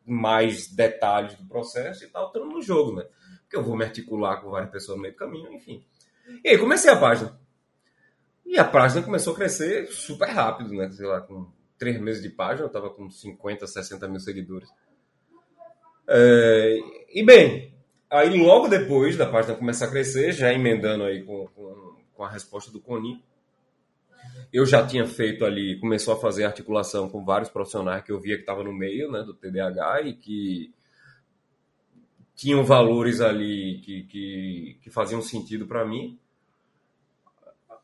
mais 0.06 0.68
detalhes 0.68 1.34
do 1.34 1.44
processo 1.44 2.04
e 2.04 2.08
tal, 2.08 2.28
estando 2.28 2.46
no 2.46 2.62
jogo, 2.62 2.96
né? 2.96 3.06
Porque 3.42 3.56
eu 3.56 3.62
vou 3.62 3.76
me 3.76 3.84
articular 3.84 4.40
com 4.40 4.50
várias 4.50 4.70
pessoas 4.70 4.96
no 4.96 5.02
meio 5.02 5.14
do 5.14 5.18
caminho, 5.18 5.52
enfim. 5.52 5.84
E 6.42 6.48
aí 6.48 6.58
comecei 6.58 6.90
a 6.90 6.96
página. 6.96 7.38
E 8.48 8.58
a 8.58 8.64
página 8.64 9.02
começou 9.02 9.34
a 9.34 9.36
crescer 9.36 9.88
super 9.88 10.26
rápido, 10.30 10.72
né? 10.72 10.90
Sei 10.90 11.06
lá, 11.06 11.20
com 11.20 11.46
três 11.78 12.00
meses 12.00 12.22
de 12.22 12.30
página, 12.30 12.62
eu 12.62 12.68
estava 12.68 12.88
com 12.88 13.10
50, 13.10 13.66
60 13.66 14.08
mil 14.08 14.18
seguidores. 14.18 14.70
É, 16.08 16.78
e 17.12 17.22
bem, 17.22 17.74
aí 18.08 18.40
logo 18.40 18.66
depois 18.66 19.18
da 19.18 19.26
página 19.26 19.54
começar 19.54 19.84
a 19.84 19.90
crescer, 19.90 20.32
já 20.32 20.50
emendando 20.50 21.04
aí 21.04 21.22
com, 21.22 21.46
com, 21.48 21.96
com 22.14 22.24
a 22.24 22.30
resposta 22.30 22.72
do 22.72 22.80
Coni, 22.80 23.22
eu 24.50 24.64
já 24.64 24.84
tinha 24.86 25.06
feito 25.06 25.44
ali, 25.44 25.78
começou 25.78 26.14
a 26.14 26.18
fazer 26.18 26.46
articulação 26.46 27.06
com 27.10 27.22
vários 27.22 27.50
profissionais 27.50 28.02
que 28.02 28.10
eu 28.10 28.18
via 28.18 28.36
que 28.36 28.42
estavam 28.42 28.64
no 28.64 28.72
meio 28.72 29.12
né, 29.12 29.22
do 29.22 29.34
TDAH 29.34 30.00
e 30.06 30.14
que 30.14 30.72
tinham 32.34 32.64
valores 32.64 33.20
ali 33.20 33.82
que, 33.84 34.04
que, 34.04 34.78
que 34.80 34.90
faziam 34.90 35.20
sentido 35.20 35.66
para 35.66 35.84
mim. 35.84 36.18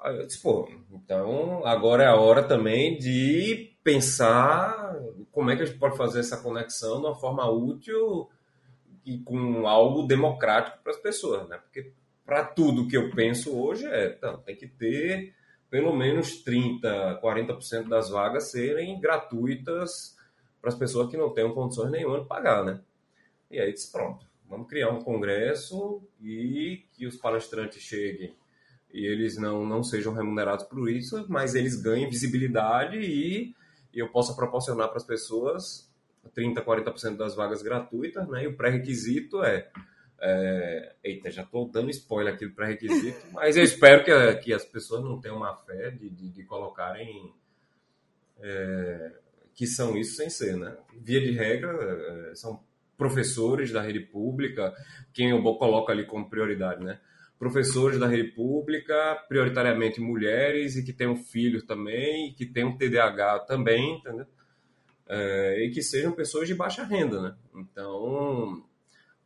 Aí 0.04 0.18
eu 0.18 0.26
disse, 0.26 0.42
pô, 0.42 0.68
então 0.92 1.64
agora 1.64 2.02
é 2.02 2.06
a 2.06 2.14
hora 2.14 2.42
também 2.42 2.98
de 2.98 3.74
pensar 3.82 4.94
como 5.32 5.50
é 5.50 5.56
que 5.56 5.62
a 5.62 5.64
gente 5.64 5.78
pode 5.78 5.96
fazer 5.96 6.20
essa 6.20 6.36
conexão 6.36 7.00
de 7.00 7.06
uma 7.06 7.14
forma 7.14 7.50
útil 7.50 8.28
e 9.02 9.16
com 9.20 9.66
algo 9.66 10.06
democrático 10.06 10.78
para 10.82 10.92
as 10.92 10.98
pessoas, 10.98 11.48
né? 11.48 11.56
Porque 11.56 11.90
para 12.22 12.44
tudo 12.44 12.86
que 12.86 12.98
eu 12.98 13.10
penso 13.12 13.58
hoje 13.58 13.86
é, 13.86 14.14
então, 14.14 14.36
tem 14.42 14.54
que 14.54 14.68
ter 14.68 15.34
pelo 15.70 15.96
menos 15.96 16.42
30, 16.42 17.20
40% 17.22 17.88
das 17.88 18.10
vagas 18.10 18.50
serem 18.50 19.00
gratuitas 19.00 20.18
para 20.60 20.68
as 20.68 20.76
pessoas 20.76 21.10
que 21.10 21.16
não 21.16 21.32
tenham 21.32 21.54
condições 21.54 21.90
nenhuma 21.90 22.20
de 22.20 22.26
pagar, 22.26 22.62
né? 22.62 22.78
E 23.50 23.58
aí 23.58 23.72
disse, 23.72 23.90
pronto, 23.90 24.26
vamos 24.46 24.68
criar 24.68 24.90
um 24.90 25.02
congresso 25.02 26.02
e 26.20 26.84
que 26.92 27.06
os 27.06 27.16
palestrantes 27.16 27.80
cheguem 27.80 28.34
e 28.94 29.04
eles 29.04 29.36
não, 29.36 29.66
não 29.66 29.82
sejam 29.82 30.14
remunerados 30.14 30.64
por 30.66 30.88
isso, 30.88 31.26
mas 31.28 31.56
eles 31.56 31.74
ganhem 31.74 32.08
visibilidade 32.08 32.96
e 32.96 33.52
eu 33.92 34.08
possa 34.08 34.34
proporcionar 34.34 34.88
para 34.88 34.98
as 34.98 35.04
pessoas 35.04 35.92
30, 36.32 36.62
40% 36.62 37.16
das 37.16 37.34
vagas 37.34 37.60
gratuitas, 37.60 38.28
né? 38.28 38.44
E 38.44 38.46
o 38.46 38.56
pré-requisito 38.56 39.42
é 39.42 39.68
é... 40.20 40.94
Eita, 41.02 41.28
já 41.28 41.42
estou 41.42 41.68
dando 41.68 41.90
spoiler 41.90 42.34
aqui 42.34 42.46
do 42.46 42.54
pré-requisito, 42.54 43.18
mas 43.34 43.56
eu 43.56 43.64
espero 43.64 44.04
que, 44.04 44.34
que 44.36 44.52
as 44.52 44.64
pessoas 44.64 45.02
não 45.02 45.20
tenham 45.20 45.36
uma 45.36 45.56
fé 45.56 45.90
de, 45.90 46.08
de, 46.08 46.28
de 46.28 46.44
colocarem 46.44 47.34
é... 48.40 49.12
que 49.54 49.66
são 49.66 49.96
isso 49.96 50.14
sem 50.16 50.30
ser, 50.30 50.56
né? 50.56 50.76
Via 50.96 51.20
de 51.20 51.32
regra, 51.32 52.30
é... 52.30 52.34
são 52.36 52.62
professores 52.96 53.72
da 53.72 53.82
rede 53.82 54.00
pública, 54.00 54.72
quem 55.12 55.30
eu 55.30 55.42
coloco 55.42 55.90
ali 55.90 56.06
como 56.06 56.30
prioridade, 56.30 56.82
né? 56.84 57.00
Professores 57.38 57.98
da 57.98 58.06
rede 58.06 58.30
pública, 58.32 59.22
prioritariamente 59.28 60.00
mulheres 60.00 60.76
e 60.76 60.84
que 60.84 60.92
tenham 60.92 61.16
filhos 61.16 61.64
também, 61.64 62.28
e 62.28 62.32
que 62.32 62.46
tenham 62.46 62.76
TDAH 62.76 63.40
também, 63.40 63.98
entendeu? 63.98 64.26
É, 65.06 65.64
e 65.64 65.70
que 65.70 65.82
sejam 65.82 66.12
pessoas 66.12 66.48
de 66.48 66.54
baixa 66.54 66.84
renda, 66.84 67.20
né? 67.20 67.34
Então, 67.54 68.64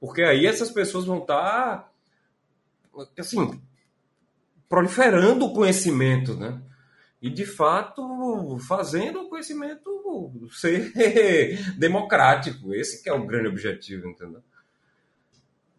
porque 0.00 0.22
aí 0.22 0.46
essas 0.46 0.70
pessoas 0.70 1.04
vão 1.04 1.18
estar, 1.18 1.92
tá, 2.92 3.06
assim, 3.18 3.60
proliferando 4.68 5.46
o 5.46 5.52
conhecimento, 5.52 6.34
né? 6.34 6.60
E, 7.20 7.28
de 7.28 7.44
fato, 7.44 8.58
fazendo 8.60 9.22
o 9.22 9.28
conhecimento 9.28 9.88
ser 10.52 10.92
democrático. 11.76 12.72
Esse 12.72 13.02
que 13.02 13.08
é 13.08 13.12
o 13.12 13.26
grande 13.26 13.48
objetivo, 13.48 14.08
entendeu? 14.08 14.42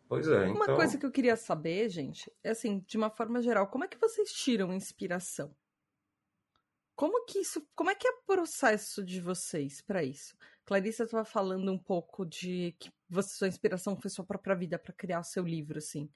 Pois 0.10 0.28
é, 0.28 0.47
Uma 0.47 0.66
então... 0.66 0.76
coisa 0.76 0.97
que 0.97 1.05
eu 1.05 1.12
queria 1.12 1.36
saber, 1.36 1.88
gente, 1.88 2.34
é 2.43 2.49
assim, 2.49 2.80
de 2.80 2.97
uma 2.97 3.12
forma 3.12 3.43
geral, 3.43 3.68
como 3.68 3.84
é 3.84 3.88
que 3.88 3.99
vocês 3.99 4.34
tiram 4.34 4.74
inspiração? 4.74 5.55
Como 6.95 7.24
que 7.26 7.38
isso, 7.38 7.66
como 7.76 7.91
é 7.91 7.95
que 7.95 8.07
é 8.07 8.12
o 8.12 8.24
processo 8.26 9.05
de 9.05 9.22
vocês 9.22 9.82
para 9.82 10.03
isso? 10.03 10.36
Clarissa 10.66 11.03
estava 11.03 11.24
falando 11.24 11.72
um 11.72 11.78
pouco 11.78 12.26
de 12.26 12.76
que 12.80 12.91
você, 13.07 13.30
sua 13.36 13.47
inspiração 13.47 13.95
foi 13.95 14.10
sua 14.10 14.26
própria 14.26 14.55
vida 14.55 14.80
para 14.80 14.93
criar 14.93 15.20
o 15.20 15.24
seu 15.24 15.43
livro, 15.43 15.78
assim. 15.78 16.10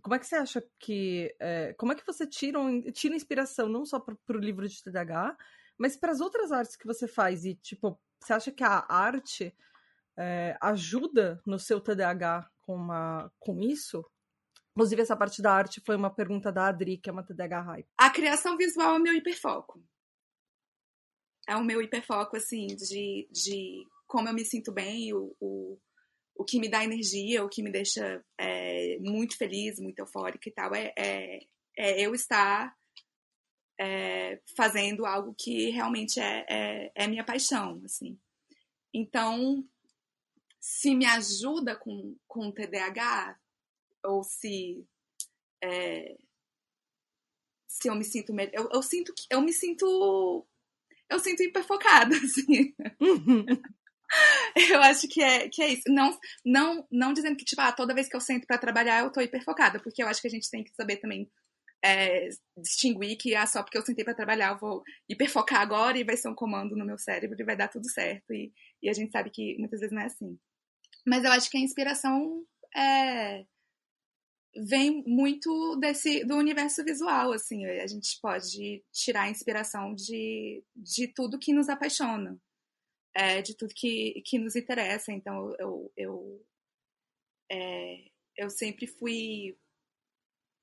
Como 0.00 0.14
é 0.14 0.20
que 0.20 0.26
você 0.26 0.36
acha 0.36 0.64
que. 0.78 1.34
É, 1.38 1.74
como 1.74 1.92
é 1.92 1.96
que 1.96 2.06
você 2.06 2.26
tira, 2.26 2.58
tira 2.92 3.14
inspiração 3.14 3.68
não 3.68 3.84
só 3.84 4.00
para 4.00 4.16
o 4.30 4.40
livro 4.40 4.66
de 4.66 4.82
TDAH, 4.82 5.36
mas 5.76 5.96
para 5.96 6.12
as 6.12 6.20
outras 6.20 6.50
artes 6.52 6.76
que 6.76 6.86
você 6.86 7.06
faz? 7.06 7.44
E, 7.44 7.54
tipo, 7.56 8.00
você 8.20 8.32
acha 8.32 8.50
que 8.50 8.64
a 8.64 8.86
arte 8.88 9.54
é, 10.16 10.56
ajuda 10.60 11.42
no 11.44 11.58
seu 11.58 11.80
TDAH 11.80 12.48
com, 12.72 12.76
uma, 12.76 13.30
com 13.38 13.60
isso? 13.60 14.04
Inclusive, 14.70 15.02
essa 15.02 15.16
parte 15.16 15.42
da 15.42 15.52
arte 15.52 15.82
foi 15.84 15.94
uma 15.94 16.10
pergunta 16.10 16.50
da 16.50 16.68
Adri, 16.68 16.96
que 16.96 17.10
é 17.10 17.12
uma 17.12 17.22
TDAH 17.22 17.60
hype. 17.60 17.88
A 17.98 18.10
criação 18.10 18.56
visual 18.56 18.94
é 18.94 18.98
o 18.98 19.02
meu 19.02 19.14
hiperfoco. 19.14 19.84
É 21.46 21.56
o 21.56 21.64
meu 21.64 21.82
hiperfoco, 21.82 22.36
assim, 22.36 22.66
de, 22.68 23.28
de 23.30 23.86
como 24.06 24.28
eu 24.28 24.34
me 24.34 24.44
sinto 24.44 24.72
bem, 24.72 25.12
o, 25.12 25.36
o, 25.38 25.78
o 26.34 26.44
que 26.44 26.58
me 26.58 26.68
dá 26.68 26.82
energia, 26.82 27.44
o 27.44 27.48
que 27.48 27.62
me 27.62 27.70
deixa 27.70 28.24
é, 28.38 28.96
muito 29.00 29.36
feliz, 29.36 29.78
muito 29.78 29.98
eufórica 29.98 30.48
e 30.48 30.52
tal, 30.52 30.74
é, 30.74 30.94
é, 30.96 31.40
é 31.76 32.00
eu 32.00 32.14
estar 32.14 32.74
é, 33.78 34.40
fazendo 34.56 35.04
algo 35.04 35.34
que 35.36 35.68
realmente 35.70 36.18
é, 36.18 36.46
é, 36.48 36.92
é, 36.94 37.06
minha 37.06 37.24
paixão, 37.24 37.82
assim. 37.84 38.18
Então, 38.94 39.66
se 40.62 40.94
me 40.94 41.04
ajuda 41.04 41.74
com, 41.74 42.16
com 42.28 42.46
o 42.46 42.52
TDAH, 42.52 43.36
ou 44.04 44.22
se 44.22 44.86
é, 45.62 46.16
se 47.66 47.88
eu 47.88 47.96
me 47.96 48.04
sinto 48.04 48.32
melhor, 48.32 48.52
eu, 48.54 48.68
eu 48.72 48.82
sinto 48.82 49.12
que 49.12 49.26
eu 49.28 49.40
me 49.40 49.52
sinto 49.52 50.46
eu 51.10 51.18
sinto 51.18 51.42
hiperfocada, 51.42 52.14
assim. 52.16 52.72
Eu 54.70 54.82
acho 54.82 55.08
que 55.08 55.22
é, 55.22 55.48
que 55.48 55.62
é 55.62 55.68
isso. 55.68 55.84
Não, 55.88 56.18
não, 56.44 56.86
não 56.90 57.12
dizendo 57.12 57.36
que, 57.36 57.44
tipo, 57.44 57.60
ah, 57.62 57.72
toda 57.72 57.94
vez 57.94 58.08
que 58.08 58.16
eu 58.16 58.20
sento 58.20 58.46
para 58.46 58.58
trabalhar 58.58 59.02
eu 59.02 59.10
tô 59.10 59.20
hiperfocada, 59.20 59.80
porque 59.80 60.02
eu 60.02 60.06
acho 60.06 60.20
que 60.20 60.28
a 60.28 60.30
gente 60.30 60.50
tem 60.50 60.62
que 60.62 60.70
saber 60.74 60.98
também 60.98 61.30
é, 61.84 62.28
distinguir 62.56 63.16
que 63.16 63.34
ah, 63.34 63.46
só 63.46 63.62
porque 63.62 63.76
eu 63.76 63.82
sentei 63.84 64.04
para 64.04 64.14
trabalhar 64.14 64.52
eu 64.52 64.58
vou 64.58 64.82
hiperfocar 65.08 65.60
agora 65.60 65.98
e 65.98 66.04
vai 66.04 66.16
ser 66.16 66.28
um 66.28 66.34
comando 66.34 66.76
no 66.76 66.84
meu 66.84 66.98
cérebro 66.98 67.36
e 67.38 67.44
vai 67.44 67.56
dar 67.56 67.68
tudo 67.68 67.88
certo. 67.90 68.32
E, 68.32 68.52
e 68.82 68.88
a 68.88 68.92
gente 68.92 69.10
sabe 69.10 69.30
que 69.30 69.56
muitas 69.58 69.80
vezes 69.80 69.94
não 69.94 70.02
é 70.02 70.06
assim. 70.06 70.38
Mas 71.06 71.24
eu 71.24 71.32
acho 71.32 71.50
que 71.50 71.56
a 71.56 71.60
inspiração 71.60 72.44
é, 72.76 73.44
vem 74.56 75.02
muito 75.06 75.76
desse 75.76 76.24
do 76.24 76.36
universo 76.36 76.84
visual, 76.84 77.32
assim. 77.32 77.64
A 77.66 77.86
gente 77.86 78.18
pode 78.20 78.84
tirar 78.92 79.22
a 79.22 79.30
inspiração 79.30 79.94
de, 79.94 80.62
de 80.74 81.08
tudo 81.08 81.38
que 81.38 81.52
nos 81.52 81.68
apaixona 81.68 82.38
é, 83.14 83.42
de 83.42 83.54
tudo 83.54 83.74
que, 83.74 84.22
que 84.24 84.38
nos 84.38 84.56
interessa. 84.56 85.12
Então, 85.12 85.54
eu, 85.58 85.92
eu, 85.96 86.46
é, 87.50 88.04
eu 88.36 88.50
sempre 88.50 88.86
fui, 88.86 89.56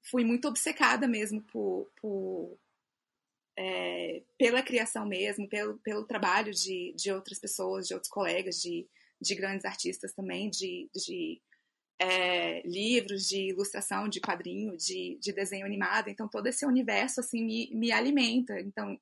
fui 0.10 0.24
muito 0.24 0.48
obcecada 0.48 1.08
mesmo 1.08 1.42
por, 1.44 1.92
por 2.02 2.58
é, 3.58 4.24
pela 4.38 4.64
criação 4.64 5.06
mesmo, 5.06 5.48
pelo, 5.48 5.78
pelo 5.80 6.06
trabalho 6.06 6.54
de, 6.54 6.94
de 6.96 7.12
outras 7.12 7.40
pessoas, 7.40 7.88
de 7.88 7.94
outros 7.94 8.12
colegas, 8.12 8.62
de, 8.62 8.88
de 9.22 9.36
grandes 9.36 9.65
artistas 9.65 10.13
também, 10.13 10.49
de, 10.49 10.89
de 10.93 11.41
é, 11.99 12.61
livros, 12.67 13.28
de 13.28 13.49
ilustração, 13.49 14.07
de 14.07 14.22
quadrinho, 14.22 14.76
de, 14.78 15.17
de 15.22 15.34
desenho 15.34 15.65
animado. 15.65 16.09
Então, 16.09 16.28
todo 16.28 16.47
esse 16.47 16.65
universo, 16.65 17.20
assim, 17.20 17.43
me, 17.43 17.70
me 17.74 17.91
alimenta. 17.91 18.59
Então, 18.59 18.97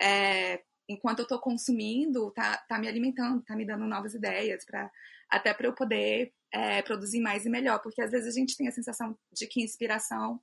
é, 0.00 0.62
enquanto 0.88 1.20
eu 1.20 1.24
estou 1.24 1.40
consumindo, 1.40 2.30
tá, 2.32 2.58
tá 2.68 2.78
me 2.78 2.88
alimentando, 2.88 3.42
tá 3.42 3.56
me 3.56 3.66
dando 3.66 3.86
novas 3.86 4.14
ideias, 4.14 4.64
para 4.64 4.90
até 5.30 5.54
para 5.54 5.66
eu 5.66 5.74
poder 5.74 6.32
é, 6.52 6.82
produzir 6.82 7.20
mais 7.20 7.44
e 7.44 7.48
melhor, 7.48 7.80
porque 7.82 8.02
às 8.02 8.10
vezes 8.10 8.28
a 8.28 8.38
gente 8.38 8.56
tem 8.56 8.68
a 8.68 8.72
sensação 8.72 9.18
de 9.32 9.46
que 9.46 9.62
inspiração 9.62 10.40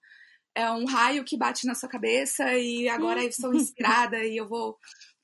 é 0.53 0.69
um 0.69 0.85
raio 0.85 1.23
que 1.23 1.37
bate 1.37 1.65
na 1.65 1.73
sua 1.73 1.87
cabeça 1.87 2.53
e 2.57 2.89
agora 2.89 3.21
eu 3.21 3.29
estou 3.29 3.53
inspirada 3.53 4.17
e 4.25 4.37
eu 4.37 4.47
vou. 4.47 4.77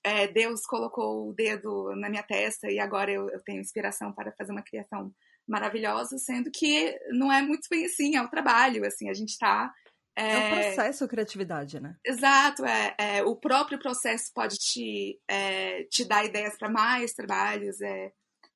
É, 0.03 0.27
Deus 0.27 0.61
colocou 0.65 1.29
o 1.29 1.33
dedo 1.33 1.93
na 1.95 2.09
minha 2.09 2.23
testa 2.23 2.71
e 2.71 2.79
agora 2.79 3.11
eu, 3.11 3.29
eu 3.29 3.41
tenho 3.43 3.59
inspiração 3.59 4.13
para 4.13 4.31
fazer 4.31 4.51
uma 4.51 4.63
criação 4.63 5.11
maravilhosa, 5.47 6.17
sendo 6.17 6.51
que 6.51 6.97
não 7.11 7.31
é 7.31 7.41
muito 7.41 7.67
bem 7.69 7.85
assim, 7.85 8.15
é 8.15 8.21
o 8.21 8.29
trabalho, 8.29 8.85
assim, 8.85 9.09
a 9.09 9.13
gente 9.13 9.29
está 9.29 9.73
É, 10.15 10.33
é 10.33 10.37
um 10.37 10.61
processo 10.61 11.07
criatividade, 11.07 11.79
né? 11.79 11.95
Exato, 12.05 12.65
é, 12.65 12.95
é, 12.97 13.23
o 13.23 13.35
próprio 13.35 13.77
processo 13.77 14.31
pode 14.33 14.57
te, 14.57 15.19
é, 15.27 15.83
te 15.83 16.03
dar 16.03 16.25
ideias 16.25 16.57
para 16.57 16.69
mais 16.69 17.13
trabalhos. 17.13 17.79
É, 17.81 18.11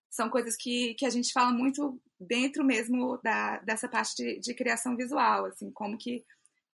são 0.10 0.30
coisas 0.30 0.58
que, 0.58 0.94
que 0.96 1.06
a 1.06 1.10
gente 1.10 1.32
fala 1.32 1.54
muito 1.54 2.02
dentro 2.20 2.66
mesmo 2.66 3.18
da, 3.24 3.60
dessa 3.60 3.88
parte 3.88 4.16
de, 4.16 4.40
de 4.40 4.54
criação 4.54 4.98
visual, 4.98 5.46
assim, 5.46 5.72
como 5.72 5.98
que, 5.98 6.26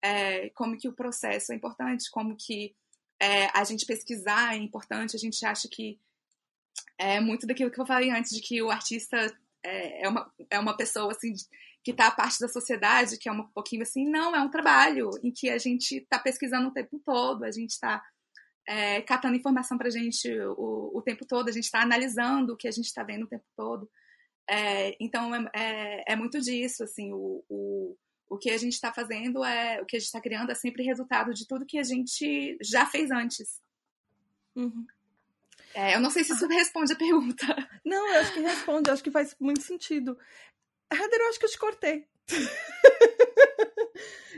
é, 0.02 0.50
como 0.50 0.78
que 0.78 0.88
o 0.88 0.94
processo 0.94 1.52
é 1.52 1.56
importante, 1.56 2.10
como 2.10 2.36
que 2.36 2.74
é, 3.20 3.46
a 3.58 3.64
gente 3.64 3.86
pesquisar 3.86 4.54
é 4.54 4.58
importante, 4.58 5.16
a 5.16 5.18
gente 5.18 5.44
acha 5.44 5.68
que 5.68 5.98
é 6.98 7.20
muito 7.20 7.46
daquilo 7.46 7.70
que 7.70 7.80
eu 7.80 7.86
falei 7.86 8.10
antes, 8.10 8.32
de 8.34 8.40
que 8.40 8.62
o 8.62 8.70
artista 8.70 9.16
é, 9.64 10.04
é 10.04 10.08
uma, 10.08 10.32
é 10.50 10.58
uma 10.58 10.76
pessoa 10.76 11.12
assim 11.12 11.34
que 11.82 11.92
está 11.92 12.10
parte 12.10 12.40
da 12.40 12.48
sociedade, 12.48 13.16
que 13.16 13.28
é 13.28 13.32
um 13.32 13.44
pouquinho 13.48 13.82
assim, 13.82 14.08
não, 14.08 14.34
é 14.34 14.40
um 14.40 14.50
trabalho 14.50 15.10
em 15.22 15.30
que 15.30 15.48
a 15.48 15.58
gente 15.58 15.98
está 15.98 16.18
pesquisando 16.18 16.68
o 16.68 16.72
tempo 16.72 17.00
todo, 17.04 17.44
a 17.44 17.50
gente 17.50 17.70
está 17.70 18.02
é, 18.66 19.00
catando 19.02 19.36
informação 19.36 19.78
para 19.78 19.86
a 19.86 19.90
gente 19.90 20.28
o, 20.58 20.90
o, 20.92 21.02
tempo 21.02 21.24
todo, 21.24 21.48
a 21.48 21.52
gente 21.52 21.64
está 21.64 21.80
analisando 21.80 22.52
o 22.52 22.56
que 22.56 22.66
a 22.66 22.72
gente 22.72 22.86
está 22.86 23.04
vendo 23.04 23.24
o 23.24 23.28
tempo 23.28 23.44
todo. 23.56 23.88
É, 24.48 24.96
então, 25.00 25.34
é, 25.34 25.50
é, 25.54 26.12
é, 26.12 26.16
muito 26.16 26.40
disso, 26.40 26.82
assim, 26.82 27.12
o, 27.12 27.44
o, 27.48 27.96
o 28.28 28.36
que 28.36 28.50
a 28.50 28.58
gente 28.58 28.72
está 28.72 28.92
fazendo, 28.92 29.44
é 29.44 29.80
o 29.80 29.86
que 29.86 29.96
a 29.96 29.98
gente 29.98 30.06
está 30.06 30.20
criando 30.20 30.50
é 30.50 30.54
sempre 30.54 30.82
resultado 30.82 31.32
de 31.32 31.46
tudo 31.46 31.66
que 31.66 31.78
a 31.78 31.84
gente 31.84 32.58
já 32.60 32.84
fez 32.86 33.10
antes. 33.10 33.60
Uhum. 34.54 34.86
É, 35.74 35.94
eu 35.94 36.00
não 36.00 36.10
sei 36.10 36.24
se 36.24 36.32
isso 36.32 36.46
responde 36.46 36.92
a 36.92 36.96
pergunta. 36.96 37.44
Não, 37.84 38.08
eu 38.08 38.20
acho 38.20 38.32
que 38.32 38.40
responde, 38.40 38.88
eu 38.88 38.94
acho 38.94 39.04
que 39.04 39.10
faz 39.10 39.36
muito 39.38 39.62
sentido. 39.62 40.18
Heather, 40.92 41.20
eu 41.20 41.28
acho 41.28 41.38
que 41.38 41.44
eu 41.44 41.50
te 41.50 41.58
cortei. 41.58 42.08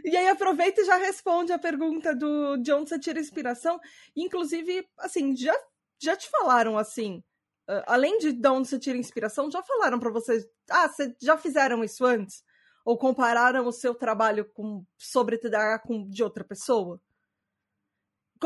e 0.05 0.17
aí 0.17 0.29
aproveita 0.29 0.81
e 0.81 0.85
já 0.85 0.97
responde 0.97 1.53
a 1.53 1.59
pergunta 1.59 2.15
do 2.15 2.57
de 2.57 2.73
onde 2.73 2.91
você 2.91 2.99
tira 2.99 3.21
inspiração. 3.21 3.81
Inclusive, 4.17 4.87
assim, 4.99 5.35
já, 5.37 5.57
já 5.99 6.17
te 6.17 6.29
falaram 6.29 6.77
assim, 6.77 7.23
uh, 7.71 7.85
além 7.87 8.19
de 8.19 8.33
de 8.33 8.49
onde 8.49 8.69
você 8.69 8.79
tira 8.79 8.99
inspiração, 8.99 9.51
já 9.51 9.63
falaram 9.63 9.99
para 9.99 10.11
você, 10.11 10.47
ah, 10.69 10.89
vocês 10.89 11.15
já 11.21 11.39
fizeram 11.39 11.85
isso 11.85 12.05
antes? 12.05 12.43
Ou 12.89 12.97
compararam 12.97 13.67
o 13.67 13.71
seu 13.73 13.95
trabalho 13.95 14.47
com 14.47 14.83
sobre 14.97 15.37
TDAH 15.37 15.81
com 15.81 16.09
de 16.09 16.25
outra 16.25 16.43
pessoa? 16.43 16.99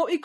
E, 0.08 0.20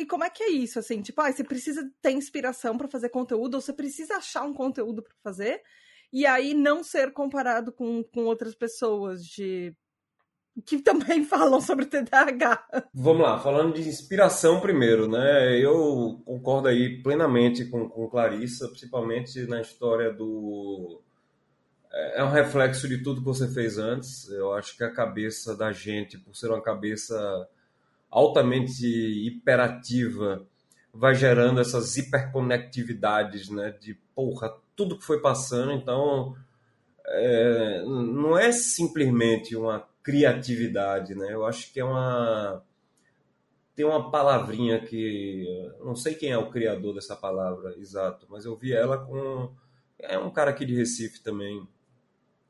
e, 0.00 0.06
como 0.06 0.24
é 0.24 0.30
que 0.30 0.42
é 0.42 0.48
isso, 0.48 0.78
assim? 0.78 1.02
Tipo, 1.02 1.20
ah, 1.20 1.30
você 1.30 1.44
precisa 1.44 1.86
ter 2.00 2.12
inspiração 2.12 2.78
para 2.78 2.88
fazer 2.88 3.10
conteúdo, 3.10 3.56
ou 3.56 3.60
você 3.60 3.74
precisa 3.74 4.16
achar 4.16 4.42
um 4.44 4.54
conteúdo 4.54 5.02
para 5.02 5.12
fazer, 5.22 5.60
e 6.10 6.24
aí 6.24 6.54
não 6.54 6.82
ser 6.82 7.12
comparado 7.12 7.70
com, 7.70 8.02
com 8.04 8.24
outras 8.24 8.54
pessoas 8.54 9.22
de 9.22 9.76
que 10.64 10.78
também 10.80 11.22
falam 11.26 11.60
sobre 11.60 11.84
TDAH. 11.84 12.88
Vamos 12.94 13.20
lá, 13.20 13.38
falando 13.38 13.74
de 13.74 13.86
inspiração 13.86 14.62
primeiro, 14.62 15.06
né? 15.06 15.62
Eu 15.62 16.22
concordo 16.24 16.68
aí 16.68 17.02
plenamente 17.02 17.66
com, 17.66 17.86
com 17.86 18.08
Clarissa, 18.08 18.66
principalmente 18.68 19.42
na 19.42 19.60
história 19.60 20.10
do. 20.10 21.02
É, 21.98 22.20
é 22.20 22.24
um 22.24 22.30
reflexo 22.30 22.88
de 22.88 23.02
tudo 23.02 23.20
que 23.20 23.26
você 23.26 23.48
fez 23.48 23.76
antes. 23.76 24.28
Eu 24.30 24.52
acho 24.52 24.76
que 24.76 24.84
a 24.84 24.92
cabeça 24.92 25.56
da 25.56 25.72
gente, 25.72 26.16
por 26.16 26.36
ser 26.36 26.48
uma 26.48 26.62
cabeça 26.62 27.48
altamente 28.08 28.86
hiperativa, 29.26 30.46
vai 30.94 31.14
gerando 31.14 31.60
essas 31.60 31.96
hiperconectividades, 31.96 33.50
né? 33.50 33.72
De 33.80 33.94
porra, 34.14 34.54
tudo 34.76 34.96
que 34.96 35.04
foi 35.04 35.20
passando. 35.20 35.72
Então, 35.72 36.36
é, 37.04 37.82
não 37.82 38.38
é 38.38 38.52
simplesmente 38.52 39.56
uma 39.56 39.86
criatividade, 40.02 41.14
né? 41.14 41.32
Eu 41.32 41.44
acho 41.44 41.72
que 41.72 41.80
é 41.80 41.84
uma 41.84 42.62
tem 43.74 43.86
uma 43.86 44.10
palavrinha 44.10 44.80
que 44.80 45.46
não 45.84 45.94
sei 45.94 46.12
quem 46.12 46.32
é 46.32 46.38
o 46.38 46.50
criador 46.50 46.94
dessa 46.94 47.14
palavra, 47.14 47.76
exato, 47.78 48.26
mas 48.28 48.44
eu 48.44 48.56
vi 48.56 48.72
ela 48.72 48.98
com 48.98 49.52
é 50.00 50.18
um 50.18 50.30
cara 50.30 50.50
aqui 50.50 50.66
de 50.66 50.74
Recife 50.74 51.22
também, 51.22 51.64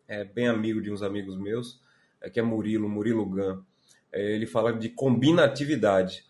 é 0.08 0.24
bem 0.24 0.48
amigo 0.48 0.80
de 0.80 0.90
uns 0.90 1.02
amigos 1.02 1.38
meus, 1.38 1.80
é 2.20 2.30
que 2.30 2.40
é 2.40 2.42
Murilo, 2.42 2.88
Murilo 2.88 3.26
Gan. 3.26 3.62
É, 4.10 4.34
ele 4.34 4.46
fala 4.46 4.72
de 4.72 4.88
combinatividade, 4.88 6.24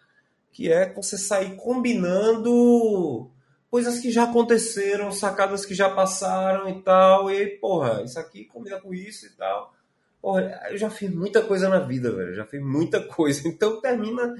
que 0.52 0.70
é 0.70 0.92
você 0.92 1.16
sair 1.16 1.54
combinando 1.54 3.30
coisas 3.70 4.00
que 4.00 4.10
já 4.10 4.24
aconteceram, 4.24 5.12
sacadas 5.12 5.64
que 5.64 5.74
já 5.74 5.88
passaram 5.88 6.68
e 6.68 6.82
tal. 6.82 7.30
E, 7.30 7.46
porra, 7.58 8.02
isso 8.02 8.18
aqui 8.18 8.44
combina 8.44 8.80
com 8.80 8.92
isso 8.92 9.26
e 9.26 9.30
tal. 9.30 9.72
Porra, 10.20 10.60
eu 10.70 10.76
já 10.76 10.90
fiz 10.90 11.10
muita 11.10 11.42
coisa 11.42 11.68
na 11.68 11.78
vida, 11.78 12.10
velho. 12.10 12.34
Já 12.34 12.44
fiz 12.44 12.60
muita 12.60 13.00
coisa. 13.00 13.42
Então 13.48 13.80
termina 13.80 14.34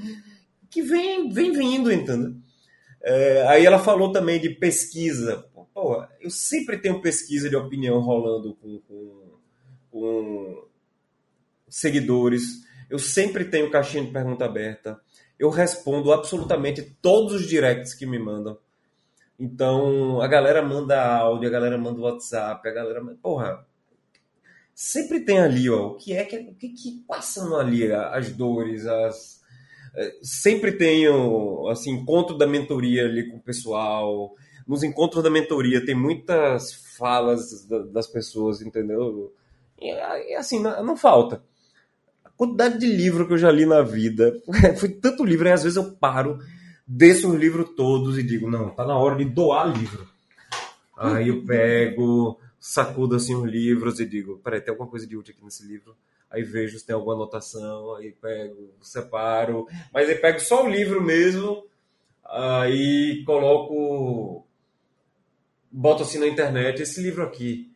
que 0.68 0.82
vem, 0.82 1.30
vem 1.30 1.53
vindo, 1.53 1.93
entendeu? 1.93 2.34
É, 3.01 3.47
aí 3.47 3.64
ela 3.64 3.78
falou 3.78 4.11
também 4.11 4.41
de 4.41 4.51
pesquisa. 4.51 5.49
Porra, 5.72 6.11
eu 6.20 6.28
sempre 6.28 6.76
tenho 6.76 7.01
pesquisa 7.01 7.49
de 7.49 7.55
opinião 7.55 8.01
rolando 8.01 8.57
com, 8.57 8.80
com, 8.80 9.28
com 9.91 10.66
seguidores. 11.68 12.66
Eu 12.89 12.99
sempre 12.99 13.45
tenho 13.45 13.70
caixinha 13.70 14.05
de 14.05 14.11
pergunta 14.11 14.45
aberta. 14.45 15.01
Eu 15.39 15.51
respondo 15.51 16.12
absolutamente 16.12 16.97
todos 17.01 17.34
os 17.34 17.47
directs 17.47 17.95
que 17.95 18.07
me 18.07 18.18
mandam. 18.18 18.59
Então, 19.39 20.20
a 20.20 20.26
galera 20.26 20.61
manda 20.62 21.01
áudio, 21.01 21.49
a 21.49 21.53
galera 21.53 21.78
manda 21.78 22.01
WhatsApp, 22.01 22.68
a 22.68 22.72
galera. 22.72 23.01
Porra, 23.22 23.64
sempre 24.74 25.20
tem 25.20 25.39
ali, 25.39 25.70
ó, 25.70 25.89
o 25.89 25.97
que 25.97 26.12
é 26.12 26.24
que, 26.24 26.36
o 26.36 26.55
que, 26.55 26.70
que 26.70 27.05
passam 27.07 27.57
ali, 27.57 27.91
as 27.93 28.30
dores, 28.30 28.84
as. 28.86 29.39
É, 29.95 30.16
sempre 30.22 30.72
tem, 30.72 31.05
assim, 31.70 31.93
encontro 31.93 32.36
da 32.36 32.47
mentoria 32.47 33.05
ali 33.05 33.30
com 33.30 33.36
o 33.36 33.43
pessoal. 33.43 34.34
Nos 34.66 34.82
encontros 34.82 35.22
da 35.22 35.30
mentoria 35.30 35.84
tem 35.84 35.95
muitas 35.95 36.74
falas 36.97 37.64
das 37.93 38.07
pessoas, 38.09 38.61
entendeu? 38.61 39.32
E, 39.81 40.35
assim, 40.35 40.61
não, 40.61 40.85
não 40.85 40.97
falta. 40.97 41.43
A 42.24 42.31
quantidade 42.31 42.79
de 42.79 42.87
livro 42.87 43.26
que 43.26 43.33
eu 43.35 43.39
já 43.39 43.51
li 43.51 43.66
na 43.66 43.83
vida, 43.83 44.41
foi 44.79 44.89
tanto 44.89 45.24
livro, 45.24 45.49
e 45.49 45.53
às 45.53 45.62
vezes 45.62 45.76
eu 45.76 45.93
paro 45.93 46.39
desço 46.89 47.31
os 47.31 47.39
livros 47.39 47.70
todos 47.76 48.18
e 48.18 48.22
digo, 48.22 48.51
não, 48.51 48.70
tá 48.70 48.87
na 48.87 48.97
hora 48.97 49.16
de 49.16 49.26
doar 49.26 49.76
livro. 49.76 50.09
Aí 50.97 51.29
eu 51.29 51.45
pego, 51.45 52.41
sacudo 52.59 53.14
assim 53.14 53.35
os 53.35 53.49
livros 53.49 54.01
e 54.01 54.07
digo, 54.07 54.39
peraí, 54.39 54.61
tem 54.61 54.72
alguma 54.72 54.89
coisa 54.89 55.07
de 55.07 55.16
útil 55.16 55.35
aqui 55.35 55.45
nesse 55.45 55.64
livro? 55.66 55.95
Aí 56.31 56.43
vejo 56.43 56.79
se 56.79 56.87
tem 56.87 56.95
alguma 56.95 57.14
anotação, 57.14 57.95
aí 57.95 58.12
pego, 58.12 58.70
separo, 58.81 59.66
mas 59.93 60.09
aí 60.09 60.14
pego 60.14 60.41
só 60.41 60.64
o 60.64 60.68
livro 60.68 61.03
mesmo, 61.03 61.64
aí 62.24 63.22
coloco, 63.24 64.47
boto 65.70 66.03
assim 66.03 66.18
na 66.18 66.26
internet, 66.26 66.83
esse 66.83 67.01
livro 67.01 67.22
aqui, 67.22 67.70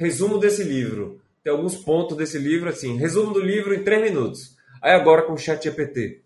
resumo 0.00 0.38
desse 0.38 0.64
livro, 0.64 1.20
tem 1.44 1.52
alguns 1.52 1.76
pontos 1.76 2.16
desse 2.16 2.38
livro 2.38 2.70
assim, 2.70 2.96
resumo 2.96 3.34
do 3.34 3.40
livro 3.40 3.74
em 3.74 3.84
três 3.84 4.02
minutos. 4.02 4.56
Aí 4.80 4.92
agora 4.92 5.22
com 5.22 5.34
o 5.34 5.38
chat 5.38 5.62
GPT. 5.62 6.22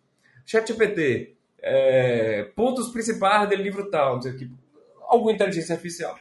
Chat 0.46 0.68
GPT, 0.68 1.34
é, 1.60 2.44
pontos 2.54 2.90
principais 2.90 3.48
do 3.48 3.56
livro 3.56 3.90
tal, 3.90 4.14
não 4.14 4.22
sei 4.22 4.32
o 4.32 4.38
que. 4.38 4.50
Alguma 5.08 5.32
inteligência 5.32 5.74
artificial. 5.74 6.16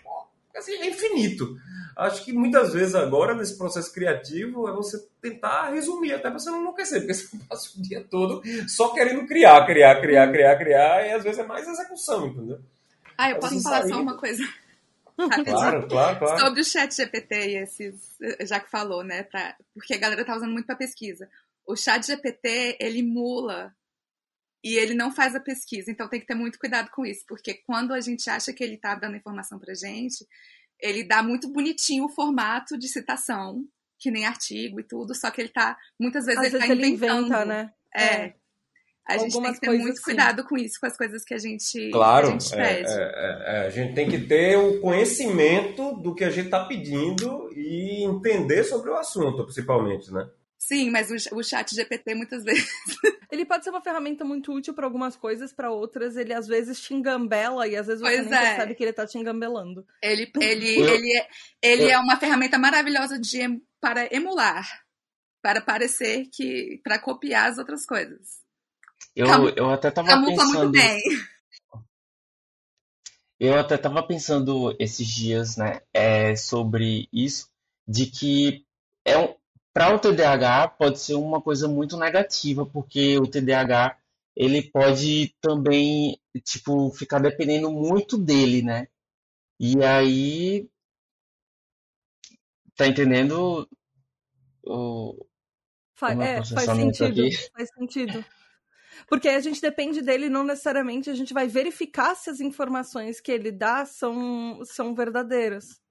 Assim, 0.55 0.73
é 0.73 0.87
infinito. 0.87 1.55
Acho 1.95 2.25
que 2.25 2.33
muitas 2.33 2.73
vezes 2.73 2.95
agora, 2.95 3.35
nesse 3.35 3.55
processo 3.55 3.93
criativo, 3.93 4.67
é 4.67 4.71
você 4.71 4.97
tentar 5.21 5.69
resumir, 5.69 6.13
até 6.13 6.23
para 6.23 6.39
você 6.39 6.49
não 6.49 6.61
enlouquecer, 6.61 7.01
porque 7.01 7.13
você 7.13 7.37
passa 7.47 7.69
o 7.77 7.81
dia 7.83 8.03
todo 8.09 8.41
só 8.67 8.93
querendo 8.93 9.27
criar, 9.27 9.63
criar, 9.65 10.01
criar, 10.01 10.31
criar, 10.31 10.57
criar, 10.57 11.05
e 11.05 11.11
às 11.11 11.23
vezes 11.23 11.37
é 11.37 11.45
mais 11.45 11.67
execução, 11.67 12.27
entendeu? 12.27 12.59
Ah, 13.15 13.29
eu 13.29 13.39
posso 13.39 13.61
falar 13.61 13.87
só 13.87 14.01
uma 14.01 14.17
coisa? 14.17 14.43
Claro, 15.15 15.87
claro, 15.87 16.19
claro. 16.19 16.39
Sobre 16.39 16.61
o 16.61 16.65
chat 16.65 16.95
GPT 16.95 17.35
e 17.35 17.57
esses, 17.57 18.17
já 18.41 18.59
que 18.59 18.69
falou, 18.69 19.03
né? 19.03 19.23
Pra, 19.23 19.55
porque 19.73 19.93
a 19.93 19.99
galera 19.99 20.25
tá 20.25 20.35
usando 20.35 20.51
muito 20.51 20.65
para 20.65 20.75
pesquisa. 20.75 21.29
O 21.65 21.75
chat 21.75 22.05
GPT, 22.05 22.77
ele 22.79 22.99
emula 22.99 23.73
e 24.63 24.75
ele 24.75 24.93
não 24.93 25.11
faz 25.11 25.35
a 25.35 25.39
pesquisa. 25.39 25.91
Então 25.91 26.09
tem 26.09 26.19
que 26.19 26.25
ter 26.25 26.35
muito 26.35 26.57
cuidado 26.57 26.89
com 26.91 27.05
isso, 27.05 27.25
porque 27.27 27.55
quando 27.65 27.93
a 27.93 28.01
gente 28.01 28.29
acha 28.29 28.53
que 28.53 28.63
ele 28.63 28.75
está 28.75 28.95
dando 28.95 29.17
informação 29.17 29.59
para 29.59 29.73
gente, 29.73 30.25
ele 30.79 31.03
dá 31.03 31.21
muito 31.21 31.49
bonitinho 31.49 32.05
o 32.05 32.09
formato 32.09 32.77
de 32.77 32.87
citação, 32.87 33.65
que 33.99 34.09
nem 34.09 34.25
artigo 34.25 34.79
e 34.79 34.83
tudo, 34.83 35.15
só 35.15 35.29
que 35.31 35.41
ele 35.41 35.49
está 35.49 35.77
muitas 35.99 36.25
vezes 36.25 36.39
Às 36.39 36.53
ele 36.53 36.63
está 36.63 36.73
inventando. 36.73 36.85
Ele 36.85 37.23
inventa, 37.23 37.45
né? 37.45 37.73
É. 37.93 38.03
é. 38.03 38.35
A 39.05 39.17
gente 39.17 39.33
tem 39.33 39.53
que 39.53 39.59
ter 39.59 39.69
muito 39.69 39.91
assim. 39.91 40.01
cuidado 40.01 40.43
com 40.45 40.57
isso, 40.57 40.79
com 40.79 40.85
as 40.85 40.95
coisas 40.95 41.25
que 41.25 41.33
a 41.33 41.37
gente, 41.37 41.89
claro, 41.91 42.27
a 42.27 42.31
gente 42.31 42.53
é, 42.53 42.57
pede. 42.57 42.91
É, 42.91 43.01
é, 43.01 43.43
é, 43.45 43.67
a 43.67 43.69
gente 43.69 43.93
tem 43.93 44.09
que 44.09 44.19
ter 44.19 44.57
o 44.57 44.79
conhecimento 44.79 45.93
do 45.95 46.15
que 46.15 46.23
a 46.23 46.29
gente 46.29 46.45
está 46.45 46.63
pedindo 46.63 47.49
e 47.53 48.03
entender 48.05 48.63
sobre 48.63 48.89
o 48.89 48.95
assunto, 48.95 49.43
principalmente, 49.43 50.11
né? 50.11 50.29
Sim, 50.57 50.89
mas 50.91 51.11
o, 51.11 51.37
o 51.37 51.43
chat 51.43 51.75
GPT 51.75 52.15
muitas 52.15 52.43
vezes. 52.45 52.65
Ele 53.29 53.43
pode 53.45 53.65
ser 53.65 53.71
uma 53.71 53.81
ferramenta 53.81 54.23
muito 54.23 54.53
útil 54.53 54.73
para 54.73 54.85
algumas 54.85 55.17
coisas, 55.17 55.51
para 55.51 55.69
outras 55.69 56.15
ele 56.15 56.33
às 56.33 56.47
vezes 56.47 56.79
te 56.79 56.93
engambela 56.93 57.67
e 57.67 57.75
às 57.75 57.87
vezes 57.87 58.01
você 58.01 58.15
pois 58.15 58.29
nem 58.29 58.39
é. 58.39 58.41
percebe 58.41 58.75
que 58.75 58.83
ele 58.83 58.93
tá 58.93 59.05
te 59.05 59.17
engambelando. 59.17 59.85
Ele, 60.01 60.31
ele, 60.39 60.79
ele, 60.79 61.17
é, 61.17 61.27
ele 61.61 61.91
é 61.91 61.97
uma 61.97 62.15
ferramenta 62.15 62.57
maravilhosa 62.57 63.19
de, 63.19 63.39
para 63.81 64.07
emular. 64.15 64.65
para 65.41 65.59
parecer 65.59 66.29
que. 66.31 66.79
para 66.81 66.97
copiar 66.97 67.51
as 67.51 67.57
outras 67.57 67.85
coisas. 67.85 68.42
Eu, 69.15 69.49
eu 69.49 69.69
até 69.69 69.91
tava 69.91 70.07
pensando. 70.25 70.59
muito 70.59 70.71
bem. 70.71 71.01
Eu 73.39 73.59
até 73.59 73.77
tava 73.77 74.01
pensando 74.01 74.75
esses 74.79 75.05
dias, 75.05 75.57
né, 75.57 75.81
é, 75.93 76.35
sobre 76.35 77.09
isso, 77.11 77.49
de 77.85 78.05
que 78.05 78.65
é 79.03 79.17
um, 79.17 79.35
para 79.73 79.93
o 79.93 79.99
TDAH 79.99 80.69
pode 80.69 80.99
ser 80.99 81.15
uma 81.15 81.41
coisa 81.41 81.67
muito 81.67 81.97
negativa, 81.97 82.65
porque 82.65 83.17
o 83.17 83.27
TDAH 83.27 83.97
ele 84.35 84.61
pode 84.61 85.35
também, 85.41 86.17
tipo, 86.43 86.89
ficar 86.91 87.19
dependendo 87.19 87.69
muito 87.69 88.17
dele, 88.17 88.61
né? 88.61 88.87
E 89.59 89.83
aí, 89.83 90.69
tá 92.75 92.87
entendendo 92.87 93.67
o, 94.63 95.25
Faz, 95.95 96.19
é, 96.19 96.43
faz 96.43 96.65
sentido. 96.65 97.21
Aqui? 97.21 97.49
Faz 97.51 97.69
sentido. 97.77 98.25
Porque 99.07 99.29
a 99.29 99.39
gente 99.39 99.61
depende 99.61 100.01
dele, 100.01 100.29
não 100.29 100.43
necessariamente 100.43 101.09
a 101.09 101.15
gente 101.15 101.33
vai 101.33 101.47
verificar 101.47 102.15
se 102.15 102.29
as 102.29 102.39
informações 102.39 103.19
que 103.19 103.31
ele 103.31 103.51
dá 103.51 103.85
são, 103.85 104.61
são 104.65 104.93
verdadeiras. 104.93 105.81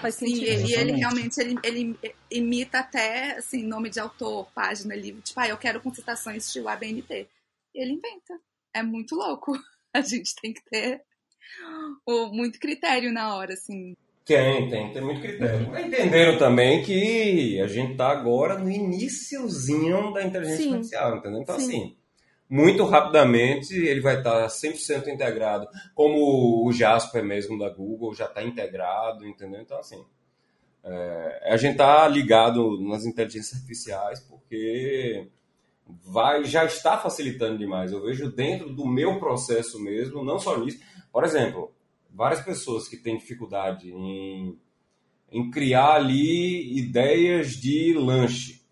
Faz 0.00 0.16
sentido. 0.16 0.44
E, 0.44 0.72
e 0.72 0.74
ele 0.74 0.92
realmente 0.92 1.40
ele, 1.40 1.56
ele, 1.62 1.98
imita 2.30 2.80
até 2.80 3.36
assim, 3.36 3.62
nome 3.62 3.88
de 3.88 4.00
autor, 4.00 4.48
página, 4.54 4.94
livro. 4.94 5.22
Tipo, 5.22 5.40
ah, 5.40 5.48
eu 5.48 5.56
quero 5.56 5.80
com 5.80 5.94
citações 5.94 6.46
estilo 6.46 6.68
ABNT. 6.68 7.28
E 7.74 7.82
ele 7.82 7.92
inventa. 7.92 8.38
É 8.74 8.82
muito 8.82 9.14
louco. 9.14 9.52
A 9.94 10.00
gente 10.02 10.34
tem 10.42 10.52
que 10.52 10.62
ter 10.64 11.02
o, 12.04 12.26
muito 12.26 12.58
critério 12.58 13.12
na 13.12 13.34
hora, 13.34 13.54
assim. 13.54 13.96
Tem, 14.26 14.68
tem, 14.68 14.92
tem 14.92 15.02
muito 15.02 15.20
critério. 15.20 15.70
Mas 15.70 15.86
entenderam 15.86 16.36
também 16.36 16.82
que 16.82 17.60
a 17.60 17.66
gente 17.68 17.96
tá 17.96 18.10
agora 18.10 18.58
no 18.58 18.68
iníciozinho 18.68 20.12
da 20.12 20.22
inteligência 20.24 20.64
Sim. 20.64 20.72
artificial, 20.72 21.16
entendeu? 21.16 21.40
Então, 21.40 21.58
Sim. 21.58 21.64
assim, 21.64 21.96
muito 22.48 22.84
rapidamente 22.84 23.74
ele 23.74 24.00
vai 24.00 24.18
estar 24.18 24.46
100% 24.46 25.08
integrado, 25.08 25.68
como 25.94 26.64
o 26.66 26.72
Jasper 26.72 27.24
mesmo 27.24 27.58
da 27.58 27.68
Google 27.68 28.14
já 28.14 28.26
está 28.26 28.42
integrado, 28.42 29.26
entendeu? 29.26 29.60
Então, 29.60 29.78
assim, 29.78 30.04
é, 30.84 31.52
a 31.52 31.56
gente 31.56 31.72
está 31.72 32.06
ligado 32.06 32.80
nas 32.80 33.04
inteligências 33.04 33.54
artificiais 33.54 34.20
porque 34.20 35.28
vai 36.04 36.44
já 36.44 36.64
está 36.64 36.96
facilitando 36.96 37.58
demais. 37.58 37.92
Eu 37.92 38.02
vejo 38.02 38.30
dentro 38.30 38.72
do 38.72 38.86
meu 38.86 39.18
processo 39.18 39.80
mesmo, 39.82 40.24
não 40.24 40.38
só 40.38 40.58
nisso. 40.58 40.80
Por 41.12 41.24
exemplo, 41.24 41.72
várias 42.10 42.40
pessoas 42.40 42.86
que 42.86 42.96
têm 42.96 43.18
dificuldade 43.18 43.90
em, 43.92 44.58
em 45.30 45.50
criar 45.50 45.94
ali 45.94 46.78
ideias 46.78 47.52
de 47.52 47.92
lanche 47.92 48.65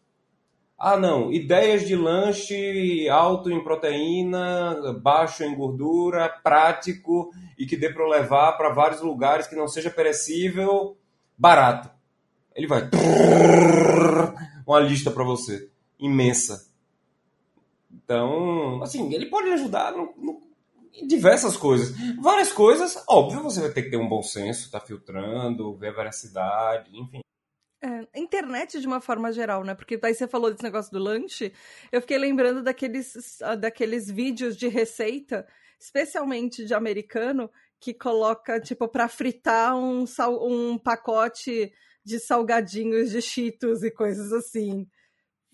ah, 0.87 0.99
não, 0.99 1.33
ideias 1.33 1.87
de 1.87 1.97
lanche 1.97 3.09
alto 3.09 3.51
em 3.51 3.65
proteína, 3.65 4.93
baixo 5.01 5.43
em 5.43 5.55
gordura, 5.55 6.29
prático 6.29 7.31
e 7.59 7.65
que 7.65 7.75
dê 7.75 7.89
para 7.89 8.07
levar 8.07 8.53
para 8.59 8.69
vários 8.69 9.01
lugares 9.01 9.47
que 9.47 9.57
não 9.57 9.67
seja 9.67 9.91
perecível, 9.91 10.95
barato. 11.39 11.89
Ele 12.55 12.67
vai 12.67 12.83
uma 14.67 14.79
lista 14.81 15.11
para 15.11 15.25
você 15.25 15.71
imensa. 15.99 16.69
Então, 17.91 18.83
assim, 18.83 19.11
ele 19.15 19.31
pode 19.31 19.49
ajudar 19.53 19.93
no, 19.93 20.13
no, 20.19 20.43
em 20.93 21.07
diversas 21.07 21.57
coisas. 21.57 21.97
Várias 22.21 22.53
coisas, 22.53 23.03
óbvio, 23.09 23.43
você 23.43 23.63
vai 23.63 23.71
ter 23.71 23.85
que 23.85 23.91
ter 23.91 23.97
um 23.97 24.07
bom 24.07 24.23
senso, 24.23 24.71
tá 24.71 24.81
filtrando, 24.81 25.75
ver 25.77 25.89
a 25.89 25.93
veracidade, 25.93 26.91
enfim. 26.93 27.23
É, 27.85 28.19
internet 28.19 28.81
de 28.81 28.87
uma 28.87 28.99
forma 28.99 29.31
geral, 29.31 29.63
né? 29.63 29.75
Porque 29.75 29.99
daí 29.99 30.15
você 30.15 30.27
falou 30.27 30.51
desse 30.51 30.63
negócio 30.63 30.91
do 30.91 30.99
lanche, 30.99 31.53
eu 31.93 32.01
fiquei 32.01 32.17
lembrando 32.17 32.63
daqueles, 32.63 33.43
ah, 33.43 33.55
daqueles 33.55 34.11
vídeos 34.11 34.57
de 34.57 34.69
receita, 34.69 35.47
especialmente 35.79 36.65
de 36.65 36.73
americano, 36.73 37.51
que 37.79 37.93
coloca, 37.93 38.59
tipo, 38.59 38.89
para 38.89 39.07
fritar 39.07 39.77
um, 39.77 40.07
sal, 40.07 40.49
um 40.49 40.79
pacote 40.79 41.71
de 42.03 42.19
salgadinhos 42.19 43.11
de 43.11 43.21
cheetos 43.21 43.83
e 43.83 43.91
coisas 43.91 44.33
assim. 44.33 44.89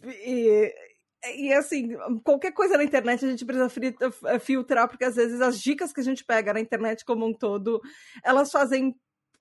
E, 0.04 0.72
e 1.34 1.52
assim, 1.52 1.96
qualquer 2.22 2.52
coisa 2.52 2.76
na 2.76 2.84
internet 2.84 3.24
a 3.24 3.28
gente 3.28 3.44
precisa 3.44 3.72
eh, 4.26 4.38
filtrar, 4.38 4.88
porque 4.88 5.04
às 5.04 5.16
vezes 5.16 5.40
as 5.40 5.60
dicas 5.60 5.92
que 5.92 6.00
a 6.00 6.04
gente 6.04 6.24
pega 6.24 6.54
na 6.54 6.60
internet 6.60 7.04
como 7.04 7.26
um 7.26 7.34
todo, 7.34 7.80
elas 8.22 8.52
fazem 8.52 8.94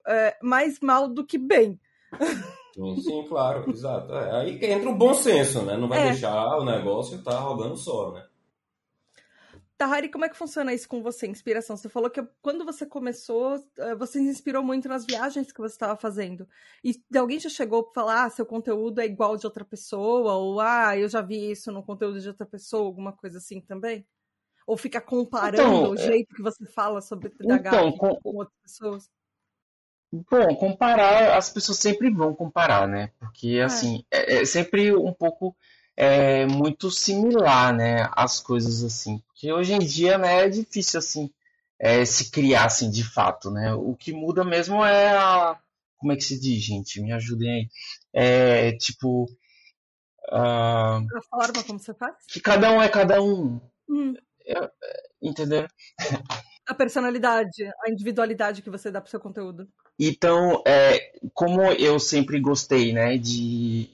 é, 0.07 0.35
mais 0.41 0.79
mal 0.79 1.07
do 1.07 1.23
que 1.23 1.37
bem. 1.37 1.79
Sim, 2.79 3.01
sim, 3.01 3.27
claro, 3.27 3.69
exato. 3.71 4.13
É, 4.13 4.41
aí 4.41 4.65
entra 4.65 4.89
o 4.89 4.95
bom 4.95 5.13
senso, 5.13 5.61
né? 5.63 5.75
Não 5.75 5.89
vai 5.89 5.99
é. 5.99 6.11
deixar 6.11 6.57
o 6.57 6.65
negócio 6.65 7.17
estar 7.17 7.31
tá 7.31 7.39
rodando 7.39 7.75
só, 7.75 8.11
né? 8.11 8.25
Tahari, 9.77 10.09
como 10.09 10.25
é 10.25 10.29
que 10.29 10.35
funciona 10.35 10.73
isso 10.73 10.89
com 10.89 11.01
você, 11.01 11.25
inspiração? 11.25 11.77
Você 11.77 11.87
falou 11.87 12.09
que 12.09 12.21
quando 12.41 12.65
você 12.65 12.85
começou, 12.85 13.55
eh, 13.77 13.95
você 13.95 14.19
se 14.19 14.25
inspirou 14.25 14.61
muito 14.61 14.89
nas 14.89 15.05
viagens 15.05 15.53
que 15.53 15.61
você 15.61 15.73
estava 15.73 15.95
fazendo. 15.95 16.45
E 16.83 17.01
alguém 17.17 17.39
já 17.39 17.47
chegou 17.47 17.83
para 17.83 17.93
falar, 17.93 18.25
ah, 18.25 18.29
seu 18.29 18.45
conteúdo 18.45 18.99
é 18.99 19.05
igual 19.05 19.37
de 19.37 19.45
outra 19.45 19.63
pessoa, 19.63 20.33
ou 20.33 20.59
ah, 20.59 20.97
eu 20.97 21.07
já 21.07 21.21
vi 21.21 21.51
isso 21.51 21.71
no 21.71 21.81
conteúdo 21.81 22.19
de 22.19 22.27
outra 22.27 22.45
pessoa, 22.45 22.85
alguma 22.87 23.13
coisa 23.13 23.37
assim 23.37 23.61
também? 23.61 24.05
Ou 24.67 24.75
fica 24.75 24.99
comparando 24.99 25.61
então, 25.61 25.91
o 25.91 25.95
é 25.95 25.97
jeito 25.97 26.35
que 26.35 26.41
você 26.41 26.65
fala 26.65 26.99
sobre 26.99 27.29
TDAH 27.29 27.69
então, 27.69 27.97
com, 27.97 28.15
com 28.19 28.35
outras 28.35 28.59
pessoas? 28.61 29.09
Bom, 30.11 30.55
comparar, 30.55 31.37
as 31.37 31.51
pessoas 31.51 31.77
sempre 31.77 32.09
vão 32.09 32.33
comparar, 32.33 32.87
né? 32.87 33.11
Porque, 33.19 33.57
é. 33.57 33.63
assim, 33.63 34.03
é, 34.09 34.41
é 34.41 34.45
sempre 34.45 34.95
um 34.95 35.13
pouco 35.13 35.55
é, 35.95 36.47
muito 36.47 36.89
similar, 36.89 37.73
né? 37.73 38.09
As 38.13 38.39
coisas, 38.39 38.83
assim. 38.83 39.19
Porque 39.27 39.51
hoje 39.53 39.73
em 39.73 39.79
dia, 39.79 40.17
né, 40.17 40.45
é 40.45 40.49
difícil, 40.49 40.97
assim, 40.97 41.31
é, 41.77 42.03
se 42.05 42.31
criar, 42.31 42.65
assim, 42.65 42.89
de 42.89 43.03
fato, 43.03 43.51
né? 43.51 43.73
O 43.73 43.95
que 43.95 44.11
muda 44.11 44.43
mesmo 44.43 44.83
é 44.83 45.09
a... 45.15 45.59
Como 45.97 46.11
é 46.11 46.15
que 46.15 46.23
se 46.23 46.39
diz, 46.39 46.63
gente? 46.63 47.01
Me 47.01 47.11
ajudem 47.11 47.51
aí. 47.51 47.69
É, 48.13 48.71
tipo... 48.77 49.25
Uh, 50.31 51.05
a 51.17 51.21
forma 51.29 51.63
como 51.65 51.79
você 51.79 51.93
faz? 51.93 52.15
Que 52.27 52.39
cada 52.39 52.71
um 52.71 52.81
é 52.81 52.87
cada 52.87 53.21
um. 53.21 53.59
Hum. 53.89 54.13
É, 54.45 54.71
entendeu? 55.21 55.67
A 56.67 56.73
personalidade, 56.73 57.65
a 57.83 57.89
individualidade 57.89 58.61
que 58.61 58.69
você 58.69 58.89
dá 58.89 59.01
pro 59.01 59.09
seu 59.09 59.19
conteúdo. 59.19 59.67
Então, 59.99 60.63
é, 60.65 61.11
como 61.33 61.61
eu 61.73 61.99
sempre 61.99 62.39
gostei, 62.39 62.93
né, 62.93 63.17
de, 63.17 63.89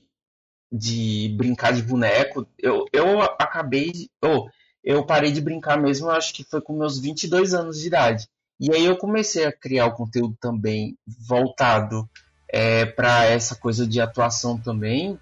de 0.71 1.33
brincar 1.35 1.73
de 1.73 1.81
boneco, 1.81 2.47
eu, 2.59 2.85
eu 2.93 3.21
acabei, 3.23 3.91
oh, 4.23 4.47
eu 4.83 5.03
parei 5.03 5.31
de 5.31 5.41
brincar 5.41 5.81
mesmo, 5.81 6.11
acho 6.11 6.31
que 6.31 6.43
foi 6.43 6.61
com 6.61 6.77
meus 6.77 6.99
22 6.99 7.55
anos 7.55 7.79
de 7.79 7.87
idade. 7.87 8.27
E 8.59 8.71
aí 8.71 8.85
eu 8.85 8.95
comecei 8.95 9.45
a 9.45 9.51
criar 9.51 9.87
o 9.87 9.95
conteúdo 9.95 10.37
também 10.39 10.95
voltado 11.27 12.07
é, 12.47 12.85
para 12.85 13.25
essa 13.25 13.55
coisa 13.55 13.87
de 13.87 13.99
atuação 13.99 14.59
também, 14.59 15.19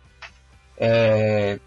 é, 0.78 1.60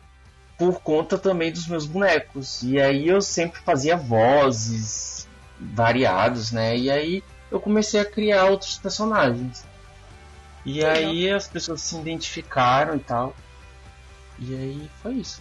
por 0.58 0.80
conta 0.82 1.16
também 1.16 1.50
dos 1.50 1.66
meus 1.66 1.86
bonecos. 1.86 2.62
E 2.62 2.78
aí 2.78 3.08
eu 3.08 3.22
sempre 3.22 3.60
fazia 3.60 3.96
vozes 3.96 5.26
variados, 5.58 6.52
né? 6.52 6.76
E 6.76 6.90
aí 6.90 7.22
eu 7.50 7.60
comecei 7.60 8.00
a 8.00 8.04
criar 8.04 8.46
outros 8.46 8.78
personagens. 8.78 9.64
E 10.64 10.84
aí 10.84 11.30
as 11.30 11.46
pessoas 11.46 11.80
se 11.80 11.96
identificaram 11.96 12.96
e 12.96 13.00
tal. 13.00 13.36
E 14.38 14.54
aí 14.54 14.90
foi 15.02 15.14
isso. 15.14 15.40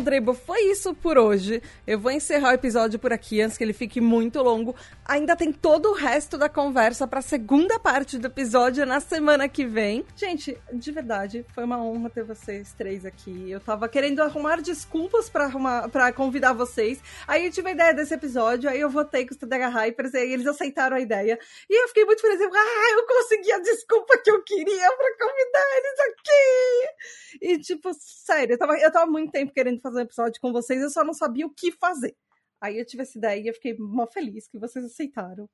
Drebo, 0.00 0.34
foi 0.34 0.60
isso 0.70 0.94
por 0.94 1.18
hoje. 1.18 1.62
Eu 1.86 1.98
vou 1.98 2.10
encerrar 2.10 2.50
o 2.50 2.54
episódio 2.54 2.98
por 2.98 3.12
aqui 3.12 3.40
antes 3.40 3.56
que 3.56 3.64
ele 3.64 3.72
fique 3.72 4.00
muito 4.00 4.42
longo. 4.42 4.74
Ainda 5.04 5.34
tem 5.34 5.52
todo 5.52 5.90
o 5.90 5.94
resto 5.94 6.38
da 6.38 6.48
conversa 6.48 7.06
para 7.06 7.18
a 7.20 7.22
segunda 7.22 7.78
parte 7.78 8.18
do 8.18 8.26
episódio 8.26 8.84
na 8.86 9.00
semana 9.00 9.48
que 9.48 9.64
vem. 9.64 10.04
Gente, 10.16 10.56
de 10.72 10.92
verdade, 10.92 11.44
foi 11.54 11.64
uma 11.64 11.82
honra 11.82 12.10
ter 12.10 12.24
vocês 12.24 12.72
três 12.72 13.04
aqui. 13.04 13.50
Eu 13.50 13.60
tava 13.60 13.88
querendo 13.88 14.20
arrumar 14.20 14.60
desculpas 14.60 15.28
para 15.28 15.48
para 15.90 16.12
convidar 16.12 16.52
vocês. 16.52 17.00
Aí 17.26 17.46
eu 17.46 17.52
tive 17.52 17.70
a 17.70 17.72
ideia 17.72 17.94
desse 17.94 18.14
episódio, 18.14 18.68
aí 18.68 18.80
eu 18.80 18.90
votei 18.90 19.26
com 19.26 19.32
os 19.32 19.38
TDH 19.38 19.68
Hypers 19.68 20.14
e 20.14 20.32
eles 20.32 20.46
aceitaram 20.46 20.96
a 20.96 21.00
ideia. 21.00 21.38
E 21.68 21.82
eu 21.82 21.88
fiquei 21.88 22.04
muito 22.04 22.20
feliz. 22.20 22.40
Eu, 22.40 22.50
ah, 22.52 22.92
eu 22.92 23.06
consegui 23.06 23.52
a 23.52 23.58
desculpa 23.58 24.18
que 24.18 24.30
eu 24.30 24.42
queria 24.42 24.92
para 24.96 25.26
convidar 25.26 25.66
eles 25.76 26.00
aqui. 26.10 26.88
E 27.42 27.58
tipo, 27.58 27.90
sério, 27.98 28.54
eu 28.54 28.58
tava, 28.58 28.78
eu 28.78 28.92
tava 28.92 29.10
muito 29.10 29.32
tempo 29.32 29.52
querendo 29.52 29.80
fazer 29.80 29.87
um 29.94 30.00
episódio 30.00 30.40
com 30.40 30.52
vocês, 30.52 30.80
eu 30.82 30.90
só 30.90 31.04
não 31.04 31.14
sabia 31.14 31.46
o 31.46 31.54
que 31.54 31.72
fazer. 31.72 32.16
Aí 32.60 32.78
eu 32.78 32.84
tive 32.84 33.02
essa 33.02 33.16
ideia 33.16 33.50
e 33.50 33.52
fiquei 33.52 33.76
mó 33.78 34.06
feliz 34.06 34.48
que 34.48 34.58
vocês 34.58 34.84
aceitaram. 34.84 35.48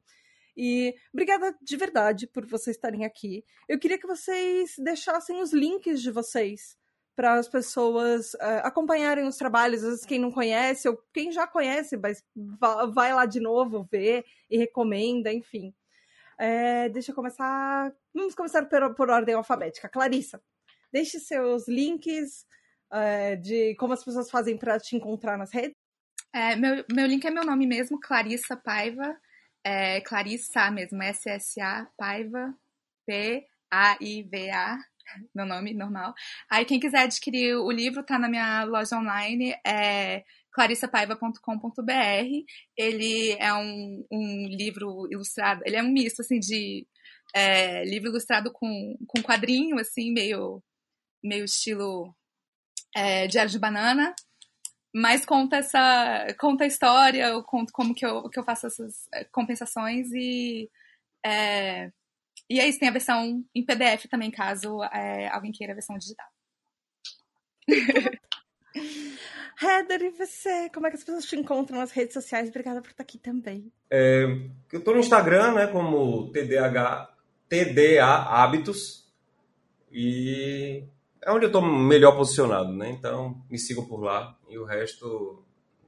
E 0.56 0.94
obrigada 1.12 1.56
de 1.60 1.76
verdade 1.76 2.26
por 2.26 2.46
vocês 2.46 2.76
estarem 2.76 3.04
aqui. 3.04 3.44
Eu 3.68 3.78
queria 3.78 3.98
que 3.98 4.06
vocês 4.06 4.74
deixassem 4.78 5.40
os 5.42 5.52
links 5.52 6.00
de 6.00 6.10
vocês 6.10 6.76
para 7.16 7.34
as 7.34 7.48
pessoas 7.48 8.34
uh, 8.34 8.62
acompanharem 8.62 9.26
os 9.26 9.36
trabalhos, 9.36 9.82
às 9.82 9.90
vezes 9.90 10.06
quem 10.06 10.18
não 10.18 10.32
conhece 10.32 10.88
ou 10.88 10.98
quem 11.12 11.30
já 11.30 11.46
conhece, 11.46 11.96
mas 11.96 12.24
vai 12.92 13.14
lá 13.14 13.24
de 13.24 13.40
novo 13.40 13.86
ver 13.90 14.24
e 14.50 14.58
recomenda, 14.58 15.32
enfim. 15.32 15.72
É, 16.38 16.88
deixa 16.88 17.12
eu 17.12 17.14
começar. 17.14 17.94
Vamos 18.12 18.34
começar 18.34 18.64
por, 18.66 18.94
por 18.94 19.10
ordem 19.10 19.34
alfabética. 19.34 19.88
Clarissa, 19.88 20.42
deixe 20.92 21.20
seus 21.20 21.68
links 21.68 22.44
é, 22.92 23.36
de 23.36 23.74
como 23.76 23.92
as 23.92 24.04
pessoas 24.04 24.30
fazem 24.30 24.56
para 24.56 24.78
te 24.78 24.96
encontrar 24.96 25.36
nas 25.36 25.52
redes. 25.52 25.76
É, 26.32 26.56
meu, 26.56 26.84
meu 26.92 27.06
link 27.06 27.24
é 27.24 27.30
meu 27.30 27.44
nome 27.44 27.66
mesmo, 27.66 28.00
Clarissa 28.00 28.56
Paiva. 28.56 29.16
É 29.64 30.00
Clarissa 30.02 30.70
mesmo, 30.70 31.02
S-S-A 31.02 31.88
Paiva, 31.96 32.54
P-A-I-V-A 33.06 34.78
meu 35.34 35.46
nome 35.46 35.74
normal. 35.74 36.14
Aí 36.50 36.64
quem 36.64 36.80
quiser 36.80 37.00
adquirir 37.00 37.56
o 37.56 37.70
livro 37.70 38.02
tá 38.02 38.18
na 38.18 38.28
minha 38.28 38.64
loja 38.64 38.96
online, 38.96 39.54
é 39.66 40.24
clarissapaiva.com.br. 40.52 42.44
Ele 42.76 43.32
é 43.32 43.52
um, 43.54 44.06
um 44.10 44.46
livro 44.48 45.08
ilustrado, 45.10 45.62
ele 45.64 45.76
é 45.76 45.82
um 45.82 45.90
misto 45.90 46.20
assim 46.20 46.38
de 46.38 46.86
é, 47.34 47.84
livro 47.84 48.08
ilustrado 48.08 48.52
com, 48.52 48.96
com 49.06 49.22
quadrinho, 49.22 49.78
assim, 49.78 50.12
meio, 50.12 50.62
meio 51.22 51.44
estilo 51.44 52.14
é, 52.94 53.26
Diário 53.26 53.50
de 53.50 53.58
Banana. 53.58 54.14
Mas 54.94 55.24
conta 55.24 55.56
essa. 55.56 56.26
conta 56.38 56.64
a 56.64 56.68
história, 56.68 57.26
eu 57.26 57.42
conto 57.42 57.72
como 57.72 57.94
que 57.94 58.06
eu, 58.06 58.28
que 58.30 58.38
eu 58.38 58.44
faço 58.44 58.66
essas 58.68 59.08
é, 59.12 59.24
compensações 59.24 60.12
e 60.12 60.70
é, 61.24 61.90
e 62.48 62.60
é 62.60 62.68
isso, 62.68 62.78
tem 62.78 62.88
a 62.88 62.92
versão 62.92 63.44
em 63.54 63.64
PDF 63.64 64.06
também, 64.10 64.30
caso 64.30 64.82
é, 64.84 65.28
alguém 65.28 65.50
queira 65.50 65.72
a 65.72 65.76
versão 65.76 65.96
digital. 65.96 66.26
Heather, 69.62 70.02
e 70.02 70.10
você? 70.10 70.68
Como 70.70 70.86
é 70.86 70.90
que 70.90 70.96
as 70.96 71.04
pessoas 71.04 71.24
te 71.24 71.36
encontram 71.36 71.78
nas 71.78 71.92
redes 71.92 72.12
sociais? 72.12 72.48
Obrigada 72.50 72.82
por 72.82 72.90
estar 72.90 73.02
aqui 73.02 73.18
também. 73.18 73.72
É, 73.90 74.24
eu 74.72 74.78
estou 74.78 74.94
no 74.94 75.00
Instagram, 75.00 75.54
né, 75.54 75.66
como 75.68 76.30
TDH, 76.32 77.08
TDA 77.48 78.04
Hábitos, 78.04 79.10
e 79.90 80.84
é 81.24 81.32
onde 81.32 81.46
eu 81.46 81.48
estou 81.48 81.62
melhor 81.62 82.16
posicionado, 82.16 82.72
né? 82.72 82.90
Então, 82.90 83.42
me 83.50 83.58
sigam 83.58 83.86
por 83.86 84.02
lá, 84.02 84.38
e 84.48 84.58
o 84.58 84.64
resto 84.64 85.42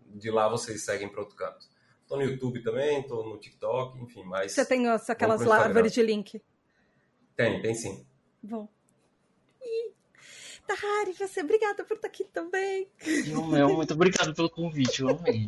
de 0.06 0.30
lá 0.30 0.48
vocês 0.48 0.84
seguem 0.84 1.08
para 1.08 1.20
outro 1.20 1.36
canto. 1.36 1.66
Tô 2.08 2.16
no 2.16 2.22
YouTube 2.22 2.62
também, 2.62 3.02
tô 3.02 3.22
no 3.22 3.36
TikTok, 3.38 4.00
enfim, 4.00 4.24
mas. 4.24 4.52
Você 4.52 4.64
tem 4.64 4.88
aquelas 4.88 5.46
árvores 5.46 5.92
de 5.92 6.02
link? 6.02 6.42
Tem, 7.36 7.60
tem 7.60 7.74
sim. 7.74 8.06
Bom. 8.42 8.66
E... 9.60 9.92
Tahari, 10.66 11.12
você, 11.12 11.42
obrigada 11.42 11.84
por 11.84 11.96
estar 11.96 12.08
aqui 12.08 12.24
também. 12.24 12.88
Eu, 13.26 13.44
meu, 13.44 13.74
muito 13.74 13.92
obrigado 13.92 14.34
pelo 14.34 14.48
convite, 14.48 15.02
eu 15.02 15.10
amei. 15.10 15.46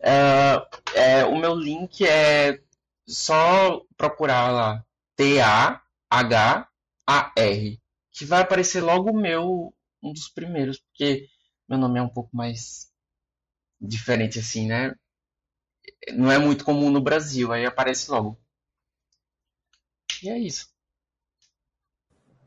É, 0.00 0.66
é, 0.94 1.24
o 1.24 1.36
meu 1.36 1.54
link 1.54 2.06
é 2.06 2.62
só 3.06 3.82
procurar 3.96 4.50
lá 4.50 4.84
T-A-H-A-R, 5.16 5.80
que 8.14 8.24
vai 8.24 8.40
aparecer 8.40 8.80
logo 8.80 9.10
o 9.10 9.16
meu, 9.16 9.74
um 10.02 10.12
dos 10.12 10.28
primeiros, 10.28 10.78
porque 10.78 11.28
meu 11.68 11.78
nome 11.78 11.98
é 11.98 12.02
um 12.02 12.08
pouco 12.08 12.34
mais 12.34 12.90
diferente 13.78 14.38
assim, 14.38 14.66
né? 14.66 14.94
não 16.12 16.30
é 16.30 16.38
muito 16.38 16.64
comum 16.64 16.90
no 16.90 17.00
Brasil, 17.00 17.52
aí 17.52 17.64
aparece 17.64 18.10
logo. 18.10 18.38
E 20.22 20.28
é 20.28 20.38
isso. 20.38 20.72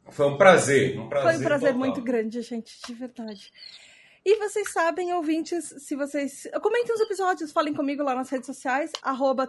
Foi 0.09 0.25
um 0.25 0.37
prazer, 0.37 0.97
um 0.99 1.09
prazer. 1.09 1.31
Foi 1.31 1.39
um 1.41 1.43
prazer 1.43 1.73
total. 1.73 1.79
muito 1.79 2.01
grande, 2.01 2.41
gente, 2.41 2.73
de 2.85 2.93
verdade. 2.93 3.51
E 4.29 4.35
vocês 4.39 4.73
sabem, 4.73 5.13
ouvintes, 5.13 5.73
se 5.77 5.95
vocês. 5.95 6.45
Comentem 6.61 6.93
os 6.93 6.99
episódios, 6.99 7.53
falem 7.53 7.73
comigo 7.73 8.03
lá 8.03 8.13
nas 8.13 8.29
redes 8.29 8.45
sociais, 8.45 8.91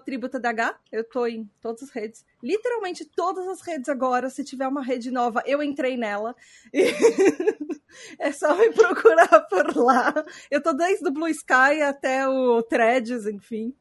tributadh. 0.04 0.76
Eu 0.92 1.02
tô 1.02 1.26
em 1.26 1.50
todas 1.60 1.82
as 1.82 1.90
redes. 1.90 2.24
Literalmente 2.40 3.04
todas 3.04 3.48
as 3.48 3.60
redes 3.60 3.88
agora. 3.88 4.30
Se 4.30 4.44
tiver 4.44 4.68
uma 4.68 4.80
rede 4.80 5.10
nova, 5.10 5.42
eu 5.44 5.60
entrei 5.64 5.96
nela. 5.96 6.32
E... 6.72 6.84
é 8.20 8.30
só 8.30 8.56
me 8.56 8.70
procurar 8.70 9.40
por 9.48 9.76
lá. 9.76 10.14
Eu 10.48 10.62
tô 10.62 10.72
desde 10.72 11.08
o 11.08 11.10
Blue 11.10 11.26
Sky 11.26 11.82
até 11.84 12.28
o 12.28 12.62
Threads, 12.62 13.26
enfim. 13.26 13.74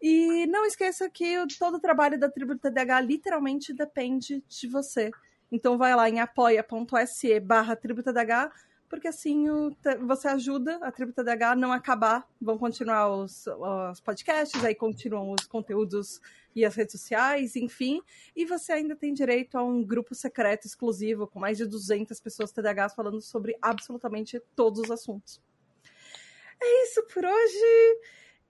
E 0.00 0.46
não 0.46 0.64
esqueça 0.64 1.10
que 1.10 1.34
todo 1.58 1.78
o 1.78 1.80
trabalho 1.80 2.16
da 2.16 2.30
Tribo 2.30 2.56
TDH 2.56 3.00
literalmente 3.04 3.74
depende 3.74 4.40
de 4.46 4.68
você. 4.68 5.10
Então 5.50 5.76
vai 5.76 5.96
lá 5.96 6.08
em 6.08 6.20
apoia.se 6.20 7.40
barra 7.40 7.74
TribuTDH, 7.74 8.52
porque 8.92 9.08
assim 9.08 9.48
o, 9.48 9.74
você 10.06 10.28
ajuda 10.28 10.76
a 10.82 10.92
Tribo 10.92 11.14
TDH 11.14 11.52
a 11.52 11.56
não 11.56 11.72
acabar. 11.72 12.28
Vão 12.38 12.58
continuar 12.58 13.08
os, 13.08 13.46
os 13.46 14.00
podcasts, 14.00 14.62
aí 14.62 14.74
continuam 14.74 15.32
os 15.32 15.46
conteúdos 15.46 16.20
e 16.54 16.62
as 16.62 16.74
redes 16.74 17.00
sociais, 17.00 17.56
enfim. 17.56 18.02
E 18.36 18.44
você 18.44 18.70
ainda 18.74 18.94
tem 18.94 19.14
direito 19.14 19.56
a 19.56 19.62
um 19.64 19.82
grupo 19.82 20.14
secreto 20.14 20.66
exclusivo 20.66 21.26
com 21.26 21.40
mais 21.40 21.56
de 21.56 21.64
200 21.64 22.20
pessoas 22.20 22.52
TDHs 22.52 22.94
falando 22.94 23.18
sobre 23.22 23.56
absolutamente 23.62 24.38
todos 24.54 24.82
os 24.82 24.90
assuntos. 24.90 25.40
É 26.62 26.84
isso 26.84 27.02
por 27.14 27.24
hoje. 27.24 27.98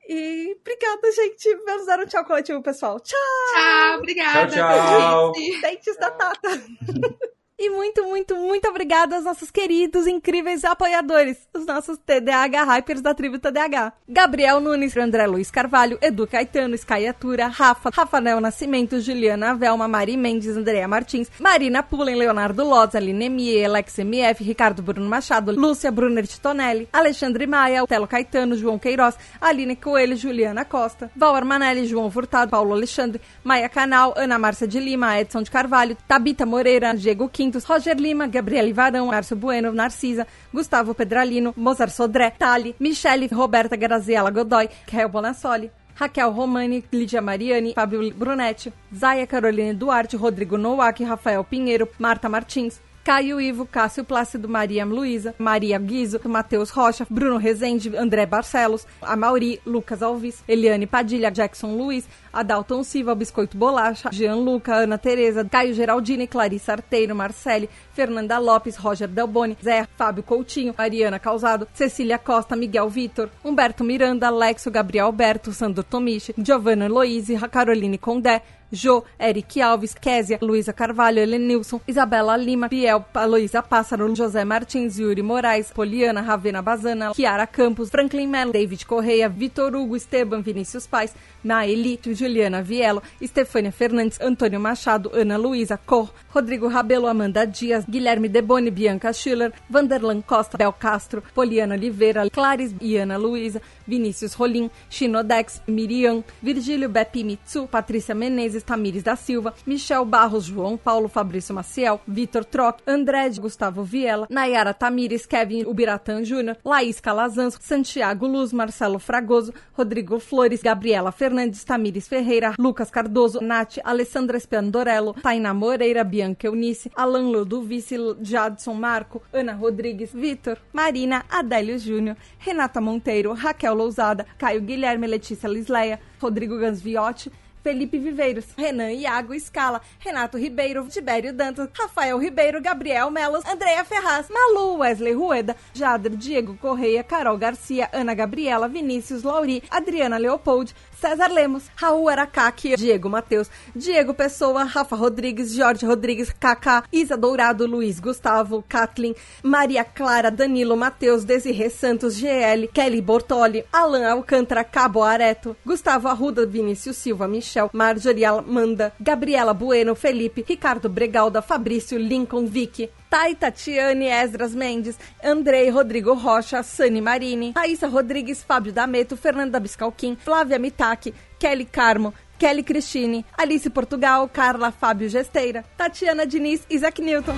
E 0.09 0.57
obrigada, 0.61 1.13
gente. 1.13 1.55
Vamos 1.65 1.87
dar 1.87 2.01
um 2.01 2.07
tchau 2.07 2.25
coletivo, 2.25 2.61
pessoal. 2.61 2.99
Tchau! 2.99 3.17
Tchau, 3.55 3.99
obrigada. 3.99 4.53
Tchau, 4.53 5.33
tchau. 5.35 5.61
Dentes 5.61 5.97
da 5.99 6.11
Tata. 6.11 6.49
E 7.65 7.71
muito, 7.71 8.03
muito, 8.09 8.35
muito 8.35 8.69
obrigada 8.69 9.15
aos 9.15 9.25
nossos 9.25 9.49
queridos, 9.49 10.09
incríveis 10.09 10.65
apoiadores, 10.65 11.39
os 11.55 11.65
nossos 11.65 11.97
TDAH 11.97 12.65
Hypers 12.65 13.01
da 13.01 13.15
tribo 13.15 13.39
TDAH. 13.39 13.93
Gabriel 14.09 14.59
Nunes, 14.59 14.97
André 14.97 15.29
Luiz 15.29 15.49
Carvalho, 15.49 15.97
Edu 16.03 16.27
Caetano, 16.27 16.75
Skyatura, 16.75 17.47
Rafa, 17.47 17.91
Rafael 17.95 18.41
Nascimento, 18.41 18.99
Juliana 18.99 19.55
Velma, 19.55 19.87
Mari 19.87 20.17
Mendes, 20.17 20.57
Andrea 20.57 20.89
Martins, 20.89 21.31
Marina 21.39 21.85
Pullen, 21.85 22.17
Leonardo 22.17 22.65
Loz, 22.65 22.97
Aline 22.97 23.29
Mie, 23.29 23.65
Alex 23.65 23.97
MF, 24.01 24.43
Ricardo 24.43 24.83
Bruno 24.83 25.09
Machado, 25.09 25.53
Lúcia 25.53 25.93
Brunner 25.93 26.27
Titonelli, 26.27 26.89
Alexandre 26.93 27.47
Maia, 27.47 27.87
Telo 27.87 28.09
Caetano, 28.09 28.57
João 28.57 28.77
Queiroz, 28.77 29.17
Aline 29.41 29.77
Coelho, 29.77 30.17
Juliana 30.17 30.65
Costa, 30.65 31.13
Val 31.15 31.37
Armanelli, 31.37 31.87
João 31.87 32.11
Furtado, 32.11 32.51
Paulo 32.51 32.73
Alexandre, 32.73 33.21
Maia 33.45 33.69
Canal, 33.69 34.15
Ana 34.17 34.37
Márcia 34.37 34.67
de 34.67 34.81
Lima, 34.81 35.21
Edson 35.21 35.45
de 35.45 35.51
Carvalho, 35.53 35.97
Tabita 36.09 36.45
Moreira, 36.45 36.93
Diego 36.93 37.29
Roger 37.61 37.97
Lima, 37.97 38.27
Gabriele 38.27 38.73
Varão, 38.73 39.07
Márcio 39.07 39.37
Bueno, 39.37 39.73
Narcisa, 39.73 40.27
Gustavo 40.53 40.95
Pedralino, 40.95 41.53
Mozart 41.57 41.93
Sodré, 41.93 42.31
Tali, 42.31 42.75
Michele, 42.79 43.29
Roberta 43.31 43.77
Graziella 43.77 44.31
Godoy, 44.31 44.69
Rael 44.91 45.09
Bonassoli, 45.09 45.71
Raquel 45.95 46.33
Romani, 46.33 46.85
Lídia 46.91 47.21
Mariani, 47.21 47.75
Fábio 47.75 48.01
Brunetti, 48.15 48.73
Zaya 48.95 49.27
Caroline 49.27 49.75
Duarte, 49.75 50.17
Rodrigo 50.17 50.57
Nowak, 50.57 51.01
Rafael 51.01 51.45
Pinheiro, 51.45 51.89
Marta 51.99 52.29
Martins, 52.29 52.81
Caio 53.05 53.41
Ivo, 53.41 53.67
Cássio 53.67 54.05
Plácido, 54.05 54.49
Maria 54.49 54.85
Luísa, 54.85 55.35
Maria 55.37 55.77
Guizo, 55.77 56.21
Matheus 56.25 56.71
Rocha, 56.71 57.05
Bruno 57.11 57.37
Rezende, 57.37 57.99
André 57.99 58.27
Barcelos, 58.27 58.87
Amauri, 59.03 59.61
Lucas 59.67 60.03
Alves, 60.03 60.45
Eliane 60.47 60.87
Padilha, 60.87 61.29
Jackson 61.29 61.77
Luiz, 61.77 62.07
Adalton 62.33 62.85
Silva, 62.85 63.15
Biscoito 63.17 63.59
Bolacha, 63.59 64.09
Jean 64.13 64.37
Luca, 64.45 64.77
Ana 64.77 64.99
Tereza, 64.99 65.45
Caio 65.45 65.75
Geraldini, 65.75 66.29
Clarissa 66.29 66.73
Arteiro, 66.73 67.15
Marcele, 67.15 67.69
Fernanda 67.93 68.39
Lopes, 68.39 68.79
Roger 68.79 69.09
Delboni, 69.09 69.57
Zé, 69.61 69.85
Fábio 69.97 70.23
Coutinho, 70.23 70.73
Ariana 70.79 71.19
Causado, 71.19 71.67
Cecília 71.75 72.19
Costa, 72.19 72.55
Miguel 72.55 72.89
Vitor, 72.89 73.29
Humberto 73.45 73.83
Miranda, 73.83 74.29
Alexo, 74.29 74.71
Gabriel 74.71 75.07
Alberto, 75.07 75.53
Sandro 75.53 75.83
Tomichi, 75.83 76.33
Giovanna 76.39 76.87
Loise, 76.87 77.37
Caroline 77.51 77.99
Condé, 77.99 78.43
Jo, 78.73 79.05
Eric 79.19 79.61
Alves, 79.61 79.95
Késia, 79.95 80.39
Luísa 80.41 80.73
Carvalho, 80.73 81.21
Helenilson, 81.21 81.81
Isabela 81.87 82.37
Lima, 82.39 82.69
Biel, 82.69 83.05
Aloísa 83.13 83.63
Pássaro, 83.63 84.09
José 84.15 84.45
Martins, 84.47 84.99
Yuri 84.99 85.23
Moraes, 85.23 85.71
Poliana, 85.71 86.23
Ravena 86.23 86.63
Bazana, 86.63 87.13
Kiara 87.13 87.47
Campos, 87.47 87.91
Franklin 87.91 88.31
Mello, 88.31 88.51
David 88.51 88.85
Correia, 88.87 89.29
Vitor 89.29 89.75
Hugo, 89.77 89.95
Esteban, 89.95 90.43
Vinícius 90.43 90.87
Pais, 90.87 91.15
Naeli, 91.45 91.99
Juliana 92.03 92.63
Vielo, 92.63 93.03
Estefânia 93.21 93.71
Fernandes, 93.71 94.19
Antônio 94.23 94.59
Machado, 94.59 95.13
Ana 95.15 95.37
Luísa 95.37 95.77
Cor, 95.77 96.11
Rodrigo 96.35 96.69
Rabelo, 96.69 97.09
Amanda 97.09 97.45
Dias, 97.45 97.85
Guilherme 97.87 98.29
Deboni, 98.29 98.71
Bianca 98.71 99.13
Schiller, 99.13 99.53
Vanderlan 99.69 100.23
Costa, 100.23 100.57
Bel 100.57 100.73
Castro, 100.73 101.23
Poliana 101.35 101.75
Oliveira, 101.75 102.31
Clares 102.31 102.75
e 102.81 102.97
Ana 102.97 103.19
Luísa, 103.19 103.61
Vinícius 103.87 104.35
Rolim, 104.35 104.71
Shinodex, 104.91 105.63
Miriam, 105.67 106.23
Virgílio 106.43 106.89
Bepi 106.89 107.25
Mitsu, 107.25 107.67
Patrícia 107.67 108.15
Menezes, 108.15 108.63
Tamires 108.63 109.03
da 109.03 109.17
Silva, 109.17 109.55
Michel 109.67 110.05
Barros, 110.05 110.45
João 110.45 110.77
Paulo, 110.77 111.09
Fabrício 111.09 111.55
Maciel, 111.55 112.01
Vitor 112.07 112.45
Troc, 112.45 112.81
André 112.87 113.29
de 113.31 113.41
Gustavo 113.41 113.83
Viela, 113.83 114.27
Nayara 114.31 114.75
Tamires, 114.75 115.27
Kevin 115.27 115.65
Ubiratã 115.67 116.25
Júnior, 116.25 116.57
Laís 116.65 117.01
Calazans, 117.01 117.59
Santiago 117.61 118.27
Luz, 118.27 118.53
Marcelo 118.53 118.99
Fragoso, 118.99 119.53
Rodrigo 119.77 120.19
Flores, 120.19 120.63
Gabriela 120.63 121.13
Fernandes, 121.13 121.65
Tamires 121.65 122.09
Ferreira, 122.09 122.55
Lucas 122.59 122.91
Cardoso, 122.91 123.41
Nath, 123.41 123.79
Alessandra 123.85 124.37
Espandorello, 124.37 125.15
Tainá 125.15 125.55
Moreira, 125.55 126.05
Bianca 126.05 126.47
Eunice, 126.47 126.91
Alan 126.95 127.31
Ludovice, 127.31 127.97
Jadson 128.21 128.75
Marco, 128.75 129.23
Ana 129.33 129.55
Rodrigues, 129.55 130.13
Vitor, 130.13 130.59
Marina, 130.73 131.25
Adélio 131.31 131.79
Júnior, 131.79 132.17
Renata 132.45 132.81
Monteiro, 132.81 133.35
Raquel 133.35 133.72
Lousada, 133.75 134.27
Caio 134.39 134.61
Guilherme, 134.61 135.07
Letícia 135.07 135.49
Lisleia, 135.49 135.99
Rodrigo 136.21 136.59
Gansviotti, 136.59 137.31
Felipe 137.63 137.97
Viveiros, 137.97 138.47
Renan 138.57 138.91
Iago 138.91 139.39
Scala, 139.39 139.81
Renato 140.05 140.37
Ribeiro, 140.37 140.85
Tibério 140.87 141.33
Dantas, 141.33 141.69
Rafael 141.73 142.19
Ribeiro, 142.19 142.61
Gabriel 142.61 143.11
Melos, 143.11 143.45
Andréa 143.45 143.85
Ferraz, 143.85 144.29
Malu, 144.29 144.79
Wesley 144.79 145.15
Rueda, 145.15 145.55
Jadro, 145.73 146.17
Diego 146.17 146.57
Correia, 146.61 147.05
Carol 147.05 147.39
Garcia, 147.39 147.89
Ana 147.93 148.15
Gabriela, 148.15 148.69
Vinícius 148.69 149.23
Lauri, 149.23 149.63
Adriana 149.71 150.19
Leopold, 150.19 150.75
César 151.03 151.33
Lemos, 151.33 151.65
Raul 151.77 152.09
Aracaki, 152.09 152.77
Diego 152.77 153.09
Matheus, 153.09 153.51
Diego 153.75 154.15
Pessoa, 154.15 154.63
Rafa 154.63 154.95
Rodrigues, 154.95 155.59
Jorge 155.59 155.85
Rodrigues, 155.85 156.31
Kaká, 156.31 156.85
Isa 156.93 157.17
Dourado, 157.17 157.67
Luiz 157.67 157.99
Gustavo, 157.99 158.63
Kathleen, 158.69 159.17
Maria 159.43 159.83
Clara, 159.83 160.31
Danilo 160.31 160.77
Matheus, 160.77 161.25
Desirê 161.25 161.69
Santos, 161.71 162.15
GL, 162.17 162.69
Kelly 162.73 163.03
Bortoli, 163.03 163.65
Alan 163.73 164.05
Alcântara, 164.05 164.63
Cabo 164.63 165.03
Areto, 165.03 165.57
Gustavo 165.67 166.07
Arruda, 166.07 166.47
Vinícius 166.47 166.99
Silva, 166.99 167.27
Michel, 167.27 167.69
Marjorie 167.73 168.25
Amanda, 168.25 168.93
Gabriela 169.01 169.53
Bueno, 169.53 169.97
Felipe, 169.97 170.45
Ricardo 170.49 170.89
Bregalda, 170.89 171.43
Fabrício, 171.43 171.99
Lincoln, 171.99 172.47
Vicky, 172.47 172.89
Thay 173.13 173.35
Tatiane 173.35 174.07
Esdras 174.07 174.55
Mendes, 174.55 174.97
Andrei 175.23 175.69
Rodrigo 175.69 176.15
Rocha, 176.15 176.63
Sani 176.63 177.03
Marini, 177.03 177.53
Raíssa 177.53 177.87
Rodrigues, 177.87 178.43
Fábio 178.43 178.73
Dameto, 178.73 179.19
Fernanda 179.19 179.61
Biscalquim, 179.61 180.17
Flávia 180.17 180.59
Mitaki, 180.59 181.13
Kelly 181.39 181.67
Carmo, 181.67 182.15
Kelly 182.39 182.63
Cristine, 182.63 183.23
Alice 183.37 183.69
Portugal, 183.69 184.31
Carla 184.31 184.73
Fábio 184.73 185.11
Gesteira, 185.11 185.63
Tatiana 185.77 186.25
Diniz 186.25 186.65
e 186.71 186.75
Isaac 186.75 187.03
Newton. 187.03 187.35